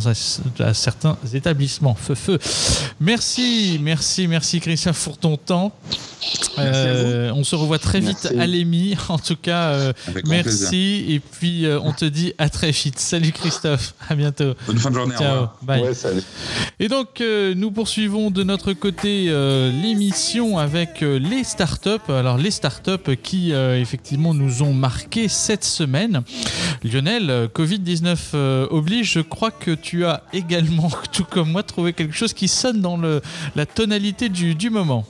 à 0.59 0.73
certains 0.73 1.17
établissements. 1.33 1.95
Feu, 1.95 2.15
feu. 2.15 2.39
Merci, 2.99 3.79
merci, 3.81 4.27
merci 4.27 4.59
Christian 4.59 4.91
pour 5.03 5.17
ton 5.17 5.37
temps. 5.37 5.73
Euh, 6.59 7.31
on 7.35 7.43
se 7.43 7.55
revoit 7.55 7.79
très 7.79 7.99
vite 7.99 8.33
à 8.37 8.45
l'EMI. 8.47 8.95
En 9.09 9.17
tout 9.17 9.35
cas, 9.35 9.69
euh, 9.69 9.93
merci. 10.25 11.05
Et 11.09 11.19
puis, 11.19 11.65
on 11.81 11.91
te 11.91 12.05
dit 12.05 12.33
à 12.37 12.49
très 12.49 12.71
vite. 12.71 12.99
Salut 12.99 13.31
Christophe. 13.31 13.93
À 14.09 14.15
bientôt. 14.15 14.53
Bonne 14.65 14.77
fin 14.77 14.89
de 14.89 14.95
journée. 14.95 15.15
Ciao. 15.15 15.47
Bye. 15.61 15.83
Et 16.79 16.87
donc, 16.87 17.21
nous 17.21 17.71
poursuivons 17.71 18.31
de 18.31 18.43
notre 18.43 18.73
côté 18.73 19.25
l'émission 19.81 20.57
avec 20.57 21.01
les 21.01 21.43
startups. 21.65 22.11
Alors, 22.11 22.37
les 22.37 22.51
startups 22.51 23.15
qui, 23.21 23.53
effectivement, 23.53 24.33
nous 24.33 24.63
ont 24.63 24.73
marqué 24.73 25.27
cette 25.27 25.63
semaine. 25.63 26.23
Lionel, 26.83 27.49
Covid-19 27.53 28.67
oblige. 28.69 29.13
Je 29.13 29.21
crois 29.21 29.51
que 29.51 29.71
tu 29.71 30.05
as 30.05 30.23
également, 30.33 30.91
tout 31.13 31.23
comme 31.23 31.51
moi, 31.51 31.63
trouvé 31.63 31.93
quelque 31.93 32.15
chose 32.15 32.33
qui 32.33 32.47
sonne 32.47 32.81
dans 32.81 32.99
la 33.55 33.65
tonalité 33.65 34.27
du 34.29 34.69
moment. 34.69 35.05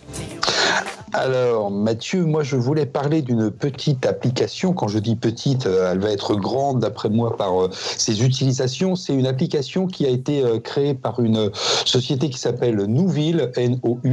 Alors, 1.15 1.69
Mathieu, 1.69 2.26
moi, 2.26 2.41
je 2.41 2.56
voulais 2.56 2.88
parler 2.88 3.21
d'une 3.21 3.52
petite 3.52 4.04
application. 4.08 4.73
Quand 4.73 4.88
je 4.88 4.97
dis 4.97 5.15
petite, 5.15 5.67
euh, 5.67 5.91
elle 5.91 5.99
va 5.99 6.10
être 6.10 6.34
grande, 6.36 6.80
d'après 6.80 7.10
moi, 7.10 7.38
par 7.38 7.62
euh, 7.62 7.69
ses 7.71 8.23
utilisations. 8.23 8.95
C'est 8.95 9.13
une 9.13 9.28
application 9.28 9.86
qui 9.86 10.08
a 10.08 10.10
été 10.10 10.43
euh, 10.43 10.60
créée 10.60 10.95
par 10.95 11.19
une 11.19 11.52
société 11.86 12.32
qui 12.32 12.39
s'appelle 12.39 12.78
Nouville, 12.86 13.52
N-O-U-V-E-A-L, 13.56 14.06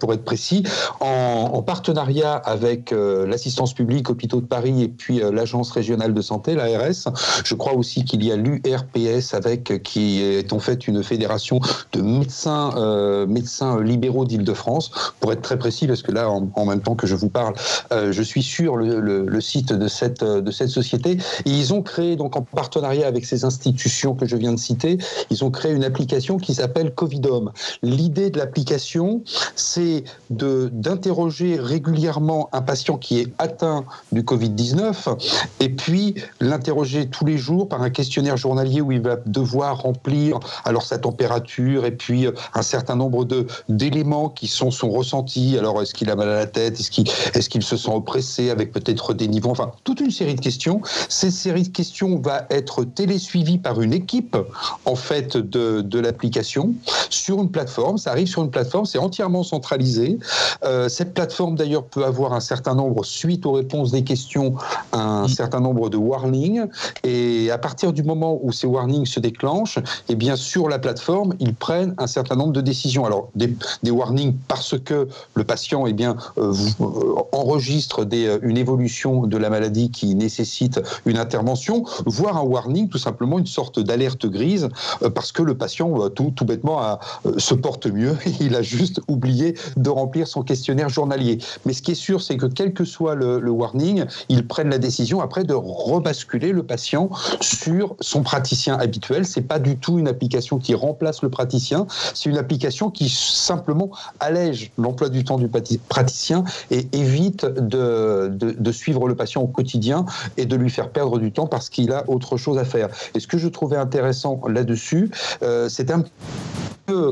pour 0.00 0.12
être 0.12 0.24
précis, 0.24 0.64
en, 0.98 1.62
partenariat 1.62 2.34
avec 2.34 2.92
l'assistance 2.92 3.74
publique, 3.74 4.08
hôpitaux 4.08 4.40
de 4.40 4.46
Paris 4.46 4.82
et 4.82 4.88
puis 4.88 5.20
l'agence 5.20 5.70
régionale 5.70 6.14
de 6.14 6.22
santé, 6.22 6.54
l'ARS. 6.54 7.12
Je 7.44 7.54
crois 7.54 7.74
aussi 7.74 8.04
qu'il 8.04 8.24
y 8.24 8.32
a 8.32 8.36
l'URPS 8.36 9.34
avec, 9.34 9.82
qui 9.82 10.22
est 10.22 10.54
en 10.54 10.60
fait 10.60 10.88
une 10.88 11.02
fédération 11.02 11.60
de 11.92 12.00
médecins, 12.00 13.26
médecins 13.26 13.82
libéraux 13.82 14.24
d'Île-de-France 14.24 14.90
être 15.32 15.42
très 15.42 15.58
précis, 15.58 15.86
parce 15.86 16.02
que 16.02 16.12
là, 16.12 16.30
en, 16.30 16.66
même 16.66 16.80
temps 16.80 16.94
que 16.94 17.06
je 17.06 17.14
vous 17.14 17.28
parle, 17.28 17.54
euh, 17.92 18.12
je 18.12 18.22
suis 18.22 18.42
sur 18.42 18.76
le, 18.76 19.40
site 19.40 19.72
de 19.72 19.88
cette, 19.88 20.24
de 20.24 20.50
cette 20.50 20.68
société. 20.68 21.18
Et 21.44 21.50
ils 21.50 21.72
ont 21.72 21.82
créé, 21.82 22.16
donc 22.16 22.36
en 22.36 22.42
partenariat 22.42 23.06
avec 23.06 23.24
ces 23.24 23.44
institutions 23.44 24.14
que 24.14 24.26
je 24.26 24.36
viens 24.36 24.52
de 24.52 24.58
citer, 24.58 24.98
ils 25.30 25.44
ont 25.44 25.50
créé 25.50 25.72
une 25.72 25.84
application 25.84 26.36
qui 26.38 26.54
s'appelle 26.54 26.94
Covidome. 26.94 27.52
L'idée 27.82 28.30
de 28.30 28.38
l'application, 28.38 29.22
c'est 29.54 30.04
d'interroger 30.30 31.56
régulièrement 31.56 32.48
un 32.52 32.62
patient 32.62 32.96
qui 32.96 33.20
est 33.20 33.32
atteint 33.38 33.84
du 34.12 34.22
Covid-19 34.22 35.16
et 35.60 35.68
puis 35.68 36.14
l'interroger 36.40 37.08
tous 37.08 37.24
les 37.24 37.38
jours 37.38 37.68
par 37.68 37.82
un 37.82 37.90
questionnaire 37.90 38.36
journalier 38.36 38.80
où 38.80 38.92
il 38.92 39.00
va 39.00 39.16
devoir 39.26 39.82
remplir 39.82 40.40
alors 40.64 40.84
sa 40.84 40.98
température 40.98 41.84
et 41.84 41.92
puis 41.92 42.26
un 42.54 42.62
certain 42.62 42.96
nombre 42.96 43.26
d'éléments 43.68 44.28
qui 44.28 44.46
sont 44.46 44.70
son 44.70 44.90
ressenti 44.90 45.17
alors, 45.58 45.82
est-ce 45.82 45.94
qu'il 45.94 46.10
a 46.10 46.16
mal 46.16 46.28
à 46.28 46.34
la 46.34 46.46
tête? 46.46 46.78
Est-ce 46.80 46.90
qu'il 46.90 47.08
est 47.08 47.60
se 47.60 47.76
sent 47.76 47.90
oppressé 47.92 48.50
avec 48.50 48.72
peut-être 48.72 49.14
des 49.14 49.28
niveaux? 49.28 49.50
Enfin, 49.50 49.72
toute 49.84 50.00
une 50.00 50.10
série 50.10 50.34
de 50.34 50.40
questions. 50.40 50.80
Cette 51.08 51.32
série 51.32 51.62
de 51.62 51.68
questions 51.68 52.20
va 52.20 52.46
être 52.50 52.84
télésuivie 52.84 53.58
par 53.58 53.80
une 53.80 53.92
équipe, 53.92 54.36
en 54.84 54.94
fait, 54.94 55.36
de, 55.36 55.80
de 55.80 55.98
l'application 55.98 56.74
sur 57.10 57.40
une 57.40 57.50
plateforme. 57.50 57.98
Ça 57.98 58.10
arrive 58.10 58.28
sur 58.28 58.42
une 58.42 58.50
plateforme, 58.50 58.86
c'est 58.86 58.98
entièrement 58.98 59.42
centralisé. 59.42 60.18
Euh, 60.64 60.88
cette 60.88 61.14
plateforme, 61.14 61.56
d'ailleurs, 61.56 61.84
peut 61.84 62.04
avoir 62.04 62.32
un 62.32 62.40
certain 62.40 62.74
nombre, 62.74 63.04
suite 63.04 63.46
aux 63.46 63.52
réponses 63.52 63.90
des 63.90 64.04
questions, 64.04 64.54
un 64.92 65.24
mm. 65.24 65.28
certain 65.28 65.60
nombre 65.60 65.90
de 65.90 65.96
warnings. 65.96 66.66
Et 67.04 67.50
à 67.50 67.58
partir 67.58 67.92
du 67.92 68.02
moment 68.02 68.38
où 68.42 68.52
ces 68.52 68.66
warnings 68.66 69.06
se 69.06 69.20
déclenchent, 69.20 69.78
eh 70.08 70.14
bien, 70.14 70.36
sur 70.36 70.68
la 70.68 70.78
plateforme, 70.78 71.34
ils 71.40 71.54
prennent 71.54 71.94
un 71.98 72.06
certain 72.06 72.36
nombre 72.36 72.52
de 72.52 72.60
décisions. 72.60 73.04
Alors, 73.04 73.30
des, 73.34 73.54
des 73.82 73.90
warnings 73.90 74.34
parce 74.46 74.78
que 74.78 75.07
le 75.34 75.44
patient 75.44 75.86
eh 75.86 75.92
bien, 75.92 76.16
euh, 76.38 76.54
euh, 76.80 77.14
enregistre 77.32 78.06
euh, 78.12 78.38
une 78.42 78.56
évolution 78.56 79.26
de 79.26 79.36
la 79.36 79.50
maladie 79.50 79.90
qui 79.90 80.14
nécessite 80.14 80.80
une 81.06 81.18
intervention, 81.18 81.84
voire 82.06 82.36
un 82.36 82.42
warning, 82.42 82.88
tout 82.88 82.98
simplement 82.98 83.38
une 83.38 83.46
sorte 83.46 83.80
d'alerte 83.80 84.26
grise, 84.26 84.68
parce 85.14 85.32
que 85.32 85.42
le 85.42 85.56
patient, 85.56 86.08
tout, 86.10 86.32
tout 86.34 86.44
bêtement, 86.44 86.98
se 87.36 87.54
porte 87.54 87.86
mieux. 87.86 88.16
Il 88.40 88.54
a 88.54 88.62
juste 88.62 89.00
oublié 89.08 89.54
de 89.76 89.90
remplir 89.90 90.26
son 90.26 90.42
questionnaire 90.42 90.88
journalier. 90.88 91.38
Mais 91.64 91.72
ce 91.72 91.82
qui 91.82 91.92
est 91.92 91.96
sûr, 91.96 92.22
c'est 92.22 92.36
que 92.36 92.46
quel 92.46 92.72
que 92.72 92.84
soit 92.84 93.14
le, 93.14 93.50
warning, 93.50 94.04
ils 94.28 94.46
prennent 94.46 94.70
la 94.70 94.78
décision 94.78 95.20
après 95.20 95.44
de 95.44 95.54
rebasculer 95.54 96.52
le 96.52 96.62
patient 96.62 97.10
sur 97.40 97.96
son 98.00 98.22
praticien 98.22 98.76
habituel. 98.78 99.26
C'est 99.26 99.42
pas 99.42 99.58
du 99.58 99.76
tout 99.76 99.98
une 99.98 100.08
application 100.08 100.58
qui 100.58 100.74
remplace 100.74 101.22
le 101.22 101.30
praticien, 101.30 101.86
c'est 102.14 102.28
une 102.28 102.38
application 102.38 102.90
qui 102.90 103.08
simplement 103.08 103.90
allège 104.20 104.70
l'emploi 104.98 105.08
du 105.08 105.24
temps 105.24 105.38
du 105.38 105.48
praticien 105.88 106.44
et 106.70 106.88
évite 106.92 107.44
de, 107.44 108.28
de, 108.28 108.72
suivre 108.72 109.06
le 109.06 109.14
patient 109.14 109.42
au 109.42 109.46
quotidien 109.46 110.04
et 110.36 110.44
de 110.44 110.56
lui 110.56 110.70
faire 110.70 110.90
perdre 110.90 111.18
du 111.18 111.32
temps 111.32 111.46
parce 111.46 111.68
qu'il 111.68 111.92
a 111.92 112.04
autre 112.08 112.36
chose 112.36 112.58
à 112.58 112.64
faire. 112.64 112.88
Et 113.14 113.20
ce 113.20 113.26
que 113.26 113.38
je 113.38 113.48
trouvais 113.48 113.76
intéressant 113.76 114.40
là-dessus, 114.48 115.10
euh, 115.42 115.68
c'est 115.68 115.90
un 115.90 116.04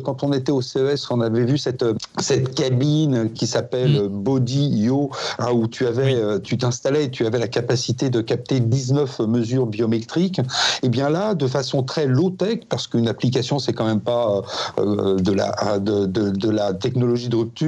quand 0.05 0.22
on 0.22 0.33
était 0.33 0.53
au 0.53 0.62
CES, 0.62 1.11
on 1.11 1.20
avait 1.20 1.44
vu 1.44 1.59
cette, 1.59 1.85
cette 2.18 2.55
cabine 2.55 3.31
qui 3.33 3.46
s'appelle 3.46 4.05
mm. 4.05 4.09
Body 4.09 4.68
Yo, 4.68 5.11
hein, 5.38 5.51
où 5.53 5.66
tu 5.66 5.87
avais, 5.87 6.14
euh, 6.14 6.38
tu 6.38 6.57
t'installais 6.57 7.05
et 7.05 7.11
tu 7.11 7.27
avais 7.27 7.38
la 7.38 7.49
capacité 7.49 8.11
de 8.11 8.20
capter 8.20 8.61
19 8.61 9.20
mesures 9.20 9.66
biométriques. 9.66 10.38
Et 10.38 10.42
eh 10.85 10.88
bien 10.88 11.11
là, 11.11 11.35
de 11.35 11.46
façon 11.46 11.83
très 11.83 12.07
low-tech, 12.07 12.61
parce 12.68 12.87
qu'une 12.87 13.09
application, 13.09 13.59
c'est 13.59 13.72
quand 13.72 13.87
même 13.87 14.01
pas 14.01 14.42
euh, 14.79 15.16
de, 15.16 15.33
la, 15.33 15.79
de, 15.79 16.07
de, 16.07 16.51
la 16.51 16.72
technologie 16.72 17.29
de 17.29 17.37
rupture, 17.37 17.65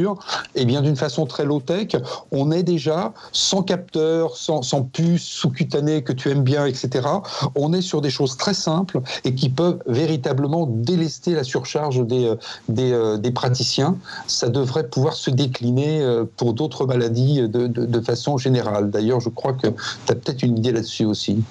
eh 0.54 0.64
bien 0.64 0.82
d'une 0.82 0.96
façon 0.96 1.26
très 1.26 1.44
low-tech, 1.44 1.96
on 2.30 2.50
est 2.50 2.62
déjà 2.62 3.12
sans 3.32 3.62
capteur, 3.62 4.36
sans, 4.36 4.62
sans 4.62 4.82
puce 4.82 5.24
sous-cutanée 5.24 6.02
que 6.02 6.12
tu 6.12 6.30
aimes 6.30 6.42
bien, 6.42 6.66
etc. 6.66 7.06
On 7.54 7.72
est 7.72 7.82
sur 7.82 8.00
des 8.00 8.10
choses 8.10 8.36
très 8.36 8.54
simples 8.54 9.00
et 9.24 9.34
qui 9.34 9.48
peuvent 9.48 9.78
véritablement 9.86 10.66
délester 10.66 11.32
la 11.32 11.44
surcharge 11.44 12.06
des, 12.06 12.24
euh, 12.24 12.36
euh, 12.78 13.16
des, 13.16 13.30
praticiens, 13.30 13.96
ça 14.26 14.48
devrait 14.48 14.88
pouvoir 14.88 15.14
se 15.14 15.30
décliner 15.30 16.00
euh, 16.00 16.24
pour 16.36 16.54
d'autres 16.54 16.86
maladies 16.86 17.48
de, 17.48 17.66
de, 17.66 18.00
façon 18.00 18.38
générale. 18.38 18.90
D'ailleurs, 18.90 19.20
je 19.20 19.28
crois 19.28 19.52
que 19.52 19.68
tu 19.68 20.12
as 20.12 20.14
peut-être 20.14 20.42
une 20.42 20.58
idée 20.58 20.72
là-dessus 20.72 21.04
aussi. 21.04 21.42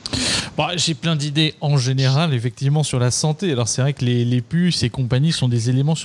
Bah, 0.57 0.69
J'ai 0.75 0.93
plein 0.93 1.15
d'idées 1.15 1.53
en 1.61 1.77
général, 1.77 2.33
effectivement, 2.33 2.83
sur 2.83 2.99
la 2.99 3.11
santé. 3.11 3.51
Alors, 3.51 3.67
c'est 3.67 3.81
vrai 3.81 3.93
que 3.93 4.05
les, 4.05 4.41
puces 4.41 4.83
et 4.83 4.89
compagnies 4.89 5.31
sont 5.31 5.47
des 5.47 5.69
éléments 5.69 5.95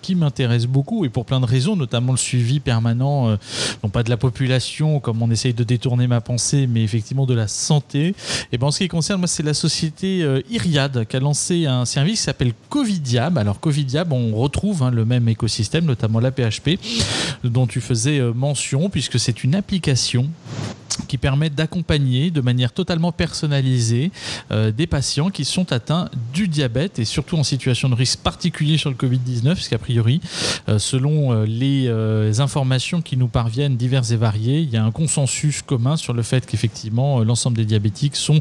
qui 0.00 0.14
m'intéressent 0.14 0.70
beaucoup 0.70 1.04
et 1.04 1.08
pour 1.08 1.24
plein 1.24 1.40
de 1.40 1.46
raisons, 1.46 1.75
notamment 1.76 2.12
le 2.12 2.18
suivi 2.18 2.60
permanent, 2.60 3.36
non 3.82 3.90
pas 3.90 4.02
de 4.02 4.10
la 4.10 4.16
population, 4.16 5.00
comme 5.00 5.22
on 5.22 5.30
essaye 5.30 5.54
de 5.54 5.64
détourner 5.64 6.06
ma 6.06 6.20
pensée, 6.20 6.66
mais 6.66 6.82
effectivement 6.82 7.26
de 7.26 7.34
la 7.34 7.48
santé. 7.48 8.14
Et 8.52 8.58
ben, 8.58 8.68
en 8.68 8.70
ce 8.70 8.78
qui 8.78 8.88
concerne, 8.88 9.20
moi, 9.20 9.28
c'est 9.28 9.42
la 9.42 9.54
société 9.54 10.26
Iriad 10.50 11.06
qui 11.06 11.16
a 11.16 11.20
lancé 11.20 11.66
un 11.66 11.84
service 11.84 12.20
qui 12.20 12.24
s'appelle 12.24 12.52
Covidiab. 12.68 13.38
Alors, 13.38 13.60
Covidiab, 13.60 14.12
on 14.12 14.34
retrouve 14.34 14.82
hein, 14.82 14.90
le 14.90 15.04
même 15.04 15.28
écosystème, 15.28 15.84
notamment 15.84 16.20
la 16.20 16.30
PHP, 16.30 16.78
dont 17.44 17.66
tu 17.66 17.80
faisais 17.80 18.18
euh, 18.18 18.32
mention, 18.32 18.90
puisque 18.90 19.18
c'est 19.18 19.44
une 19.44 19.54
application 19.54 20.28
qui 21.08 21.18
permet 21.18 21.50
d'accompagner 21.50 22.30
de 22.30 22.40
manière 22.40 22.72
totalement 22.72 23.12
personnalisée 23.12 24.10
euh, 24.50 24.72
des 24.72 24.86
patients 24.86 25.30
qui 25.30 25.44
sont 25.44 25.72
atteints 25.72 26.08
du 26.32 26.48
diabète 26.48 26.98
et 26.98 27.04
surtout 27.04 27.36
en 27.36 27.44
situation 27.44 27.88
de 27.88 27.94
risque 27.94 28.20
particulier 28.20 28.78
sur 28.78 28.90
le 28.90 28.96
Covid-19, 28.96 29.54
puisqu'a 29.54 29.78
priori, 29.78 30.20
euh, 30.68 30.78
selon 30.78 31.42
les 31.42 31.65
informations 32.38 33.02
qui 33.02 33.16
nous 33.16 33.28
parviennent 33.28 33.76
diverses 33.76 34.10
et 34.10 34.16
variées, 34.16 34.60
il 34.60 34.70
y 34.70 34.76
a 34.76 34.84
un 34.84 34.90
consensus 34.90 35.62
commun 35.62 35.96
sur 35.96 36.12
le 36.12 36.22
fait 36.22 36.46
qu'effectivement 36.46 37.22
l'ensemble 37.22 37.56
des 37.56 37.64
diabétiques 37.64 38.16
sont 38.16 38.40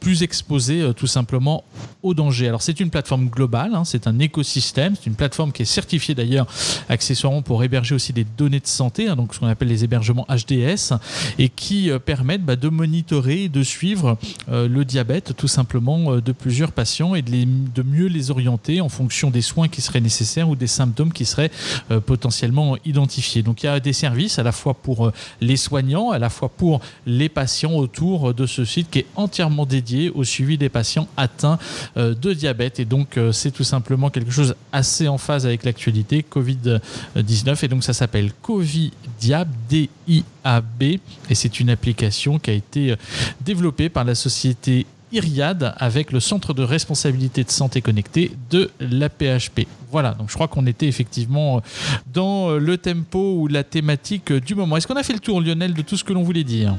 plus 0.00 0.22
exposés 0.22 0.92
tout 0.96 1.06
simplement 1.06 1.64
au 2.02 2.14
danger. 2.14 2.48
Alors 2.48 2.62
c'est 2.62 2.80
une 2.80 2.90
plateforme 2.90 3.28
globale, 3.28 3.74
hein, 3.74 3.84
c'est 3.84 4.06
un 4.06 4.18
écosystème, 4.18 4.94
c'est 4.96 5.06
une 5.06 5.14
plateforme 5.14 5.52
qui 5.52 5.62
est 5.62 5.66
certifiée 5.66 6.14
d'ailleurs 6.14 6.46
accessoirement 6.88 7.42
pour 7.42 7.62
héberger 7.62 7.94
aussi 7.94 8.12
des 8.12 8.24
données 8.24 8.60
de 8.60 8.66
santé, 8.66 9.08
hein, 9.08 9.16
donc 9.16 9.34
ce 9.34 9.40
qu'on 9.40 9.46
appelle 9.46 9.68
les 9.68 9.84
hébergements 9.84 10.26
HDS, 10.28 10.94
et 11.38 11.48
qui 11.48 11.90
euh, 11.90 11.98
permettent 11.98 12.44
bah, 12.44 12.56
de 12.56 12.68
monitorer 12.68 13.44
et 13.44 13.48
de 13.48 13.62
suivre 13.62 14.18
euh, 14.50 14.68
le 14.68 14.84
diabète 14.84 15.34
tout 15.36 15.48
simplement 15.48 16.16
de 16.16 16.32
plusieurs 16.32 16.72
patients 16.72 17.14
et 17.14 17.22
les, 17.22 17.44
de, 17.46 17.82
mieux 17.82 18.06
les 18.06 18.30
orienter 18.30 18.80
en 18.80 18.88
fonction 18.88 19.30
des 19.30 19.42
soins 19.42 19.68
qui 19.68 19.80
seraient 19.80 20.00
nécessaires 20.00 20.48
ou 20.48 20.56
des 20.56 20.66
symptômes 20.66 21.12
qui 21.12 21.24
seraient 21.24 21.50
potentiellement 22.02 22.76
identifiés. 22.84 23.42
Donc 23.42 23.62
il 23.62 23.66
y 23.66 23.68
a 23.68 23.80
des 23.80 23.92
services 23.92 24.38
à 24.38 24.42
la 24.42 24.52
fois 24.52 24.74
pour 24.74 25.10
les 25.40 25.56
soignants, 25.56 26.10
à 26.10 26.18
la 26.18 26.28
fois 26.28 26.48
pour 26.48 26.80
les 27.06 27.28
patients 27.28 27.74
autour 27.74 28.34
de 28.34 28.46
ce 28.46 28.64
site 28.64 28.90
qui 28.90 29.00
est 29.00 29.06
entièrement 29.16 29.66
dédié 29.66 30.10
au 30.10 30.24
suivi 30.24 30.58
des 30.58 30.68
patients 30.68 31.08
atteints 31.16 31.58
euh, 31.96 32.14
de 32.14 32.32
diabète. 32.32 32.80
Et 32.80 32.84
donc, 32.84 33.16
euh, 33.16 33.32
c'est 33.32 33.50
tout 33.50 33.64
simplement 33.64 34.10
quelque 34.10 34.30
chose 34.30 34.54
assez 34.72 35.08
en 35.08 35.18
phase 35.18 35.46
avec 35.46 35.64
l'actualité 35.64 36.24
Covid-19. 36.30 37.64
Et 37.64 37.68
donc, 37.68 37.84
ça 37.84 37.92
s'appelle 37.92 38.32
Covidiab, 38.42 39.48
D-I-A-B. 39.68 40.82
Et 40.82 41.34
c'est 41.34 41.60
une 41.60 41.70
application 41.70 42.38
qui 42.38 42.50
a 42.50 42.54
été 42.54 42.92
euh, 42.92 42.96
développée 43.40 43.88
par 43.88 44.04
la 44.04 44.14
société 44.14 44.86
Iriad 45.12 45.74
avec 45.76 46.10
le 46.10 46.20
centre 46.20 46.54
de 46.54 46.62
responsabilité 46.62 47.44
de 47.44 47.50
santé 47.50 47.82
connectée 47.82 48.32
de 48.50 48.70
la 48.80 49.08
PHP. 49.10 49.66
Voilà, 49.92 50.14
donc 50.14 50.30
je 50.30 50.34
crois 50.34 50.48
qu'on 50.48 50.66
était 50.66 50.86
effectivement 50.86 51.60
dans 52.12 52.52
le 52.52 52.78
tempo 52.78 53.36
ou 53.40 53.46
la 53.46 53.62
thématique 53.62 54.32
du 54.32 54.54
moment. 54.54 54.78
Est-ce 54.78 54.86
qu'on 54.86 54.96
a 54.96 55.02
fait 55.02 55.12
le 55.12 55.20
tour, 55.20 55.40
Lionel, 55.42 55.74
de 55.74 55.82
tout 55.82 55.98
ce 55.98 56.02
que 56.02 56.14
l'on 56.14 56.22
voulait 56.22 56.44
dire? 56.44 56.74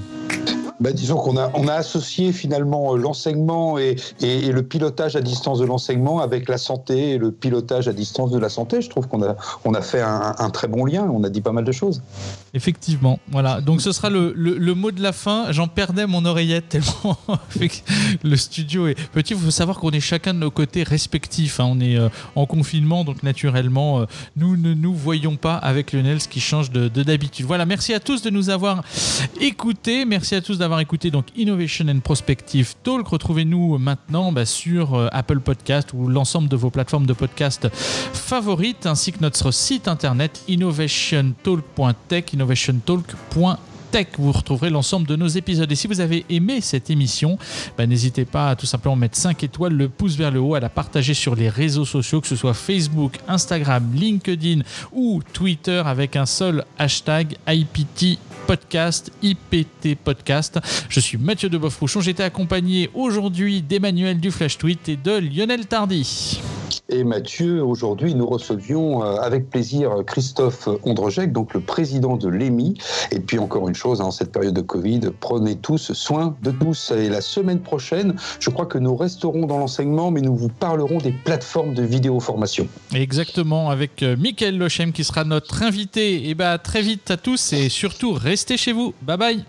Bah, 0.79 0.91
disons 0.91 1.17
qu'on 1.17 1.37
a, 1.37 1.51
on 1.53 1.67
a 1.67 1.73
associé 1.73 2.33
finalement 2.33 2.93
euh, 2.93 2.97
l'enseignement 2.97 3.77
et, 3.77 3.95
et, 4.21 4.51
le 4.51 4.63
pilotage 4.63 5.15
à 5.15 5.21
distance 5.21 5.59
de 5.59 5.65
l'enseignement 5.65 6.19
avec 6.19 6.49
la 6.49 6.57
santé 6.57 7.11
et 7.11 7.17
le 7.17 7.31
pilotage 7.31 7.87
à 7.87 7.93
distance 7.93 8.31
de 8.31 8.39
la 8.39 8.49
santé. 8.49 8.81
Je 8.81 8.89
trouve 8.89 9.07
qu'on 9.07 9.23
a, 9.23 9.35
on 9.65 9.73
a 9.73 9.81
fait 9.81 10.01
un, 10.01 10.49
très 10.49 10.67
bon 10.67 10.85
lien, 10.85 11.09
on 11.11 11.23
a 11.23 11.29
dit 11.29 11.41
pas 11.41 11.51
mal 11.51 11.63
de 11.63 11.71
choses. 11.71 12.01
Effectivement, 12.53 13.19
voilà. 13.31 13.61
Donc 13.61 13.81
ce 13.81 13.91
sera 13.91 14.09
le, 14.09 14.33
le, 14.35 14.57
le 14.57 14.73
mot 14.75 14.91
de 14.91 15.01
la 15.01 15.13
fin. 15.13 15.51
J'en 15.51 15.67
perdais 15.67 16.05
mon 16.05 16.25
oreillette 16.25 16.69
tellement 16.69 17.17
le 18.23 18.35
studio 18.35 18.87
est 18.87 18.95
petit. 19.11 19.33
Il 19.33 19.39
faut 19.39 19.51
savoir 19.51 19.79
qu'on 19.79 19.91
est 19.91 19.99
chacun 19.99 20.33
de 20.33 20.39
nos 20.39 20.51
côtés 20.51 20.83
respectifs. 20.83 21.59
Hein. 21.59 21.67
On 21.69 21.79
est 21.79 21.97
euh, 21.97 22.09
en 22.35 22.45
confinement, 22.45 23.03
donc 23.03 23.23
naturellement, 23.23 24.01
euh, 24.01 24.05
nous 24.35 24.57
ne 24.57 24.73
nous 24.73 24.93
voyons 24.93 25.35
pas 25.35 25.55
avec 25.55 25.93
Lionel, 25.93 26.19
ce 26.19 26.27
qui 26.27 26.39
change 26.39 26.71
de 26.71 26.87
d'habitude. 26.87 27.45
Voilà, 27.45 27.65
merci 27.65 27.93
à 27.93 27.99
tous 27.99 28.21
de 28.21 28.29
nous 28.29 28.49
avoir 28.49 28.83
écoutés. 29.39 30.05
Merci 30.05 30.35
à 30.35 30.41
tous 30.41 30.57
d'avoir 30.57 30.62
écouté 30.63 31.11
donc 31.11 31.25
Innovation 31.35 31.85
and 31.89 31.99
Prospective 31.99 32.75
Talk. 32.83 33.07
Retrouvez-nous 33.07 33.77
maintenant 33.77 34.31
bah, 34.31 34.45
sur 34.45 34.95
euh, 34.95 35.07
Apple 35.11 35.39
Podcast 35.39 35.89
ou 35.93 36.07
l'ensemble 36.07 36.47
de 36.47 36.55
vos 36.55 36.69
plateformes 36.69 37.05
de 37.05 37.13
podcast 37.13 37.67
favorites, 37.73 38.85
ainsi 38.85 39.11
que 39.11 39.19
notre 39.21 39.51
site 39.51 39.87
internet 39.87 40.43
innovationtalk.tech, 40.47 42.33
innovationtalk.tech 42.33 44.07
vous 44.17 44.31
retrouverez 44.31 44.71
l'ensemble 44.71 45.05
de 45.05 45.15
nos 45.15 45.27
épisodes. 45.27 45.71
Et 45.71 45.75
si 45.75 45.85
vous 45.87 45.99
avez 45.99 46.25
aimé 46.29 46.61
cette 46.61 46.89
émission, 46.89 47.37
bah, 47.77 47.85
n'hésitez 47.85 48.25
pas 48.25 48.49
à 48.49 48.55
tout 48.55 48.65
simplement 48.65 48.95
mettre 48.95 49.17
5 49.17 49.43
étoiles, 49.43 49.73
le 49.73 49.87
pouce 49.87 50.15
vers 50.15 50.31
le 50.31 50.39
haut, 50.39 50.55
à 50.55 50.59
la 50.59 50.69
partager 50.69 51.13
sur 51.13 51.35
les 51.35 51.49
réseaux 51.49 51.85
sociaux, 51.85 52.19
que 52.19 52.27
ce 52.27 52.35
soit 52.35 52.55
Facebook, 52.55 53.19
Instagram, 53.27 53.91
LinkedIn 53.93 54.61
ou 54.93 55.21
Twitter 55.33 55.83
avec 55.85 56.15
un 56.15 56.25
seul 56.25 56.65
hashtag 56.79 57.35
IPT 57.47 58.17
podcast, 58.47 59.11
IPT 59.21 59.95
podcast. 60.03 60.59
Je 60.89 60.99
suis 60.99 61.17
Mathieu 61.17 61.49
de 61.49 61.57
Boffrouchon. 61.57 62.01
J'étais 62.01 62.23
accompagné 62.23 62.89
aujourd'hui 62.93 63.61
d'Emmanuel 63.61 64.19
du 64.19 64.31
Flash 64.31 64.57
Tweet 64.57 64.89
et 64.89 64.97
de 64.97 65.17
Lionel 65.17 65.65
Tardy. 65.65 66.41
Et 66.93 67.03
Mathieu, 67.03 67.63
aujourd'hui, 67.63 68.13
nous 68.13 68.27
recevions 68.27 69.03
euh, 69.03 69.15
avec 69.15 69.49
plaisir 69.49 70.03
Christophe 70.05 70.69
Ondrejec, 70.83 71.31
donc 71.31 71.55
le 71.55 71.59
président 71.59 72.17
de 72.17 72.29
l'EMI. 72.29 72.75
Et 73.11 73.19
puis 73.19 73.39
encore 73.39 73.67
une 73.67 73.73
chose, 73.73 73.99
en 73.99 74.11
cette 74.11 74.31
période 74.31 74.53
de 74.53 74.61
Covid, 74.61 75.01
prenez 75.19 75.55
tous 75.55 75.93
soin 75.93 76.35
de 76.43 76.51
tous. 76.51 76.91
Et 76.91 77.09
la 77.09 77.21
semaine 77.21 77.61
prochaine, 77.61 78.13
je 78.39 78.51
crois 78.51 78.67
que 78.67 78.77
nous 78.77 78.95
resterons 78.95 79.47
dans 79.47 79.57
l'enseignement, 79.57 80.11
mais 80.11 80.21
nous 80.21 80.35
vous 80.35 80.49
parlerons 80.49 80.99
des 80.99 81.11
plateformes 81.11 81.73
de 81.73 81.81
vidéo 81.81 82.19
formation. 82.19 82.67
Exactement, 82.93 83.71
avec 83.71 84.03
euh, 84.03 84.15
Michael 84.15 84.59
Lochem 84.59 84.91
qui 84.91 85.03
sera 85.03 85.23
notre 85.23 85.63
invité. 85.63 86.29
Et 86.29 86.35
bah 86.35 86.59
très 86.59 86.83
vite 86.83 87.09
à 87.09 87.17
tous 87.17 87.53
et 87.53 87.69
surtout 87.69 88.13
restez 88.13 88.55
chez 88.55 88.71
vous. 88.71 88.93
Bye 89.01 89.17
bye. 89.17 89.45